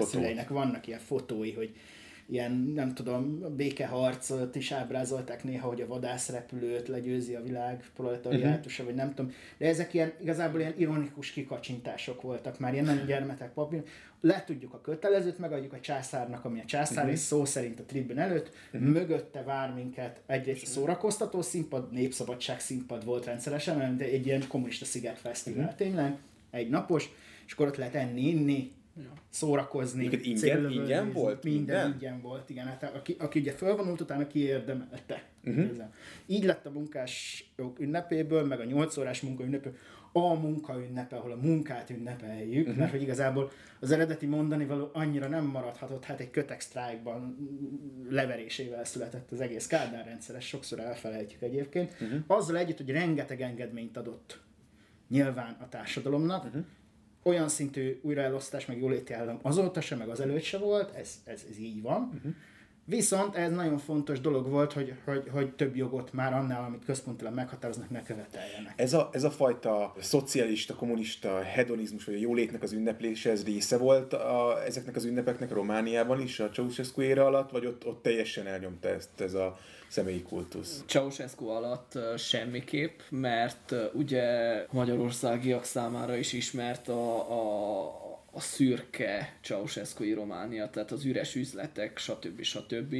szüleinek 0.00 0.48
vannak 0.48 0.86
ilyen 0.86 0.98
fotói, 0.98 1.52
hogy 1.52 1.76
ilyen, 2.26 2.52
nem 2.74 2.94
tudom, 2.94 3.44
békeharcot 3.56 4.54
is 4.54 4.72
ábrázolták 4.72 5.44
néha, 5.44 5.68
hogy 5.68 5.80
a 5.80 5.86
vadászrepülőt 5.86 6.88
legyőzi 6.88 7.34
a 7.34 7.42
világ 7.42 7.84
proletariátusa, 7.96 8.82
uh-huh. 8.82 8.96
vagy 8.96 9.04
nem 9.04 9.14
tudom. 9.14 9.32
De 9.58 9.66
ezek 9.66 9.94
ilyen, 9.94 10.12
igazából 10.20 10.60
ilyen 10.60 10.74
ironikus 10.76 11.30
kikacsintások 11.30 12.22
voltak 12.22 12.58
már, 12.58 12.72
ilyen 12.72 12.84
nem 12.84 13.04
gyermetek 13.06 13.52
papír. 13.52 13.82
Letudjuk 14.20 14.74
a 14.74 14.80
kötelezőt, 14.80 15.38
megadjuk 15.38 15.72
a 15.72 15.80
császárnak, 15.80 16.44
ami 16.44 16.60
a 16.60 16.64
császár, 16.64 16.96
uh-huh. 16.96 17.12
és 17.12 17.18
szó 17.18 17.44
szerint 17.44 17.80
a 17.80 17.84
tribün 17.84 18.18
előtt, 18.18 18.50
uh-huh. 18.72 18.90
mögötte 18.90 19.42
vár 19.42 19.74
minket 19.74 20.20
egyrészt 20.26 20.62
a 20.62 20.66
szórakoztató 20.66 21.42
színpad, 21.42 21.92
népszabadság 21.92 22.60
színpad 22.60 23.04
volt 23.04 23.24
rendszeresen, 23.24 23.96
de 23.96 24.04
egy 24.04 24.26
ilyen 24.26 24.48
kommunista 24.48 24.84
szigetfesztivál 24.84 25.62
uh-huh. 25.62 25.78
tényleg, 25.78 26.16
egy 26.50 26.68
napos, 26.68 27.10
és 27.46 27.52
akkor 27.52 27.66
ott 27.66 27.76
lehet 27.76 27.94
enni, 27.94 28.28
inni. 28.28 28.72
Szórakozni. 29.28 30.00
Minket 30.00 30.24
ingyen, 30.24 30.70
ingyen 30.70 31.12
volt? 31.12 31.44
Minden, 31.44 31.64
minden 31.64 31.92
ingyen 31.92 32.20
volt, 32.20 32.50
igen. 32.50 32.66
Hát 32.66 32.82
aki, 32.82 33.16
aki 33.18 33.38
ugye 33.38 33.52
fölvonult, 33.52 34.00
utána 34.00 34.26
kiérdemelte. 34.26 35.22
Uh-huh. 35.44 35.70
Így 36.26 36.44
lett 36.44 36.66
a 36.66 36.70
munkások 36.70 37.78
ünnepéből, 37.78 38.46
meg 38.46 38.60
a 38.60 38.64
8 38.64 38.96
órás 38.96 39.20
munka 39.20 39.44
ünnepéből 39.44 39.76
a 40.12 40.34
munka 40.34 40.78
ünnepe, 40.78 41.16
ahol 41.16 41.32
a 41.32 41.36
munkát 41.36 41.90
ünnepeljük, 41.90 42.66
uh-huh. 42.66 42.78
mert 42.78 42.90
hogy 42.90 43.02
igazából 43.02 43.50
az 43.80 43.90
eredeti 43.90 44.26
mondani 44.26 44.66
való 44.66 44.90
annyira 44.92 45.28
nem 45.28 45.44
maradhatott, 45.44 46.04
hát 46.04 46.20
egy 46.20 46.30
kötek 46.30 46.64
leverésével 48.08 48.84
született 48.84 49.30
az 49.30 49.40
egész 49.40 49.66
Kádár 49.66 50.04
rendszer, 50.04 50.36
ezt 50.36 50.46
sokszor 50.46 50.80
elfelejtjük 50.80 51.42
egyébként. 51.42 51.92
Uh-huh. 52.00 52.20
Azzal 52.26 52.56
együtt, 52.56 52.76
hogy 52.76 52.90
rengeteg 52.90 53.40
engedményt 53.40 53.96
adott 53.96 54.40
nyilván 55.08 55.56
a 55.60 55.68
társadalomnak, 55.68 56.44
uh-huh 56.44 56.64
olyan 57.22 57.48
szintű 57.48 57.98
újraelosztás, 58.02 58.66
meg 58.66 58.80
jóléti 58.80 59.12
állam 59.12 59.38
azóta 59.42 59.80
sem, 59.80 59.98
meg 59.98 60.08
az 60.08 60.20
előtt 60.20 60.42
se 60.42 60.58
volt, 60.58 60.94
ez, 60.94 61.14
ez, 61.24 61.44
ez 61.50 61.58
így 61.58 61.82
van. 61.82 62.10
Uh-huh. 62.14 62.32
Viszont 62.84 63.36
ez 63.36 63.52
nagyon 63.52 63.78
fontos 63.78 64.20
dolog 64.20 64.48
volt, 64.48 64.72
hogy, 64.72 64.94
hogy, 65.04 65.28
hogy 65.32 65.54
több 65.54 65.76
jogot 65.76 66.12
már 66.12 66.32
annál, 66.32 66.64
amit 66.64 66.84
központilag 66.84 67.34
meghatároznak, 67.34 67.90
ne 67.90 68.02
követeljenek. 68.02 68.72
Ez 68.76 68.92
a, 68.92 69.08
ez 69.12 69.24
a 69.24 69.30
fajta 69.30 69.94
szocialista, 70.00 70.74
kommunista 70.74 71.42
hedonizmus, 71.42 72.04
vagy 72.04 72.14
a 72.14 72.18
jólétnek 72.18 72.62
az 72.62 72.72
ünneplése, 72.72 73.30
ez 73.30 73.44
része 73.44 73.78
volt 73.78 74.12
a, 74.12 74.64
ezeknek 74.66 74.96
az 74.96 75.04
ünnepeknek 75.04 75.50
a 75.50 75.54
Romániában 75.54 76.20
is, 76.20 76.40
a 76.40 76.50
Ceausescu 76.50 77.00
ére 77.00 77.24
alatt, 77.24 77.50
vagy 77.50 77.66
ott, 77.66 77.86
ott 77.86 78.02
teljesen 78.02 78.46
elnyomta 78.46 78.88
ezt 78.88 79.20
ez 79.20 79.34
a 79.34 79.58
személyi 79.92 80.22
kultusz? 80.22 80.82
Ceausescu 80.86 81.46
alatt 81.46 81.98
semmiképp, 82.16 83.00
mert 83.10 83.74
ugye 83.92 84.26
magyarországiak 84.70 85.64
számára 85.64 86.16
is 86.16 86.32
ismert 86.32 86.88
a, 86.88 87.30
a, 87.30 87.82
a 88.30 88.40
szürke 88.40 89.38
ceausescu 89.42 90.14
Románia, 90.14 90.70
tehát 90.70 90.92
az 90.92 91.04
üres 91.04 91.34
üzletek, 91.34 91.98
stb. 91.98 92.42
stb. 92.42 92.94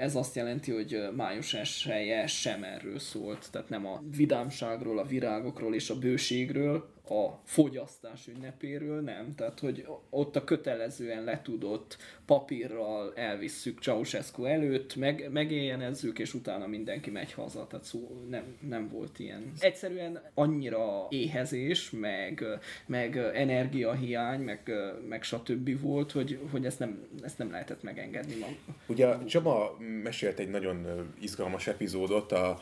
Ez 0.00 0.14
azt 0.16 0.34
jelenti, 0.34 0.72
hogy 0.72 0.98
május 1.16 1.54
esélye 1.54 2.26
sem 2.26 2.64
erről 2.64 2.98
szólt, 2.98 3.48
tehát 3.50 3.68
nem 3.68 3.86
a 3.86 4.02
vidámságról, 4.16 4.98
a 4.98 5.06
virágokról 5.06 5.74
és 5.74 5.90
a 5.90 5.98
bőségről, 5.98 6.94
a 7.10 7.40
fogyasztás 7.44 8.26
ünnepéről, 8.26 9.00
nem. 9.00 9.34
Tehát, 9.34 9.60
hogy 9.60 9.86
ott 10.10 10.36
a 10.36 10.44
kötelezően 10.44 11.24
letudott 11.24 11.96
papírral 12.26 13.12
elvisszük 13.14 13.80
Ceausescu 13.80 14.44
előtt, 14.44 14.96
meg, 14.96 15.28
megéljenezzük, 15.32 16.18
és 16.18 16.34
utána 16.34 16.66
mindenki 16.66 17.10
megy 17.10 17.32
haza. 17.32 17.66
Tehát 17.66 17.84
szó, 17.84 18.24
nem, 18.28 18.56
nem 18.68 18.88
volt 18.88 19.18
ilyen. 19.18 19.52
Egyszerűen 19.58 20.22
annyira 20.34 21.06
éhezés, 21.08 21.90
meg, 21.90 22.44
meg 22.86 23.16
energiahiány, 23.16 24.40
meg, 24.40 24.72
meg 25.08 25.22
stb. 25.22 25.80
volt, 25.80 26.12
hogy, 26.12 26.38
hogy 26.50 26.66
ezt, 26.66 26.78
nem, 26.78 27.06
ezt 27.22 27.38
nem 27.38 27.50
lehetett 27.50 27.82
megengedni 27.82 28.34
mag. 28.34 28.56
Ugye 28.86 29.24
Csaba 29.24 29.76
mesélt 30.02 30.38
egy 30.38 30.50
nagyon 30.50 30.86
izgalmas 31.20 31.66
epizódot 31.66 32.32
a, 32.32 32.60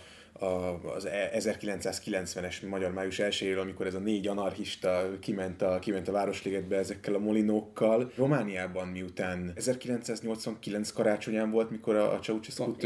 az 0.94 1.08
1990-es 1.38 2.68
magyar 2.68 2.92
május 2.92 3.18
1 3.18 3.56
amikor 3.60 3.86
ez 3.86 3.94
a 3.94 3.98
négy 3.98 4.26
anarchista 4.26 5.10
kiment 5.20 5.62
a, 5.62 5.78
kiment 5.78 6.08
a 6.08 6.12
Városligetbe 6.12 6.76
ezekkel 6.76 7.14
a 7.14 7.18
molinókkal. 7.18 8.12
Romániában 8.16 8.88
miután 8.88 9.52
1989 9.54 10.90
karácsonyán 10.92 11.50
volt, 11.50 11.70
mikor 11.70 11.94
a, 11.94 12.12
a 12.12 12.18
Ceausescu-t 12.18 12.82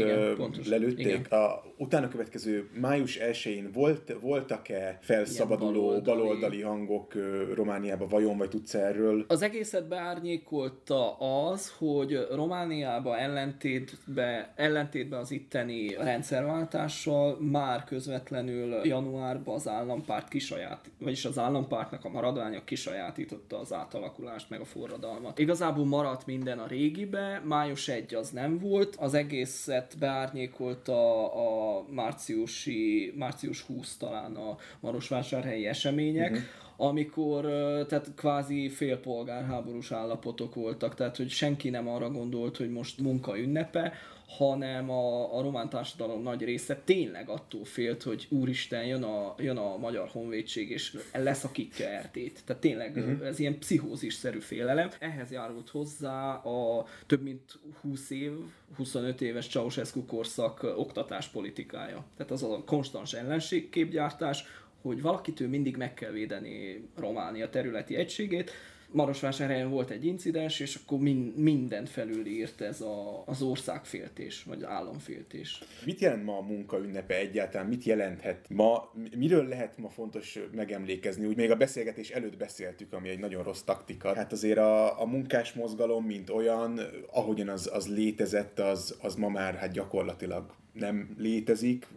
lelőtték, 0.67 1.05
igen. 1.05 1.21
A, 1.23 1.63
utána 1.77 2.07
következő 2.07 2.69
május 2.79 3.19
1-én 3.21 3.69
volt, 3.73 4.15
voltak-e 4.21 4.99
felszabaduló 5.01 5.71
baloldali. 5.71 6.21
baloldali 6.21 6.61
hangok 6.61 7.13
Romániában, 7.53 8.07
vajon, 8.07 8.37
vagy 8.37 8.49
tudsz 8.49 8.73
erről? 8.73 9.25
Az 9.27 9.41
egészet 9.41 9.87
beárnyékolta 9.87 11.17
az, 11.17 11.73
hogy 11.77 12.27
Romániában 12.31 13.17
ellentétben, 13.17 14.45
ellentétben 14.55 15.19
az 15.19 15.31
itteni 15.31 15.93
rendszerváltással 15.93 17.38
már 17.39 17.83
közvetlenül 17.83 18.85
januárban 18.85 19.55
az 19.55 19.67
állampárt 19.67 20.27
kisaját, 20.27 20.91
vagyis 20.99 21.25
az 21.25 21.37
állampártnak 21.39 22.05
a 22.05 22.09
maradványa 22.09 22.63
kisajátította 22.63 23.59
az 23.59 23.73
átalakulást, 23.73 24.49
meg 24.49 24.59
a 24.59 24.65
forradalmat. 24.65 25.39
Igazából 25.39 25.85
maradt 25.85 26.25
minden 26.25 26.59
a 26.59 26.67
régibe, 26.67 27.41
május 27.45 27.87
1 27.87 28.15
az 28.15 28.29
nem 28.29 28.59
volt, 28.59 28.95
az 28.95 29.13
egészet 29.13 29.95
beárnyékolta 29.99 31.31
a 31.33 31.85
márciusi, 31.89 33.13
március 33.17 33.61
20 33.61 33.97
talán 33.97 34.35
a 34.35 34.57
Marosvásárhelyi 34.79 35.65
események, 35.65 36.31
uh-huh 36.31 36.43
amikor 36.81 37.41
tehát 37.87 38.11
kvázi 38.15 38.69
félpolgárháborús 38.69 39.91
állapotok 39.91 40.55
voltak, 40.55 40.95
tehát 40.95 41.17
hogy 41.17 41.29
senki 41.29 41.69
nem 41.69 41.87
arra 41.87 42.09
gondolt, 42.09 42.57
hogy 42.57 42.69
most 42.69 43.01
munka 43.01 43.39
ünnepe, 43.39 43.93
hanem 44.37 44.89
a, 44.89 45.37
a 45.37 45.41
román 45.41 45.69
társadalom 45.69 46.21
nagy 46.21 46.43
része 46.43 46.81
tényleg 46.85 47.29
attól 47.29 47.65
félt, 47.65 48.03
hogy 48.03 48.27
úristen, 48.29 48.85
jön 48.85 49.03
a, 49.03 49.35
jön 49.37 49.57
a 49.57 49.77
magyar 49.77 50.07
honvédség, 50.07 50.69
és 50.69 50.97
leszakítja 51.13 51.87
Erdét. 51.87 52.41
Tehát 52.45 52.61
tényleg 52.61 52.95
uh-huh. 52.95 53.27
ez 53.27 53.39
ilyen 53.39 53.59
pszichózisszerű 53.59 54.39
félelem. 54.39 54.89
Ehhez 54.99 55.31
járult 55.31 55.69
hozzá 55.69 56.33
a 56.33 56.85
több 57.05 57.21
mint 57.21 57.59
20 57.81 58.09
év, 58.09 58.31
25 58.75 59.21
éves 59.21 59.47
Ceausescu 59.47 60.05
korszak 60.05 60.63
oktatáspolitikája. 60.77 62.05
Tehát 62.17 62.31
az 62.31 62.43
a 62.43 62.63
konstans 62.65 63.13
ellenségképgyártás, 63.13 64.43
hogy 64.81 65.01
valakitől 65.01 65.47
mindig 65.47 65.77
meg 65.77 65.93
kell 65.93 66.11
védeni 66.11 66.87
Románia 66.95 67.49
területi 67.49 67.95
egységét, 67.95 68.51
Marosvásárhelyen 68.91 69.69
volt 69.69 69.89
egy 69.89 70.05
incidens, 70.05 70.59
és 70.59 70.79
akkor 70.83 70.99
min, 70.99 71.33
mindent 71.35 71.89
felülírt 71.89 72.61
ez 72.61 72.81
a, 72.81 73.23
az 73.25 73.41
országféltés, 73.41 74.43
vagy 74.43 74.63
államféltés. 74.63 75.63
Mit 75.85 75.99
jelent 75.99 76.23
ma 76.23 76.37
a 76.37 76.41
munka 76.41 76.77
ünnepe 76.77 77.15
egyáltalán? 77.15 77.67
Mit 77.67 77.83
jelenthet 77.83 78.45
ma? 78.49 78.91
Miről 79.17 79.47
lehet 79.47 79.77
ma 79.77 79.89
fontos 79.89 80.39
megemlékezni? 80.51 81.25
Úgy 81.25 81.35
még 81.35 81.51
a 81.51 81.55
beszélgetés 81.55 82.09
előtt 82.09 82.37
beszéltük, 82.37 82.93
ami 82.93 83.09
egy 83.09 83.19
nagyon 83.19 83.43
rossz 83.43 83.61
taktika. 83.61 84.15
Hát 84.15 84.31
azért 84.31 84.57
a, 84.57 85.01
a 85.01 85.05
munkás 85.05 85.53
mozgalom, 85.53 86.05
mint 86.05 86.29
olyan, 86.29 86.79
ahogyan 87.11 87.49
az, 87.49 87.69
az 87.73 87.87
létezett, 87.87 88.59
az, 88.59 88.97
az 89.01 89.15
ma 89.15 89.29
már 89.29 89.55
hát 89.55 89.71
gyakorlatilag 89.71 90.53
nem 90.73 91.15
létezik 91.17 91.87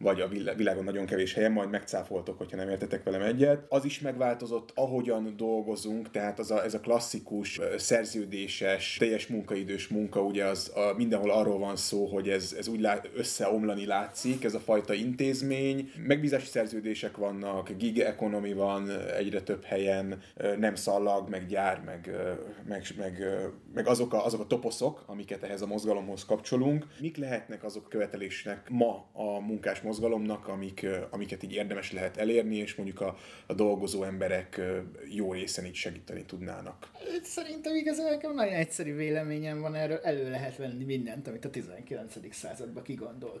vagy 0.00 0.20
a 0.20 0.28
világon 0.56 0.84
nagyon 0.84 1.06
kevés 1.06 1.34
helyen, 1.34 1.52
majd 1.52 1.70
megcáfoltok, 1.70 2.38
hogyha 2.38 2.56
nem 2.56 2.68
értetek 2.68 3.04
velem 3.04 3.22
egyet. 3.22 3.64
Az 3.68 3.84
is 3.84 4.00
megváltozott, 4.00 4.72
ahogyan 4.74 5.34
dolgozunk, 5.36 6.10
tehát 6.10 6.38
az 6.38 6.50
a, 6.50 6.64
ez 6.64 6.74
a 6.74 6.80
klasszikus 6.80 7.60
szerződéses, 7.76 8.96
teljes 8.98 9.26
munkaidős 9.26 9.88
munka, 9.88 10.22
ugye 10.22 10.44
az 10.44 10.72
a, 10.74 10.94
mindenhol 10.96 11.30
arról 11.30 11.58
van 11.58 11.76
szó, 11.76 12.06
hogy 12.06 12.28
ez, 12.28 12.54
ez 12.58 12.68
úgy 12.68 12.80
lá, 12.80 13.00
összeomlani 13.14 13.86
látszik, 13.86 14.44
ez 14.44 14.54
a 14.54 14.58
fajta 14.58 14.94
intézmény. 14.94 15.90
Megbízási 16.06 16.46
szerződések 16.46 17.16
vannak, 17.16 17.70
gig 17.70 17.98
economy 17.98 18.52
van 18.52 18.90
egyre 19.16 19.42
több 19.42 19.64
helyen, 19.64 20.22
nem 20.58 20.74
szallag, 20.74 21.28
meg 21.28 21.46
gyár, 21.46 21.82
meg, 21.84 22.10
meg, 22.68 22.86
meg, 22.98 23.24
meg 23.74 23.86
azok, 23.86 24.12
a, 24.12 24.24
azok 24.24 24.40
a 24.40 24.46
toposzok, 24.46 25.02
amiket 25.06 25.42
ehhez 25.42 25.62
a 25.62 25.66
mozgalomhoz 25.66 26.24
kapcsolunk. 26.24 26.86
Mik 27.00 27.16
lehetnek 27.16 27.64
azok 27.64 27.88
követelésnek 27.88 28.68
ma 28.68 29.08
a 29.12 29.40
munkás 29.40 29.80
mozgalomnak, 29.90 30.48
amik, 30.48 30.86
amiket 31.10 31.42
így 31.42 31.52
érdemes 31.52 31.92
lehet 31.92 32.16
elérni, 32.16 32.56
és 32.56 32.74
mondjuk 32.74 33.00
a, 33.00 33.16
a 33.46 33.54
dolgozó 33.54 34.02
emberek 34.02 34.60
jó 35.08 35.32
részen 35.32 35.64
így 35.64 35.74
segíteni 35.74 36.24
tudnának. 36.24 36.90
Szerintem 37.22 37.76
igazából 37.76 38.10
nekem 38.10 38.34
nagyon 38.34 38.54
egyszerű 38.54 38.94
véleményem 38.94 39.60
van 39.60 39.74
erről, 39.74 39.98
elő 40.02 40.30
lehet 40.30 40.56
venni 40.56 40.84
mindent, 40.84 41.28
amit 41.28 41.44
a 41.44 41.50
19. 41.50 42.14
században 42.30 42.82
kigondol, 42.82 43.40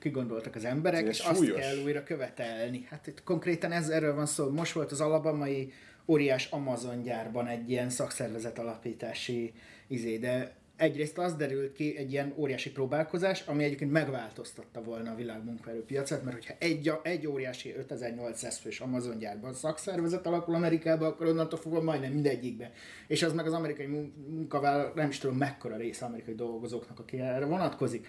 kigondoltak 0.00 0.54
az 0.54 0.64
emberek, 0.64 1.02
Ez 1.02 1.08
és 1.08 1.16
súlyos. 1.16 1.56
azt 1.56 1.60
kell 1.60 1.82
újra 1.84 2.02
követelni. 2.02 2.86
Hát 2.90 3.06
itt 3.06 3.22
konkrétan 3.22 3.72
ez, 3.72 3.88
erről 3.88 4.14
van 4.14 4.26
szó. 4.26 4.50
Most 4.50 4.72
volt 4.72 4.92
az 4.92 5.00
alabamai 5.00 5.72
óriás 6.06 6.46
Amazon 6.50 7.02
gyárban 7.02 7.46
egy 7.46 7.70
ilyen 7.70 7.90
szakszervezet 7.90 8.58
alapítási 8.58 9.52
izé, 9.86 10.18
de 10.18 10.56
egyrészt 10.78 11.18
az 11.18 11.34
derült 11.34 11.72
ki 11.72 11.96
egy 11.96 12.12
ilyen 12.12 12.32
óriási 12.36 12.70
próbálkozás, 12.70 13.42
ami 13.46 13.64
egyébként 13.64 13.92
megváltoztatta 13.92 14.82
volna 14.82 15.10
a 15.10 15.14
világ 15.14 15.44
munkaerőpiacát, 15.44 16.24
mert 16.24 16.36
hogyha 16.36 16.54
egy, 16.58 16.92
egy 17.02 17.26
óriási 17.26 17.74
5800 17.76 18.56
fős 18.58 18.80
Amazon 18.80 19.18
gyárban 19.18 19.54
szakszervezet 19.54 20.26
alakul 20.26 20.54
Amerikában, 20.54 21.08
akkor 21.08 21.26
onnantól 21.26 21.58
fogva 21.58 21.82
majdnem 21.82 22.12
mindegyikbe. 22.12 22.72
És 23.06 23.22
az 23.22 23.32
meg 23.32 23.46
az 23.46 23.52
amerikai 23.52 23.86
munkavállaló, 23.86 24.92
nem 24.94 25.08
is 25.08 25.18
tudom 25.18 25.36
mekkora 25.36 25.76
része 25.76 26.04
amerikai 26.04 26.34
dolgozóknak, 26.34 26.98
aki 26.98 27.20
erre 27.20 27.44
vonatkozik. 27.44 28.08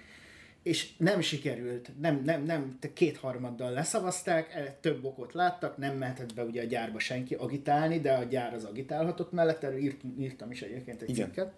És 0.64 0.90
nem 0.98 1.22
sikerült, 1.22 1.92
nem, 2.00 2.22
nem, 2.26 2.44
nem, 2.44 2.78
kétharmaddal 2.94 3.72
leszavazták, 3.72 4.78
több 4.82 5.06
okot 5.06 5.34
láttak, 5.34 5.78
nem 5.78 5.98
mehetett 5.98 6.34
be 6.34 6.44
ugye 6.44 6.62
a 6.62 6.66
gyárba 6.66 7.00
senki 7.00 7.34
agitálni, 7.34 8.00
de 8.00 8.12
a 8.14 8.24
gyár 8.24 8.54
az 8.54 8.64
agitálhatott 8.64 9.32
mellett, 9.32 9.64
erről 9.64 9.80
írt, 9.80 10.02
írtam 10.20 10.52
is 10.52 10.62
egyébként 10.62 11.02
egy 11.02 11.10
Igen. 11.10 11.26
cikket. 11.26 11.54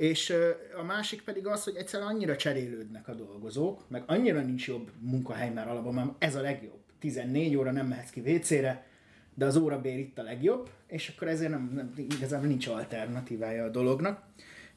És 0.00 0.34
a 0.78 0.82
másik 0.82 1.22
pedig 1.22 1.46
az, 1.46 1.64
hogy 1.64 1.76
egyszerűen 1.76 2.08
annyira 2.08 2.36
cserélődnek 2.36 3.08
a 3.08 3.14
dolgozók, 3.14 3.88
meg 3.88 4.02
annyira 4.06 4.40
nincs 4.40 4.66
jobb 4.66 4.90
munkahely 4.98 5.50
már 5.50 5.68
alapban, 5.68 5.94
mert 5.94 6.08
ez 6.18 6.34
a 6.34 6.40
legjobb. 6.40 6.78
14 6.98 7.56
óra 7.56 7.70
nem 7.70 7.86
mehetsz 7.86 8.10
ki 8.10 8.20
WC-re, 8.20 8.86
de 9.34 9.44
az 9.44 9.56
órabér 9.56 9.98
itt 9.98 10.18
a 10.18 10.22
legjobb, 10.22 10.70
és 10.86 11.12
akkor 11.14 11.28
ezért 11.28 11.50
nem, 11.50 11.70
nem, 11.74 11.92
igazából 11.96 12.46
nincs 12.46 12.66
alternatívája 12.66 13.64
a 13.64 13.68
dolognak. 13.68 14.22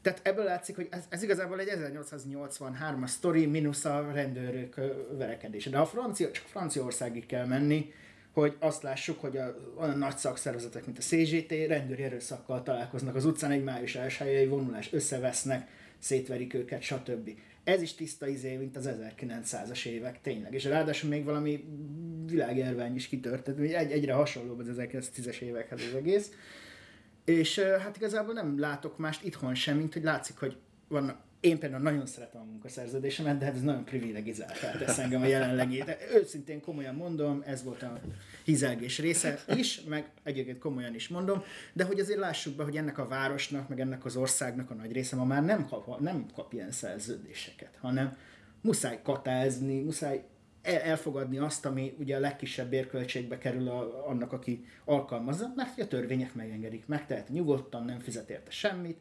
Tehát 0.01 0.19
ebből 0.23 0.43
látszik, 0.43 0.75
hogy 0.75 0.87
ez, 0.91 1.05
ez 1.09 1.23
igazából 1.23 1.59
egy 1.59 1.71
1883-as 1.71 3.07
sztori, 3.07 3.45
mínusz 3.45 3.85
a 3.85 4.11
rendőrök 4.13 4.75
verekedése. 5.17 5.69
De 5.69 5.77
a 5.77 5.85
francia, 5.85 6.31
csak 6.31 6.45
Franciaországig 6.45 7.25
kell 7.25 7.45
menni, 7.45 7.93
hogy 8.33 8.55
azt 8.59 8.83
lássuk, 8.83 9.19
hogy 9.19 9.37
a, 9.37 9.55
olyan 9.79 9.97
nagy 9.97 10.17
szakszervezetek, 10.17 10.85
mint 10.85 10.97
a 10.97 11.01
CGT, 11.01 11.51
rendőri 11.67 12.03
erőszakkal 12.03 12.63
találkoznak 12.63 13.15
az 13.15 13.25
utcán, 13.25 13.51
egy 13.51 13.63
május 13.63 13.95
elsőjei 13.95 14.47
vonulás, 14.47 14.93
összevesznek, 14.93 15.69
szétverik 15.99 16.53
őket, 16.53 16.81
stb. 16.81 17.29
Ez 17.63 17.81
is 17.81 17.93
tiszta 17.93 18.27
izé, 18.27 18.55
mint 18.55 18.75
az 18.75 18.89
1900-as 19.19 19.85
évek, 19.85 20.21
tényleg. 20.21 20.53
És 20.53 20.63
ráadásul 20.63 21.09
még 21.09 21.23
valami 21.23 21.63
világjárvány 22.25 22.95
is 22.95 23.07
kitört, 23.07 23.47
egy, 23.47 23.91
egyre 23.91 24.13
hasonlóbb 24.13 24.59
az 24.59 24.67
1910-es 24.77 25.39
évekhez 25.39 25.81
az 25.89 25.95
egész. 25.95 26.31
És 27.25 27.59
hát 27.59 27.95
igazából 27.95 28.33
nem 28.33 28.59
látok 28.59 28.97
mást 28.97 29.23
itthon 29.23 29.55
sem, 29.55 29.77
mint 29.77 29.93
hogy 29.93 30.03
látszik, 30.03 30.37
hogy 30.37 30.57
vannak 30.87 31.17
én 31.43 31.59
például 31.59 31.81
nagyon 31.81 32.05
szeretem 32.05 32.41
a 32.41 32.43
munkaszerződésemet, 32.43 33.37
de 33.37 33.45
hát 33.45 33.55
ez 33.55 33.61
nagyon 33.61 33.85
privilegizált 33.85 34.59
tesz 34.79 34.97
engem 34.97 35.21
a 35.21 35.25
jelenlegi. 35.25 35.83
De 35.83 35.97
őszintén 36.13 36.61
komolyan 36.61 36.95
mondom, 36.95 37.43
ez 37.45 37.63
volt 37.63 37.83
a 37.83 37.99
hizelgés 38.43 38.99
része 38.99 39.39
is, 39.55 39.81
meg 39.81 40.11
egyébként 40.23 40.59
komolyan 40.59 40.95
is 40.95 41.07
mondom, 41.07 41.43
de 41.73 41.83
hogy 41.83 41.99
azért 41.99 42.19
lássuk 42.19 42.55
be, 42.55 42.63
hogy 42.63 42.77
ennek 42.77 42.97
a 42.97 43.07
városnak, 43.07 43.69
meg 43.69 43.79
ennek 43.79 44.05
az 44.05 44.15
országnak 44.15 44.71
a 44.71 44.73
nagy 44.73 44.91
része 44.91 45.15
ma 45.15 45.23
már 45.23 45.43
nem 45.43 45.65
kap, 45.65 45.99
nem 45.99 46.25
kap 46.33 46.53
ilyen 46.53 46.71
szerződéseket, 46.71 47.77
hanem 47.81 48.17
muszáj 48.61 48.99
katázni, 49.03 49.79
muszáj 49.79 50.23
elfogadni 50.61 51.37
azt, 51.37 51.65
ami 51.65 51.95
ugye 51.99 52.15
a 52.15 52.19
legkisebb 52.19 52.69
bérköltségbe 52.69 53.37
kerül 53.37 53.67
a, 53.67 54.07
annak, 54.07 54.33
aki 54.33 54.65
alkalmazza, 54.85 55.53
mert 55.55 55.79
a 55.79 55.87
törvények 55.87 56.33
megengedik, 56.33 56.87
megtehet 56.87 57.29
nyugodtan, 57.29 57.85
nem 57.85 57.99
fizet 57.99 58.29
érte 58.29 58.51
semmit, 58.51 58.97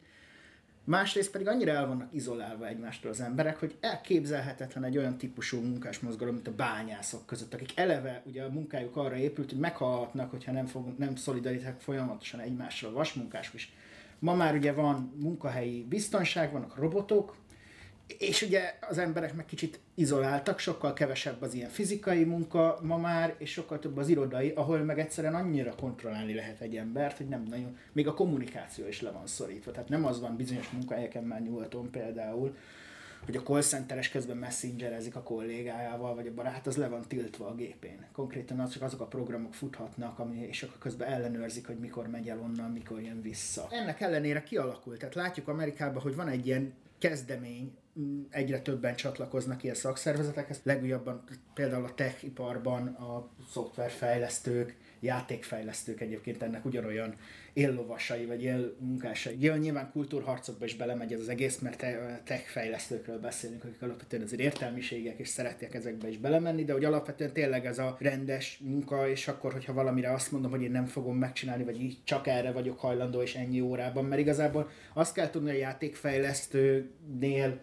Másrészt 0.85 1.31
pedig 1.31 1.49
annyira 1.49 1.73
el 1.73 1.87
vannak 1.87 2.15
izolálva 2.15 2.67
egymástól 2.67 3.11
az 3.11 3.21
emberek, 3.21 3.59
hogy 3.59 3.77
elképzelhetetlen 3.81 4.85
egy 4.85 4.99
olyan 4.99 5.19
típusú 5.19 5.61
munkásmozgalom, 5.61 6.35
mint 6.35 6.49
a 6.49 6.55
bányászok 6.55 7.27
között, 7.27 7.55
akik 7.55 7.73
eleve 7.75 8.23
ugye 8.27 8.43
a 8.43 8.51
munkájuk 8.51 8.97
arra 8.97 9.17
épült, 9.17 9.51
hogy 9.51 9.59
meghalhatnak, 9.59 10.31
hogyha 10.31 10.53
nem, 10.53 10.67
fog, 10.67 10.99
nem 10.99 11.17
szolidarítek 11.17 11.81
folyamatosan 11.81 12.41
egymással 12.41 12.91
a 12.91 12.93
vasmunkások 12.93 13.55
is. 13.55 13.73
Ma 14.19 14.35
már 14.35 14.55
ugye 14.55 14.73
van 14.73 15.13
munkahelyi 15.21 15.87
biztonság, 15.89 16.53
vannak 16.53 16.77
robotok, 16.77 17.37
és 18.19 18.43
ugye 18.43 18.79
az 18.89 18.99
emberek 18.99 19.35
meg 19.35 19.45
kicsit 19.45 19.81
izoláltak, 19.95 20.59
sokkal 20.59 20.93
kevesebb 20.93 21.43
az 21.43 21.55
ilyen 21.55 21.71
fizikai 21.71 22.25
munka 22.25 22.79
ma 22.83 22.97
már, 22.97 23.35
és 23.39 23.51
sokkal 23.51 23.79
több 23.79 23.97
az 23.97 24.09
irodai, 24.09 24.51
ahol 24.51 24.79
meg 24.79 24.99
egyszerűen 24.99 25.35
annyira 25.35 25.75
kontrollálni 25.75 26.35
lehet 26.35 26.61
egy 26.61 26.77
embert, 26.77 27.17
hogy 27.17 27.29
nem 27.29 27.43
nagyon, 27.49 27.77
még 27.93 28.09
a 28.09 28.15
kommunikáció 28.15 28.87
is 28.87 29.01
le 29.01 29.11
van 29.11 29.27
szorítva. 29.27 29.71
Tehát 29.71 29.89
nem 29.89 30.05
az 30.05 30.21
van 30.21 30.37
bizonyos 30.37 30.71
munkahelyeken 30.71 31.25
már 31.25 31.43
nyugaton 31.43 31.91
például, 31.91 32.57
hogy 33.25 33.37
a 33.37 33.43
call 33.43 33.63
centeres 33.63 34.09
közben 34.09 34.37
messengerezik 34.37 35.17
a 35.17 35.23
kollégájával, 35.23 36.15
vagy 36.15 36.27
a 36.27 36.35
barát, 36.35 36.67
az 36.67 36.77
le 36.77 36.89
van 36.89 37.03
tiltva 37.09 37.47
a 37.47 37.55
gépén. 37.55 38.07
Konkrétan 38.13 38.61
az 38.61 38.73
csak 38.73 38.83
azok 38.83 39.01
a 39.01 39.07
programok 39.07 39.55
futhatnak, 39.55 40.19
ami, 40.19 40.39
és 40.39 40.63
akkor 40.63 40.79
közben 40.79 41.09
ellenőrzik, 41.09 41.67
hogy 41.67 41.79
mikor 41.79 42.07
megy 42.07 42.29
el 42.29 42.39
onnan, 42.39 42.71
mikor 42.71 43.03
jön 43.03 43.23
vissza. 43.23 43.69
Ennek 43.71 44.01
ellenére 44.01 44.43
kialakult. 44.43 44.99
Tehát 44.99 45.15
látjuk 45.15 45.49
Amerikában, 45.49 46.03
hogy 46.03 46.15
van 46.15 46.29
egy 46.29 46.47
ilyen 46.47 46.73
kezdemény, 46.99 47.73
egyre 48.31 48.61
többen 48.61 48.97
csatlakoznak 48.97 49.63
ilyen 49.63 49.75
szakszervezetekhez. 49.75 50.61
Legújabban 50.63 51.25
például 51.55 51.85
a 51.85 51.95
tech 51.95 52.25
iparban 52.25 52.87
a 52.87 53.31
szoftverfejlesztők, 53.51 54.77
játékfejlesztők 55.01 56.01
egyébként 56.01 56.43
ennek 56.43 56.65
ugyanolyan 56.65 57.15
éllovasai, 57.53 58.27
vagy 58.27 58.43
élmunkásai. 58.43 59.37
Ja, 59.41 59.57
nyilván 59.57 59.91
kultúrharcokba 59.91 60.65
is 60.65 60.77
belemegy 60.77 61.13
ez 61.13 61.21
az 61.21 61.29
egész, 61.29 61.59
mert 61.59 61.85
tech 62.25 62.47
fejlesztőkről 62.47 63.21
beszélünk, 63.21 63.65
akik 63.65 63.83
alapvetően 63.83 64.23
azért 64.23 64.41
értelmiségek, 64.41 65.19
és 65.19 65.29
szeretják 65.29 65.75
ezekbe 65.75 66.09
is 66.09 66.19
belemenni, 66.19 66.65
de 66.65 66.73
hogy 66.73 66.85
alapvetően 66.85 67.33
tényleg 67.33 67.67
ez 67.67 67.79
a 67.79 67.97
rendes 68.01 68.61
munka, 68.65 69.09
és 69.09 69.29
akkor, 69.29 69.53
hogyha 69.53 69.73
valamire 69.73 70.13
azt 70.13 70.33
mondom, 70.33 70.51
hogy 70.51 70.63
én 70.63 70.71
nem 70.71 70.87
fogom 70.87 71.17
megcsinálni, 71.17 71.65
vagy 71.65 71.81
így 71.81 71.99
csak 72.05 72.27
erre 72.27 72.53
vagyok 72.53 72.81
hajlandó, 72.81 73.23
és 73.23 73.35
ennyi 73.35 73.61
órában, 73.61 74.05
mert 74.05 74.21
igazából 74.21 74.71
azt 74.95 75.15
kell 75.15 75.31
tudni 75.31 75.51
a 75.51 75.55
játékfejlesztőnél, 75.55 77.61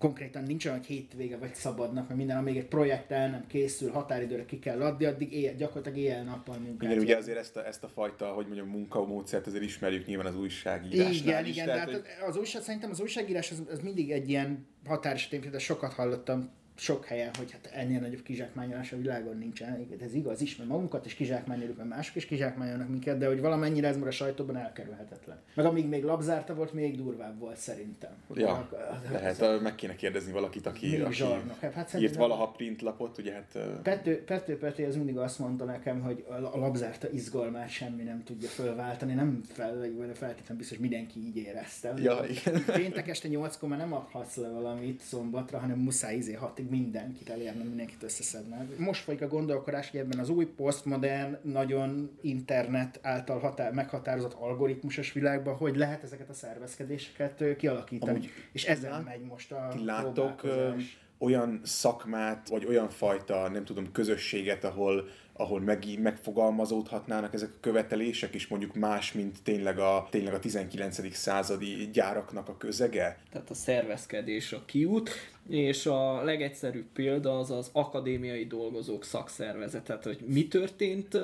konkrétan 0.00 0.42
nincs 0.42 0.64
olyan, 0.66 0.78
hogy 0.78 0.86
hétvége 0.86 1.36
vagy 1.36 1.54
szabadnak, 1.54 2.06
mert 2.06 2.18
minden, 2.18 2.36
amíg 2.36 2.56
egy 2.56 2.66
projekt 2.66 3.10
el 3.10 3.30
nem 3.30 3.46
készül, 3.46 3.90
határidőre 3.90 4.44
ki 4.44 4.58
kell 4.58 4.82
adni, 4.82 5.04
addig 5.04 5.32
éjjel, 5.32 5.54
gyakorlatilag 5.54 5.98
éjjel-nappal 5.98 6.58
munkát. 6.58 6.90
Igen, 6.90 7.02
ugye 7.02 7.16
azért 7.16 7.38
ezt 7.38 7.56
a, 7.56 7.66
ezt 7.66 7.84
a 7.84 7.88
fajta, 7.88 8.26
hogy 8.26 8.44
mondjam, 8.46 8.68
munkamódszert 8.68 9.46
azért 9.46 9.62
ismerjük 9.62 10.06
nyilván 10.06 10.26
az 10.26 10.36
újságírásnál 10.36 11.12
Igen, 11.12 11.44
is, 11.44 11.52
igen, 11.52 11.66
tehát, 11.66 11.86
de 11.86 11.92
hogy... 11.92 12.02
hát 12.20 12.28
az 12.28 12.36
újság, 12.36 12.62
szerintem 12.62 12.90
az 12.90 13.00
újságírás 13.00 13.50
az, 13.50 13.62
az 13.70 13.80
mindig 13.80 14.10
egy 14.10 14.28
ilyen 14.28 14.66
határeset, 14.86 15.50
de 15.50 15.58
sokat 15.58 15.92
hallottam 15.92 16.50
sok 16.80 17.04
helyen, 17.04 17.30
hogy 17.38 17.52
hát 17.52 17.70
ennél 17.74 18.00
nagyobb 18.00 18.22
kizsákmányolás 18.22 18.92
a 18.92 18.96
világon 18.96 19.38
nincsen. 19.38 19.86
Ez 20.00 20.14
igaz 20.14 20.40
is, 20.40 20.56
mert 20.56 20.70
magunkat 20.70 21.06
is 21.06 21.14
kizsákmányoljuk, 21.14 21.76
mert 21.76 21.88
mások 21.88 22.16
is 22.16 22.26
kizsákmányolnak 22.26 22.88
minket, 22.88 23.18
de 23.18 23.26
hogy 23.26 23.40
valamennyire 23.40 23.88
ez 23.88 23.96
már 23.96 24.06
a 24.06 24.10
sajtóban 24.10 24.56
elkerülhetetlen. 24.56 25.38
Meg 25.54 25.66
amíg 25.66 25.86
még 25.86 26.04
labzárta 26.04 26.54
volt, 26.54 26.72
még 26.72 26.96
durvább 26.96 27.38
volt 27.38 27.56
szerintem. 27.56 28.10
Ja, 28.34 28.68
lehet, 29.10 29.60
meg 29.62 29.74
kéne 29.74 29.96
kérdezni 29.96 30.32
valakit, 30.32 30.66
aki, 30.66 31.00
aki 31.00 31.14
zsarnok. 31.14 31.58
Hát, 31.60 31.72
hát 31.72 31.94
írt 32.00 32.16
valaha 32.16 32.48
printlapot, 32.48 33.18
ugye 33.18 33.32
hát... 33.32 33.50
ö, 33.54 33.80
Pető, 33.82 34.24
Pető 34.24 34.58
Peti 34.58 34.82
az 34.82 34.96
mindig 34.96 35.16
azt 35.16 35.38
mondta 35.38 35.64
nekem, 35.64 36.00
hogy 36.00 36.24
a 36.28 36.50
a 36.52 36.58
labzárta 36.58 37.10
izgalmát 37.10 37.68
semmi 37.68 38.02
nem 38.02 38.22
tudja 38.24 38.48
fölváltani, 38.48 39.12
nem 39.12 39.40
fel, 39.52 39.74
feltétlenül 40.14 40.56
biztos 40.56 40.78
mindenki 40.78 41.18
így 41.18 41.36
érezte. 41.36 41.94
Ja, 41.96 42.24
igen. 42.28 42.64
Péntek 42.64 43.08
este 43.08 43.28
8-kor 43.30 43.68
már 43.68 43.78
nem 43.78 43.92
adhatsz 43.92 44.36
le 44.36 44.48
valamit 44.48 45.00
szombatra, 45.00 45.58
hanem 45.58 45.78
muszáj 45.78 46.16
izé 46.16 46.32
hatig 46.32 46.69
mindenkit 46.70 47.28
elérni, 47.28 47.62
mindenkit 47.62 48.02
összeszedni. 48.02 48.54
Most 48.78 49.02
folyik 49.02 49.22
a 49.22 49.28
gondolkodás, 49.28 49.90
hogy 49.90 50.00
ebben 50.00 50.18
az 50.18 50.28
új 50.28 50.44
posztmodern, 50.44 51.36
nagyon 51.42 52.18
internet 52.20 52.98
által 53.02 53.38
határ, 53.38 53.72
meghatározott 53.72 54.32
algoritmusos 54.32 55.12
világban, 55.12 55.54
hogy 55.54 55.76
lehet 55.76 56.02
ezeket 56.02 56.28
a 56.28 56.32
szervezkedéseket 56.32 57.56
kialakítani. 57.56 58.10
Amúgy 58.10 58.30
és 58.52 58.64
ezen 58.64 58.90
lát- 58.90 59.04
megy 59.04 59.20
most 59.20 59.52
a 59.52 59.68
próbálkozás. 59.68 60.98
olyan 61.18 61.60
szakmát, 61.64 62.48
vagy 62.48 62.66
olyan 62.66 62.88
fajta, 62.88 63.48
nem 63.48 63.64
tudom, 63.64 63.92
közösséget, 63.92 64.64
ahol, 64.64 65.08
ahol 65.40 65.60
meg, 65.60 65.84
megfogalmazódhatnának 65.98 67.34
ezek 67.34 67.48
a 67.48 67.60
követelések, 67.60 68.34
és 68.34 68.46
mondjuk 68.48 68.74
más, 68.74 69.12
mint 69.12 69.42
tényleg 69.42 69.78
a, 69.78 70.06
tényleg 70.10 70.34
a 70.34 70.38
19. 70.38 71.14
századi 71.14 71.90
gyáraknak 71.92 72.48
a 72.48 72.56
közege? 72.56 73.18
tehát 73.32 73.50
a 73.50 73.54
szervezkedés 73.54 74.52
a 74.52 74.64
kiút, 74.64 75.10
és 75.48 75.86
a 75.86 76.22
legegyszerűbb 76.22 76.86
példa 76.92 77.38
az 77.38 77.50
az 77.50 77.70
akadémiai 77.72 78.46
dolgozók 78.46 79.04
szakszervezet, 79.04 79.84
tehát 79.84 80.04
hogy 80.04 80.18
mi 80.26 80.48
történt 80.48 81.18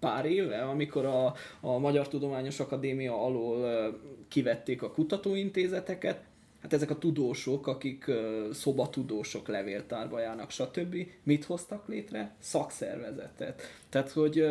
pár 0.00 0.26
éve, 0.26 0.62
amikor 0.62 1.04
a, 1.04 1.34
a 1.60 1.78
Magyar 1.78 2.08
Tudományos 2.08 2.60
Akadémia 2.60 3.24
alól 3.24 3.66
kivették 4.28 4.82
a 4.82 4.90
kutatóintézeteket, 4.90 6.20
hát 6.62 6.72
ezek 6.72 6.90
a 6.90 6.98
tudósok, 6.98 7.66
akik 7.66 8.10
szobatudósok, 8.52 9.48
levéltárba 9.48 10.20
járnak, 10.20 10.50
stb. 10.50 10.96
Mit 11.22 11.44
hoztak 11.44 11.88
létre? 11.88 12.34
Szakszervezetet. 12.38 13.62
Tehát, 13.88 14.10
hogy 14.10 14.46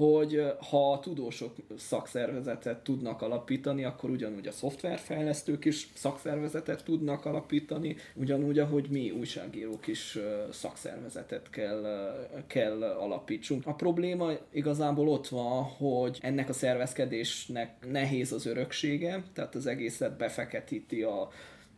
hogy 0.00 0.42
ha 0.70 0.92
a 0.92 0.98
tudósok 0.98 1.54
szakszervezetet 1.76 2.78
tudnak 2.78 3.22
alapítani, 3.22 3.84
akkor 3.84 4.10
ugyanúgy 4.10 4.46
a 4.46 4.52
szoftverfejlesztők 4.52 5.64
is 5.64 5.88
szakszervezetet 5.94 6.84
tudnak 6.84 7.24
alapítani, 7.24 7.96
ugyanúgy, 8.14 8.58
ahogy 8.58 8.86
mi 8.90 9.10
újságírók 9.10 9.86
is 9.86 10.18
szakszervezetet 10.50 11.50
kell, 11.50 11.84
kell 12.46 12.82
alapítsunk. 12.82 13.66
A 13.66 13.74
probléma 13.74 14.30
igazából 14.50 15.08
ott 15.08 15.28
van, 15.28 15.62
hogy 15.62 16.18
ennek 16.22 16.48
a 16.48 16.52
szervezkedésnek 16.52 17.90
nehéz 17.90 18.32
az 18.32 18.46
öröksége, 18.46 19.24
tehát 19.34 19.54
az 19.54 19.66
egészet 19.66 20.16
befeketíti 20.16 21.02
a 21.02 21.28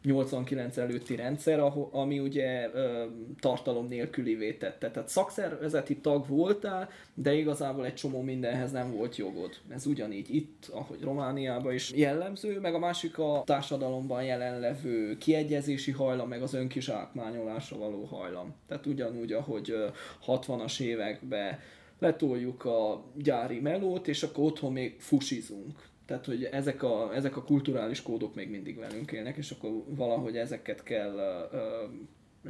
89 0.02 0.76
előtti 0.76 1.16
rendszer, 1.16 1.72
ami 1.90 2.18
ugye 2.18 2.70
ö, 2.72 3.04
tartalom 3.40 3.88
nélkülivé 3.88 4.52
tette. 4.52 4.90
Tehát 4.90 5.08
szakszervezeti 5.08 5.96
tag 5.96 6.28
voltál, 6.28 6.88
de 7.14 7.34
igazából 7.34 7.84
egy 7.84 7.94
csomó 7.94 8.20
mindenhez 8.20 8.72
nem 8.72 8.96
volt 8.96 9.16
jogod. 9.16 9.50
Ez 9.68 9.86
ugyanígy 9.86 10.34
itt, 10.34 10.68
ahogy 10.72 11.02
Romániában 11.02 11.74
is 11.74 11.92
jellemző, 11.92 12.60
meg 12.60 12.74
a 12.74 12.78
másik 12.78 13.18
a 13.18 13.42
társadalomban 13.46 14.24
jelenlevő 14.24 15.16
kiegyezési 15.16 15.90
hajlam, 15.90 16.28
meg 16.28 16.42
az 16.42 16.54
önkizsákmányolásra 16.54 17.78
való 17.78 18.04
hajlam. 18.04 18.54
Tehát 18.68 18.86
ugyanúgy, 18.86 19.32
ahogy 19.32 19.70
ö, 19.70 19.88
60-as 20.26 20.80
években 20.80 21.58
letoljuk 21.98 22.64
a 22.64 23.04
gyári 23.14 23.60
melót, 23.60 24.08
és 24.08 24.22
akkor 24.22 24.44
otthon 24.44 24.72
még 24.72 24.96
fusizunk. 24.98 25.90
Tehát, 26.12 26.26
hogy 26.26 26.44
ezek 26.44 26.82
a, 26.82 27.14
ezek 27.14 27.36
a 27.36 27.42
kulturális 27.42 28.02
kódok 28.02 28.34
még 28.34 28.50
mindig 28.50 28.78
velünk 28.78 29.12
élnek, 29.12 29.36
és 29.36 29.50
akkor 29.50 29.70
valahogy 29.86 30.36
ezeket 30.36 30.82
kell 30.82 31.14
ö, 31.52 31.58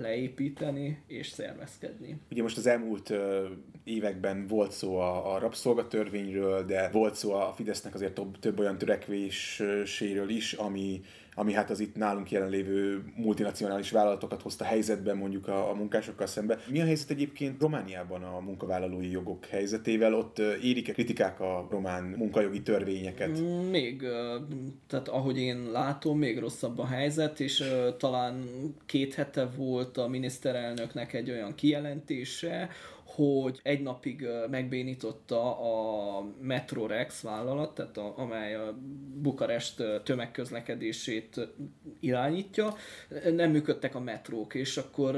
leépíteni 0.00 1.02
és 1.06 1.28
szervezkedni. 1.28 2.20
Ugye 2.30 2.42
most 2.42 2.56
az 2.56 2.66
elmúlt 2.66 3.10
ö, 3.10 3.46
években 3.84 4.46
volt 4.46 4.72
szó 4.72 4.96
a, 4.96 5.34
a 5.34 5.38
rabszolgatörvényről, 5.38 6.64
de 6.64 6.88
volt 6.88 7.14
szó 7.14 7.32
a 7.32 7.52
Fidesznek 7.56 7.94
azért 7.94 8.14
több, 8.14 8.38
több 8.38 8.58
olyan 8.58 8.78
törekvéséről 8.78 10.28
is, 10.28 10.52
ami, 10.52 11.00
ami 11.34 11.52
hát 11.52 11.70
az 11.70 11.80
itt 11.80 11.96
nálunk 11.96 12.30
jelenlévő 12.30 13.04
multinacionális 13.16 13.90
vállalatokat 13.90 14.42
hozta 14.42 14.64
helyzetben 14.64 15.16
mondjuk 15.16 15.48
a, 15.48 15.70
a 15.70 15.74
munkásokkal 15.74 16.26
szemben. 16.26 16.58
Mi 16.70 16.80
a 16.80 16.84
helyzet 16.84 17.10
egyébként 17.10 17.60
Romániában 17.60 18.22
a 18.22 18.40
munkavállalói 18.40 19.10
jogok 19.10 19.44
helyzetével? 19.44 20.14
Ott 20.14 20.38
érik-e 20.62 20.92
kritikák 20.92 21.40
a 21.40 21.66
román 21.70 22.04
munkajogi 22.04 22.62
törvényeket? 22.62 23.40
Még, 23.70 24.02
ö, 24.02 24.36
tehát 24.86 25.08
ahogy 25.08 25.38
én 25.38 25.70
látom, 25.70 26.18
még 26.18 26.38
rosszabb 26.38 26.78
a 26.78 26.86
helyzet, 26.86 27.40
és 27.40 27.64
talán 27.98 28.44
két 28.86 29.14
hete 29.14 29.48
volt 29.56 29.96
a 29.96 30.08
miniszterelnöknek 30.08 31.12
egy 31.12 31.30
olyan 31.30 31.54
kijelentése, 31.54 32.68
hogy 33.14 33.60
egy 33.62 33.82
napig 33.82 34.26
megbénította 34.50 35.58
a 35.58 36.24
Metrorex 36.40 37.20
vállalat, 37.20 37.74
tehát 37.74 37.96
a, 37.96 38.14
amely 38.16 38.54
a 38.54 38.78
Bukarest 39.14 39.82
tömegközlekedését 40.04 41.48
irányítja, 42.00 42.74
nem 43.34 43.50
működtek 43.50 43.94
a 43.94 44.00
metrók, 44.00 44.54
és 44.54 44.76
akkor 44.76 45.16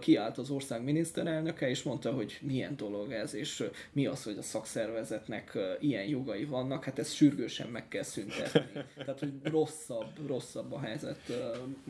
kiállt 0.00 0.38
az 0.38 0.50
ország 0.50 0.82
miniszterelnöke, 0.82 1.68
és 1.68 1.82
mondta, 1.82 2.12
hogy 2.12 2.38
milyen 2.42 2.76
dolog 2.76 3.12
ez, 3.12 3.34
és 3.34 3.64
mi 3.92 4.06
az, 4.06 4.22
hogy 4.22 4.36
a 4.38 4.42
szakszervezetnek 4.42 5.58
ilyen 5.80 6.04
jogai 6.04 6.44
vannak, 6.44 6.84
hát 6.84 6.98
ezt 6.98 7.14
sürgősen 7.14 7.68
meg 7.68 7.88
kell 7.88 8.02
szüntetni. 8.02 8.82
Tehát, 9.04 9.18
hogy 9.18 9.32
rosszabb, 9.42 10.26
rosszabb 10.26 10.72
a 10.72 10.80
helyzet. 10.80 11.20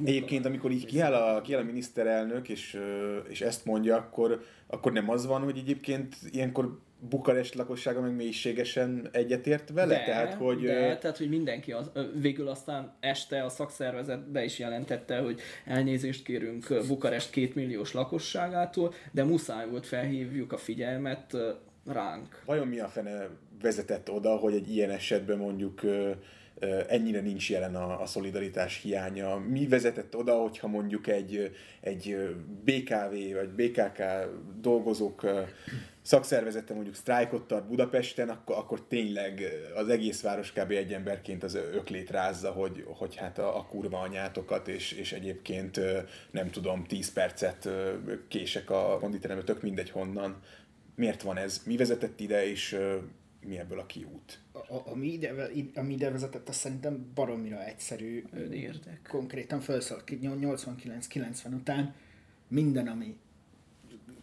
Egyébként, 0.04 0.44
amikor 0.44 0.70
így 0.70 0.84
kiáll 0.86 1.14
a, 1.14 1.40
kiáll 1.40 1.60
a 1.60 1.64
miniszterelnök, 1.64 2.48
és, 2.48 2.80
és 3.28 3.40
ezt 3.40 3.64
mondja, 3.64 3.96
akkor, 3.96 4.44
akkor 4.70 4.92
nem 4.92 5.10
az 5.10 5.26
van, 5.26 5.42
hogy 5.42 5.58
egyébként 5.58 6.16
ilyenkor 6.30 6.78
Bukarest 7.08 7.54
lakossága 7.54 8.00
meg 8.00 8.14
mélységesen 8.14 9.08
egyetért 9.12 9.70
vele? 9.70 9.94
De, 9.94 10.04
Tehát, 10.04 10.34
hogy... 10.34 10.60
de, 10.60 10.98
tehát, 10.98 11.16
hogy 11.16 11.28
mindenki 11.28 11.72
az, 11.72 11.90
végül 12.14 12.48
aztán 12.48 12.96
este 13.00 13.44
a 13.44 13.48
szakszervezet 13.48 14.30
be 14.30 14.44
is 14.44 14.58
jelentette, 14.58 15.18
hogy 15.18 15.40
elnézést 15.64 16.24
kérünk 16.24 16.66
Bukarest 16.88 17.30
kétmilliós 17.30 17.92
lakosságától, 17.92 18.94
de 19.12 19.24
muszáj 19.24 19.68
volt 19.68 19.86
felhívjuk 19.86 20.52
a 20.52 20.56
figyelmet 20.56 21.36
ránk. 21.86 22.42
Vajon 22.44 22.68
mi 22.68 22.78
a 22.78 22.88
fene 22.88 23.28
vezetett 23.62 24.10
oda, 24.10 24.36
hogy 24.36 24.54
egy 24.54 24.70
ilyen 24.70 24.90
esetben 24.90 25.38
mondjuk 25.38 25.80
ennyire 26.88 27.20
nincs 27.20 27.50
jelen 27.50 27.74
a, 27.74 28.00
a 28.00 28.06
szolidaritás 28.06 28.80
hiánya. 28.82 29.38
Mi 29.38 29.66
vezetett 29.68 30.16
oda, 30.16 30.34
hogyha 30.34 30.66
mondjuk 30.66 31.06
egy, 31.06 31.56
egy 31.80 32.16
BKV 32.64 33.34
vagy 33.34 33.48
BKK 33.48 34.02
dolgozók 34.60 35.24
szakszervezete 36.02 36.74
mondjuk 36.74 36.94
sztrájkot 36.94 37.46
tart 37.46 37.66
Budapesten, 37.66 38.28
akkor, 38.28 38.56
akkor 38.56 38.86
tényleg 38.86 39.42
az 39.74 39.88
egész 39.88 40.22
város 40.22 40.52
kb. 40.52 40.70
egy 40.70 40.92
emberként 40.92 41.42
az 41.42 41.54
öklét 41.54 42.10
rázza, 42.10 42.50
hogy, 42.50 42.84
hogy 42.86 43.16
hát 43.16 43.38
a, 43.38 43.58
a 43.58 43.66
kurva 43.66 44.00
anyátokat, 44.00 44.68
és, 44.68 44.92
és 44.92 45.12
egyébként 45.12 45.80
nem 46.30 46.50
tudom, 46.50 46.84
10 46.84 47.12
percet 47.12 47.68
kések 48.28 48.70
a 48.70 48.98
konditerembe, 49.00 49.44
tök 49.44 49.62
mindegy 49.62 49.90
honnan. 49.90 50.42
Miért 50.94 51.22
van 51.22 51.36
ez? 51.36 51.62
Mi 51.66 51.76
vezetett 51.76 52.20
ide, 52.20 52.46
és 52.46 52.78
mi 53.46 53.58
ebből 53.58 53.78
a 53.78 53.86
kiút? 53.86 54.38
A, 54.52 54.58
a, 54.58 54.82
ami, 54.84 55.06
ide, 55.06 55.50
ami 55.74 55.92
ide 55.92 56.10
vezetett, 56.10 56.48
az 56.48 56.56
szerintem 56.56 57.10
baromira 57.14 57.64
egyszerű. 57.64 58.24
Önérdek. 58.32 59.00
Konkrétan 59.08 59.60
felszállt 59.60 60.04
ki 60.04 60.18
89-90 60.22 61.54
után 61.54 61.94
minden, 62.48 62.86
ami 62.86 63.16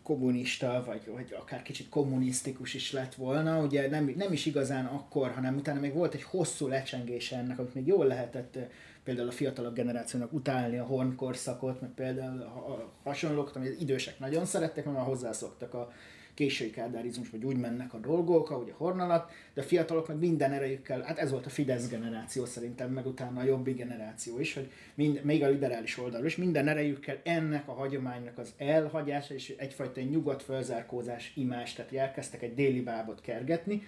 kommunista, 0.04 0.84
vagy, 0.86 1.06
vagy 1.14 1.36
akár 1.40 1.62
kicsit 1.62 1.90
kommunisztikus 1.90 2.74
is 2.74 2.92
lett 2.92 3.16
volna, 3.16 3.62
ugye 3.64 3.90
nem, 3.90 4.14
nem 4.16 4.32
is 4.32 4.46
igazán 4.46 4.86
akkor, 4.86 5.32
hanem 5.32 5.56
utána 5.56 5.80
még 5.80 5.94
volt 5.94 6.14
egy 6.14 6.24
hosszú 6.24 6.68
lecsengése 6.68 7.38
ennek, 7.38 7.60
amit 7.60 7.74
még 7.74 7.88
jól 7.88 8.06
lehetett 8.06 8.58
például 9.04 9.28
a 9.28 9.32
fiatalabb 9.32 9.74
generációnak 9.74 10.34
utálni 10.34 10.78
a 10.78 10.84
horn 10.84 11.16
korszakot, 11.16 11.82
meg 11.82 11.90
például 11.90 12.42
a 12.42 12.94
hasonlók, 13.04 13.56
amit 13.56 13.70
az 13.70 13.82
idősek 13.82 14.20
nagyon 14.20 14.46
szerettek, 14.46 14.86
mert 14.86 14.98
már 14.98 15.06
hozzászoktak 15.06 15.74
a 15.74 15.92
késői 16.38 16.70
kádárizmus, 16.70 17.30
vagy 17.30 17.44
úgy 17.44 17.58
mennek 17.58 17.94
a 17.94 17.98
dolgok, 17.98 18.50
ahogy 18.50 18.70
a 18.70 18.78
horn 18.78 19.00
alatt, 19.00 19.32
de 19.54 19.62
a 19.62 19.64
fiatalok 19.64 20.08
meg 20.08 20.18
minden 20.18 20.52
erejükkel, 20.52 21.02
hát 21.02 21.18
ez 21.18 21.32
volt 21.32 21.46
a 21.46 21.50
Fidesz 21.50 21.90
generáció 21.90 22.46
szerintem, 22.46 22.92
meg 22.92 23.06
utána 23.06 23.40
a 23.40 23.44
jobbi 23.44 23.72
generáció 23.72 24.40
is, 24.40 24.54
hogy 24.54 24.72
mind, 24.96 25.24
még 25.24 25.44
a 25.44 25.50
liberális 25.50 25.98
oldalról 25.98 26.28
is, 26.28 26.36
minden 26.36 26.68
erejükkel 26.68 27.20
ennek 27.24 27.68
a 27.68 27.72
hagyománynak 27.72 28.38
az 28.38 28.54
elhagyása 28.58 29.34
és 29.34 29.56
egyfajta 29.58 30.02
nyugodt 30.02 30.44
fölzárkózás 30.44 31.32
imás, 31.36 31.74
tehát 31.74 31.94
elkezdtek 31.94 32.42
egy 32.42 32.54
déli 32.54 32.82
bábot 32.82 33.22
kergetni, 33.22 33.82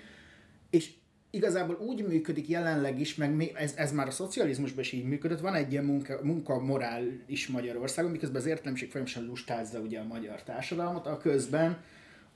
és 0.70 0.92
igazából 1.30 1.76
úgy 1.76 2.06
működik 2.08 2.48
jelenleg 2.48 3.00
is, 3.00 3.16
meg 3.16 3.52
ez, 3.56 3.74
ez 3.76 3.92
már 3.92 4.08
a 4.08 4.12
szocializmusban 4.12 4.84
is 4.84 4.92
így 4.92 5.06
működött, 5.06 5.40
van 5.40 5.56
egy 5.56 5.72
ilyen 5.72 5.86
munka, 5.86 6.20
munka 6.24 6.60
morál 6.60 7.04
is 7.26 7.48
Magyarországon, 7.48 8.12
miközben 8.12 8.42
az 8.42 8.48
értelmiség 8.48 8.90
folyamatosan 8.90 9.26
lustázza 9.26 9.80
ugye 9.80 10.00
a 10.00 10.08
magyar 10.08 10.44
társadalmat, 10.44 11.08
a 11.08 11.18
közben 11.18 11.78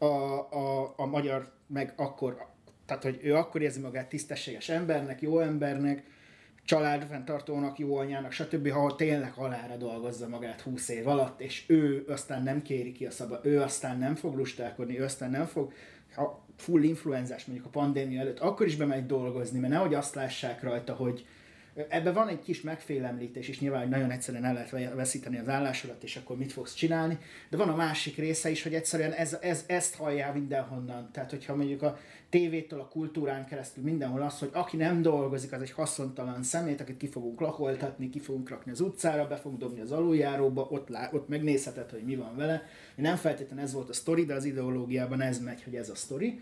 a, 0.03 0.47
a, 0.51 0.93
a 0.95 1.05
magyar 1.05 1.51
meg 1.67 1.93
akkor, 1.95 2.45
tehát 2.85 3.03
hogy 3.03 3.19
ő 3.21 3.35
akkor 3.35 3.61
érzi 3.61 3.79
magát 3.79 4.09
tisztességes 4.09 4.69
embernek, 4.69 5.21
jó 5.21 5.39
embernek, 5.39 6.03
családfenntartónak, 6.65 7.79
jó 7.79 7.95
anyának, 7.95 8.31
stb., 8.31 8.69
ha 8.69 8.95
tényleg 8.95 9.33
halára 9.33 9.75
dolgozza 9.75 10.27
magát 10.27 10.61
20 10.61 10.89
év 10.89 11.07
alatt, 11.07 11.41
és 11.41 11.63
ő 11.67 12.05
aztán 12.07 12.43
nem 12.43 12.61
kéri 12.61 12.91
ki 12.91 13.05
a 13.05 13.11
szabad, 13.11 13.45
ő 13.45 13.61
aztán 13.61 13.97
nem 13.97 14.15
fog 14.15 14.35
lustálkodni, 14.35 14.99
ő 14.99 15.03
aztán 15.03 15.29
nem 15.29 15.45
fog, 15.45 15.73
ha 16.15 16.45
full 16.57 16.83
influenzás 16.83 17.45
mondjuk 17.45 17.67
a 17.67 17.79
pandémia 17.79 18.19
előtt, 18.19 18.39
akkor 18.39 18.65
is 18.65 18.75
bemegy 18.75 19.05
dolgozni, 19.05 19.59
mert 19.59 19.73
nehogy 19.73 19.93
azt 19.93 20.15
lássák 20.15 20.63
rajta, 20.63 20.93
hogy, 20.93 21.25
Ebben 21.89 22.13
van 22.13 22.27
egy 22.27 22.39
kis 22.39 22.61
megfélemlítés, 22.61 23.47
és 23.47 23.59
nyilván 23.59 23.89
nagyon 23.89 24.11
egyszerűen 24.11 24.45
el 24.45 24.53
lehet 24.53 24.93
veszíteni 24.93 25.37
az 25.37 25.49
állásodat, 25.49 26.03
és 26.03 26.15
akkor 26.15 26.37
mit 26.37 26.51
fogsz 26.51 26.73
csinálni, 26.73 27.17
de 27.49 27.57
van 27.57 27.69
a 27.69 27.75
másik 27.75 28.17
része 28.17 28.49
is, 28.49 28.63
hogy 28.63 28.73
egyszerűen 28.73 29.11
ez, 29.11 29.37
ez, 29.41 29.63
ezt 29.67 29.95
hallják 29.95 30.33
mindenhonnan. 30.33 31.09
Tehát, 31.11 31.29
hogyha 31.29 31.55
mondjuk 31.55 31.81
a 31.81 31.97
tévétől, 32.29 32.79
a 32.79 32.87
kultúrán 32.87 33.45
keresztül 33.45 33.83
mindenhol 33.83 34.21
az, 34.21 34.39
hogy 34.39 34.49
aki 34.53 34.77
nem 34.77 35.01
dolgozik, 35.01 35.51
az 35.51 35.61
egy 35.61 35.71
haszontalan 35.71 36.43
szemét, 36.43 36.81
akit 36.81 36.97
ki 36.97 37.07
fogunk 37.07 37.39
lakoltatni, 37.39 38.09
ki 38.09 38.19
fogunk 38.19 38.49
rakni 38.49 38.71
az 38.71 38.81
utcára, 38.81 39.27
be 39.27 39.35
fogunk 39.35 39.61
dobni 39.61 39.81
az 39.81 39.91
aluljáróba, 39.91 40.67
ott, 40.69 40.89
lá, 40.89 41.09
ott 41.11 41.27
megnézheted, 41.27 41.89
hogy 41.89 42.03
mi 42.03 42.15
van 42.15 42.35
vele. 42.35 42.63
Nem 42.95 43.15
feltétlenül 43.15 43.63
ez 43.63 43.73
volt 43.73 43.89
a 43.89 43.93
sztori, 43.93 44.25
de 44.25 44.33
az 44.33 44.45
ideológiában 44.45 45.21
ez 45.21 45.39
megy, 45.39 45.63
hogy 45.63 45.75
ez 45.75 45.89
a 45.89 45.95
sztori 45.95 46.41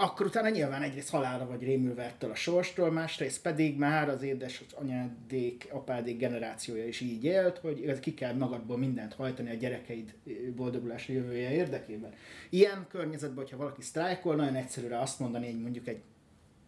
akkor 0.00 0.26
utána 0.26 0.48
nyilván 0.48 0.82
egyrészt 0.82 1.10
halára 1.10 1.46
vagy 1.46 1.62
rémülve 1.62 2.02
ettől 2.02 2.30
a 2.30 2.34
sorstól, 2.34 2.90
másrészt 2.90 3.42
pedig 3.42 3.76
már 3.76 4.08
az 4.08 4.22
édes 4.22 4.62
az 4.66 4.72
anyádék, 4.72 5.68
apádék 5.70 6.18
generációja 6.18 6.86
is 6.86 7.00
így 7.00 7.24
élt, 7.24 7.58
hogy 7.58 8.00
ki 8.00 8.14
kell 8.14 8.34
magadból 8.34 8.78
mindent 8.78 9.14
hajtani 9.14 9.50
a 9.50 9.54
gyerekeid 9.54 10.14
boldogulás 10.56 11.08
jövője 11.08 11.50
érdekében. 11.50 12.12
Ilyen 12.50 12.86
környezetben, 12.88 13.38
hogyha 13.38 13.56
valaki 13.56 13.82
sztrájkol, 13.82 14.34
nagyon 14.36 14.54
egyszerűre 14.54 14.98
azt 14.98 15.18
mondani, 15.18 15.46
hogy 15.46 15.60
mondjuk 15.60 15.88
egy 15.88 16.00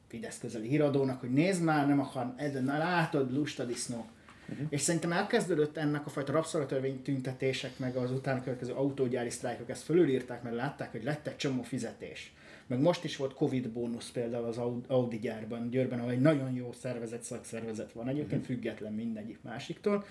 Fidesz 0.09 0.39
közeli 0.39 0.69
híradónak, 0.69 1.21
hogy 1.21 1.33
nézd 1.33 1.63
már, 1.63 1.87
nem 1.87 2.01
akar, 2.01 2.35
ezen 2.37 2.65
látod, 2.65 3.33
lustadisznók. 3.33 4.07
Uh-huh. 4.49 4.67
És 4.71 4.81
szerintem 4.81 5.13
elkezdődött 5.13 5.77
ennek 5.77 6.07
a 6.07 6.11
fajta 6.11 6.33
rabszolgatörvény 6.33 7.03
tüntetések, 7.03 7.79
meg 7.79 7.97
az 7.97 8.11
utána 8.11 8.43
következő 8.43 8.73
autógyári 8.73 9.31
sztrájkok 9.31 9.71
ezt 9.71 9.83
fölülírták, 9.83 10.43
mert 10.43 10.57
látták, 10.57 10.91
hogy 10.91 11.05
lett 11.05 11.27
egy 11.27 11.37
csomó 11.37 11.63
fizetés 11.63 12.33
meg 12.71 12.81
most 12.81 13.05
is 13.05 13.17
volt 13.17 13.35
Covid 13.35 13.69
bónusz 13.69 14.11
például 14.11 14.45
az 14.45 14.61
Audi 14.87 15.19
gyárban, 15.19 15.71
Győrben, 15.71 15.99
ahol 15.99 16.11
egy 16.11 16.21
nagyon 16.21 16.55
jó 16.55 16.73
szervezet, 16.73 17.23
szakszervezet 17.23 17.93
van 17.93 18.09
egyébként, 18.09 18.41
mhm. 18.41 18.51
független 18.51 18.93
mindegyik 18.93 19.43
másiktól. 19.43 20.05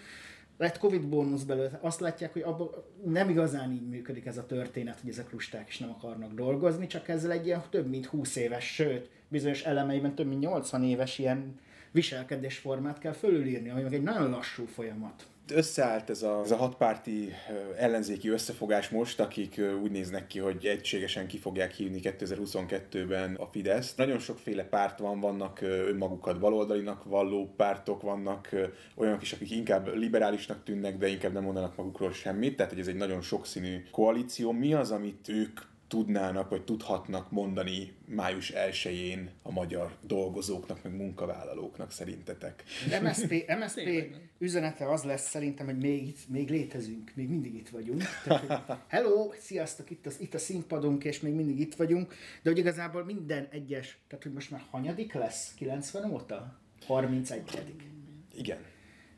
Lett 0.57 0.77
Covid 0.77 1.07
bónusz 1.07 1.43
belőle, 1.43 1.79
azt 1.81 1.99
látják, 1.99 2.33
hogy 2.33 2.41
abban 2.41 2.69
nem 3.05 3.29
igazán 3.29 3.71
így 3.71 3.87
működik 3.87 4.25
ez 4.25 4.37
a 4.37 4.45
történet, 4.45 4.99
hogy 4.99 5.09
ezek 5.09 5.31
lusták 5.31 5.67
is 5.67 5.77
nem 5.77 5.89
akarnak 5.89 6.33
dolgozni, 6.33 6.87
csak 6.87 7.07
ezzel 7.07 7.31
egy 7.31 7.45
ilyen 7.45 7.61
több 7.69 7.89
mint 7.89 8.05
20 8.05 8.35
éves, 8.35 8.73
sőt, 8.73 9.09
bizonyos 9.27 9.63
elemeiben 9.63 10.15
több 10.15 10.27
mint 10.27 10.41
80 10.41 10.83
éves 10.83 11.19
ilyen 11.19 11.59
viselkedésformát 11.91 12.99
kell 12.99 13.13
fölülírni, 13.13 13.69
ami 13.69 13.81
meg 13.81 13.93
egy 13.93 14.03
nagyon 14.03 14.29
lassú 14.29 14.65
folyamat 14.65 15.25
összeállt 15.51 16.09
ez 16.09 16.23
a, 16.23 16.41
ez 16.43 16.51
a 16.51 16.55
hatpárti 16.55 17.33
ellenzéki 17.77 18.29
összefogás 18.29 18.89
most, 18.89 19.19
akik 19.19 19.61
úgy 19.81 19.91
néznek 19.91 20.27
ki, 20.27 20.39
hogy 20.39 20.65
egységesen 20.65 21.27
ki 21.27 21.37
fogják 21.37 21.71
hívni 21.73 21.99
2022-ben 22.03 23.35
a 23.35 23.45
Fidesz. 23.45 23.95
Nagyon 23.95 24.19
sokféle 24.19 24.63
párt 24.63 24.99
van, 24.99 25.19
vannak 25.19 25.61
önmagukat 25.61 26.39
baloldalinak 26.39 27.03
valló 27.03 27.53
pártok, 27.57 28.01
vannak 28.01 28.49
olyanok 28.95 29.21
is, 29.21 29.33
akik 29.33 29.51
inkább 29.51 29.95
liberálisnak 29.95 30.63
tűnnek, 30.63 30.97
de 30.97 31.07
inkább 31.07 31.33
nem 31.33 31.43
mondanak 31.43 31.75
magukról 31.75 32.11
semmit, 32.11 32.55
tehát 32.55 32.71
hogy 32.71 32.81
ez 32.81 32.87
egy 32.87 32.95
nagyon 32.95 33.21
sokszínű 33.21 33.83
koalíció. 33.91 34.51
Mi 34.51 34.73
az, 34.73 34.91
amit 34.91 35.29
ők 35.29 35.59
tudnának, 35.89 36.49
vagy 36.49 36.63
tudhatnak 36.63 37.31
mondani 37.31 37.93
május 38.05 38.53
1-én 38.55 39.29
a 39.41 39.51
magyar 39.51 39.95
dolgozóknak, 40.01 40.83
meg 40.83 40.95
munkavállalóknak 40.95 41.91
szerintetek? 41.91 42.63
MSZP, 43.01 43.45
MSZP 43.59 44.15
üzenete 44.37 44.91
az 44.91 45.03
lesz 45.03 45.29
szerintem, 45.29 45.65
hogy 45.65 45.77
még, 45.77 46.07
itt, 46.07 46.27
még 46.27 46.49
létezünk, 46.49 47.11
még 47.15 47.29
mindig 47.29 47.55
itt 47.55 47.69
vagyunk. 47.69 48.03
Tehát, 48.23 48.85
hello, 48.87 49.31
sziasztok, 49.39 49.89
itt, 49.89 50.05
az, 50.05 50.19
itt 50.19 50.33
a 50.33 50.37
színpadunk, 50.37 51.03
és 51.03 51.19
még 51.19 51.33
mindig 51.33 51.59
itt 51.59 51.75
vagyunk, 51.75 52.13
de 52.41 52.49
hogy 52.49 52.59
igazából 52.59 53.05
minden 53.05 53.47
egyes, 53.51 53.99
tehát 54.07 54.23
hogy 54.23 54.33
most 54.33 54.51
már 54.51 54.63
hanyadik 54.69 55.13
lesz? 55.13 55.53
90 55.53 56.11
óta? 56.11 56.59
31 56.85 57.41
Igen. 58.35 58.57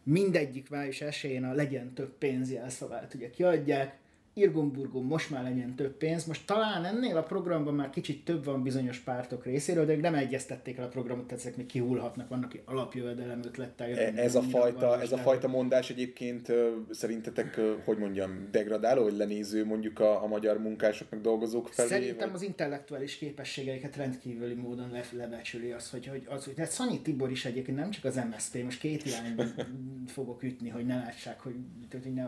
Mindegyik 0.04 0.70
május 0.70 1.02
esélyén 1.02 1.44
a 1.44 1.54
legyen 1.54 1.94
több 1.94 2.18
pénz 2.18 2.52
jelszavát 2.52 3.14
ugye 3.14 3.30
kiadják, 3.30 4.01
Irgumburgum 4.34 5.06
most 5.06 5.30
már 5.30 5.44
legyen 5.44 5.76
több 5.76 5.98
pénz. 5.98 6.26
Most 6.26 6.46
talán 6.46 6.86
ennél 6.86 7.18
a 7.18 7.24
programban 7.24 7.74
már 7.74 7.90
kicsit 7.90 8.26
több 8.26 8.46
van 8.46 8.64
bizonyos 8.64 9.00
pártok 9.00 9.46
részéről, 9.46 9.86
de 9.86 9.96
nem 9.96 10.16
egyeztették 10.16 10.78
el 10.78 10.84
a 10.84 10.88
programot, 10.88 11.26
tehát 11.26 11.44
ezek 11.44 11.58
még 11.58 11.66
kihullhatnak, 11.66 12.28
vannak 12.30 12.58
alapjövedelem 12.66 13.40
ötlettel. 13.44 13.90
E, 13.90 14.14
ez 14.16 14.36
a, 14.36 14.42
fajta, 14.42 15.02
ez 15.02 15.12
a 15.12 15.18
fajta 15.18 15.48
mondás 15.48 15.90
egyébként 15.90 16.52
szerintetek, 16.90 17.60
hogy 17.86 17.98
mondjam, 17.98 18.48
degradáló, 18.52 19.04
vagy 19.04 19.18
lenéző 19.18 19.66
mondjuk 19.66 20.00
a, 20.00 20.24
a 20.24 20.28
magyar 20.28 20.60
munkások 20.60 21.10
meg 21.10 21.22
dolgozók 21.22 21.68
felé? 21.68 21.88
Szerintem 21.88 22.28
vagy? 22.28 22.36
az 22.36 22.42
intellektuális 22.42 23.16
képességeiket 23.16 23.96
rendkívüli 23.96 24.54
módon 24.54 24.92
le, 24.92 25.04
lebecsüli 25.18 25.72
az, 25.72 25.90
hogy, 25.90 26.08
hogy, 26.08 26.26
az, 26.30 26.46
hogy 26.46 26.58
hát 26.58 26.72
Szanyi 26.72 27.02
Tibor 27.02 27.32
is 27.32 27.46
egyébként 27.46 27.78
nem 27.78 27.90
csak 27.90 28.04
az 28.04 28.16
MSZP, 28.30 28.64
most 28.64 28.80
két 28.80 29.06
irányban 29.06 29.48
fogok 30.08 30.44
ütni, 30.44 30.70
hogy 30.70 30.86
ne 30.86 30.96
lássák, 30.96 31.40
hogy, 31.40 31.56
hogy 32.04 32.14
ne, 32.14 32.28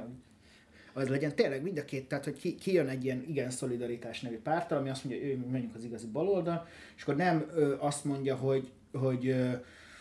az 0.94 1.08
legyen. 1.08 1.36
Tényleg 1.36 1.62
mind 1.62 1.78
a 1.78 1.86
két, 1.86 2.08
tehát 2.08 2.24
hogy 2.24 2.38
ki, 2.38 2.56
ki 2.56 2.74
jön 2.74 2.88
egy 2.88 3.04
ilyen 3.04 3.24
igen 3.28 3.50
szolidaritás 3.50 4.22
nevű 4.22 4.40
pártal, 4.40 4.78
ami 4.78 4.90
azt 4.90 5.04
mondja, 5.04 5.22
hogy 5.22 5.32
ő 5.32 5.46
menjünk 5.52 5.76
az 5.76 5.84
igazi 5.84 6.08
baloldal, 6.08 6.68
és 6.96 7.02
akkor 7.02 7.16
nem 7.16 7.46
ö, 7.56 7.76
azt 7.80 8.06
mondja, 8.06 8.36
hogy, 8.36 8.72
hogy 8.92 9.28
ö, 9.28 9.52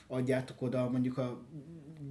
adjátok 0.06 0.62
oda 0.62 0.90
mondjuk 0.90 1.18
a 1.18 1.40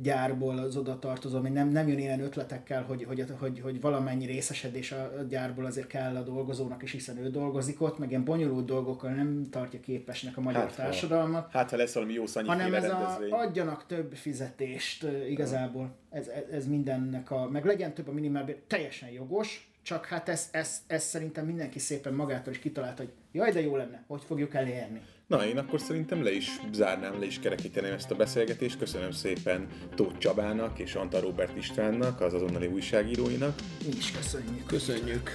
gyárból 0.01 0.57
az 0.57 0.77
oda 0.77 0.99
tartozó, 0.99 1.39
hogy 1.39 1.51
nem, 1.51 1.69
nem 1.69 1.87
jön 1.87 1.99
ilyen 1.99 2.21
ötletekkel, 2.21 2.83
hogy, 2.83 3.03
hogy, 3.03 3.25
hogy, 3.39 3.59
hogy 3.59 3.81
valamennyi 3.81 4.25
részesedés 4.25 4.91
a 4.91 5.11
gyárból 5.29 5.65
azért 5.65 5.87
kell 5.87 6.15
a 6.15 6.21
dolgozónak, 6.21 6.83
és 6.83 6.91
hiszen 6.91 7.17
ő 7.17 7.29
dolgozik 7.29 7.81
ott, 7.81 7.97
meg 7.97 8.09
ilyen 8.09 8.23
bonyolult 8.23 8.65
dolgokkal 8.65 9.11
nem 9.11 9.47
tartja 9.49 9.79
képesnek 9.79 10.37
a 10.37 10.41
magyar 10.41 10.61
hát, 10.61 10.75
társadalmat. 10.75 11.51
Hát, 11.51 11.69
ha 11.69 11.77
lesz 11.77 11.93
valami 11.93 12.13
jó 12.13 12.23
Hanem 12.45 12.73
ez 12.73 12.89
a, 12.89 13.17
adjanak 13.29 13.85
több 13.85 14.13
fizetést 14.13 15.07
igazából. 15.29 15.95
Ez, 16.09 16.27
ez, 16.27 16.43
ez 16.51 16.67
mindennek 16.67 17.31
a, 17.31 17.49
meg 17.49 17.65
legyen 17.65 17.93
több 17.93 18.07
a 18.07 18.11
minimálbér, 18.11 18.57
teljesen 18.67 19.09
jogos, 19.09 19.71
csak 19.81 20.05
hát 20.05 20.29
ezt 20.29 20.55
ez, 20.55 20.81
ez 20.87 21.03
szerintem 21.03 21.45
mindenki 21.45 21.79
szépen 21.79 22.13
magától 22.13 22.53
is 22.53 22.59
kitalálta, 22.59 23.03
hogy 23.03 23.11
jaj, 23.31 23.51
de 23.51 23.61
jó 23.61 23.75
lenne, 23.75 24.03
hogy 24.07 24.23
fogjuk 24.23 24.53
elérni. 24.53 25.01
Na, 25.31 25.45
én 25.45 25.57
akkor 25.57 25.79
szerintem 25.79 26.23
le 26.23 26.31
is 26.31 26.59
zárnám, 26.73 27.19
le 27.19 27.25
is 27.25 27.39
kerekíteném 27.39 27.93
ezt 27.93 28.11
a 28.11 28.15
beszélgetést. 28.15 28.77
Köszönöm 28.77 29.11
szépen 29.11 29.67
Tóth 29.95 30.17
Csabának 30.17 30.79
és 30.79 30.95
Antal 30.95 31.21
Robert 31.21 31.57
Istvánnak, 31.57 32.21
az 32.21 32.33
azonnali 32.33 32.67
újságíróinak. 32.67 33.59
Mi 33.85 33.93
is 33.97 34.11
köszönjük. 34.11 34.65
Köszönjük. 34.65 35.33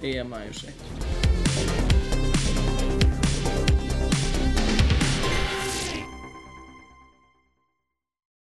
Éjjel 0.00 0.24
május 0.24 0.62
1. 0.62 2.19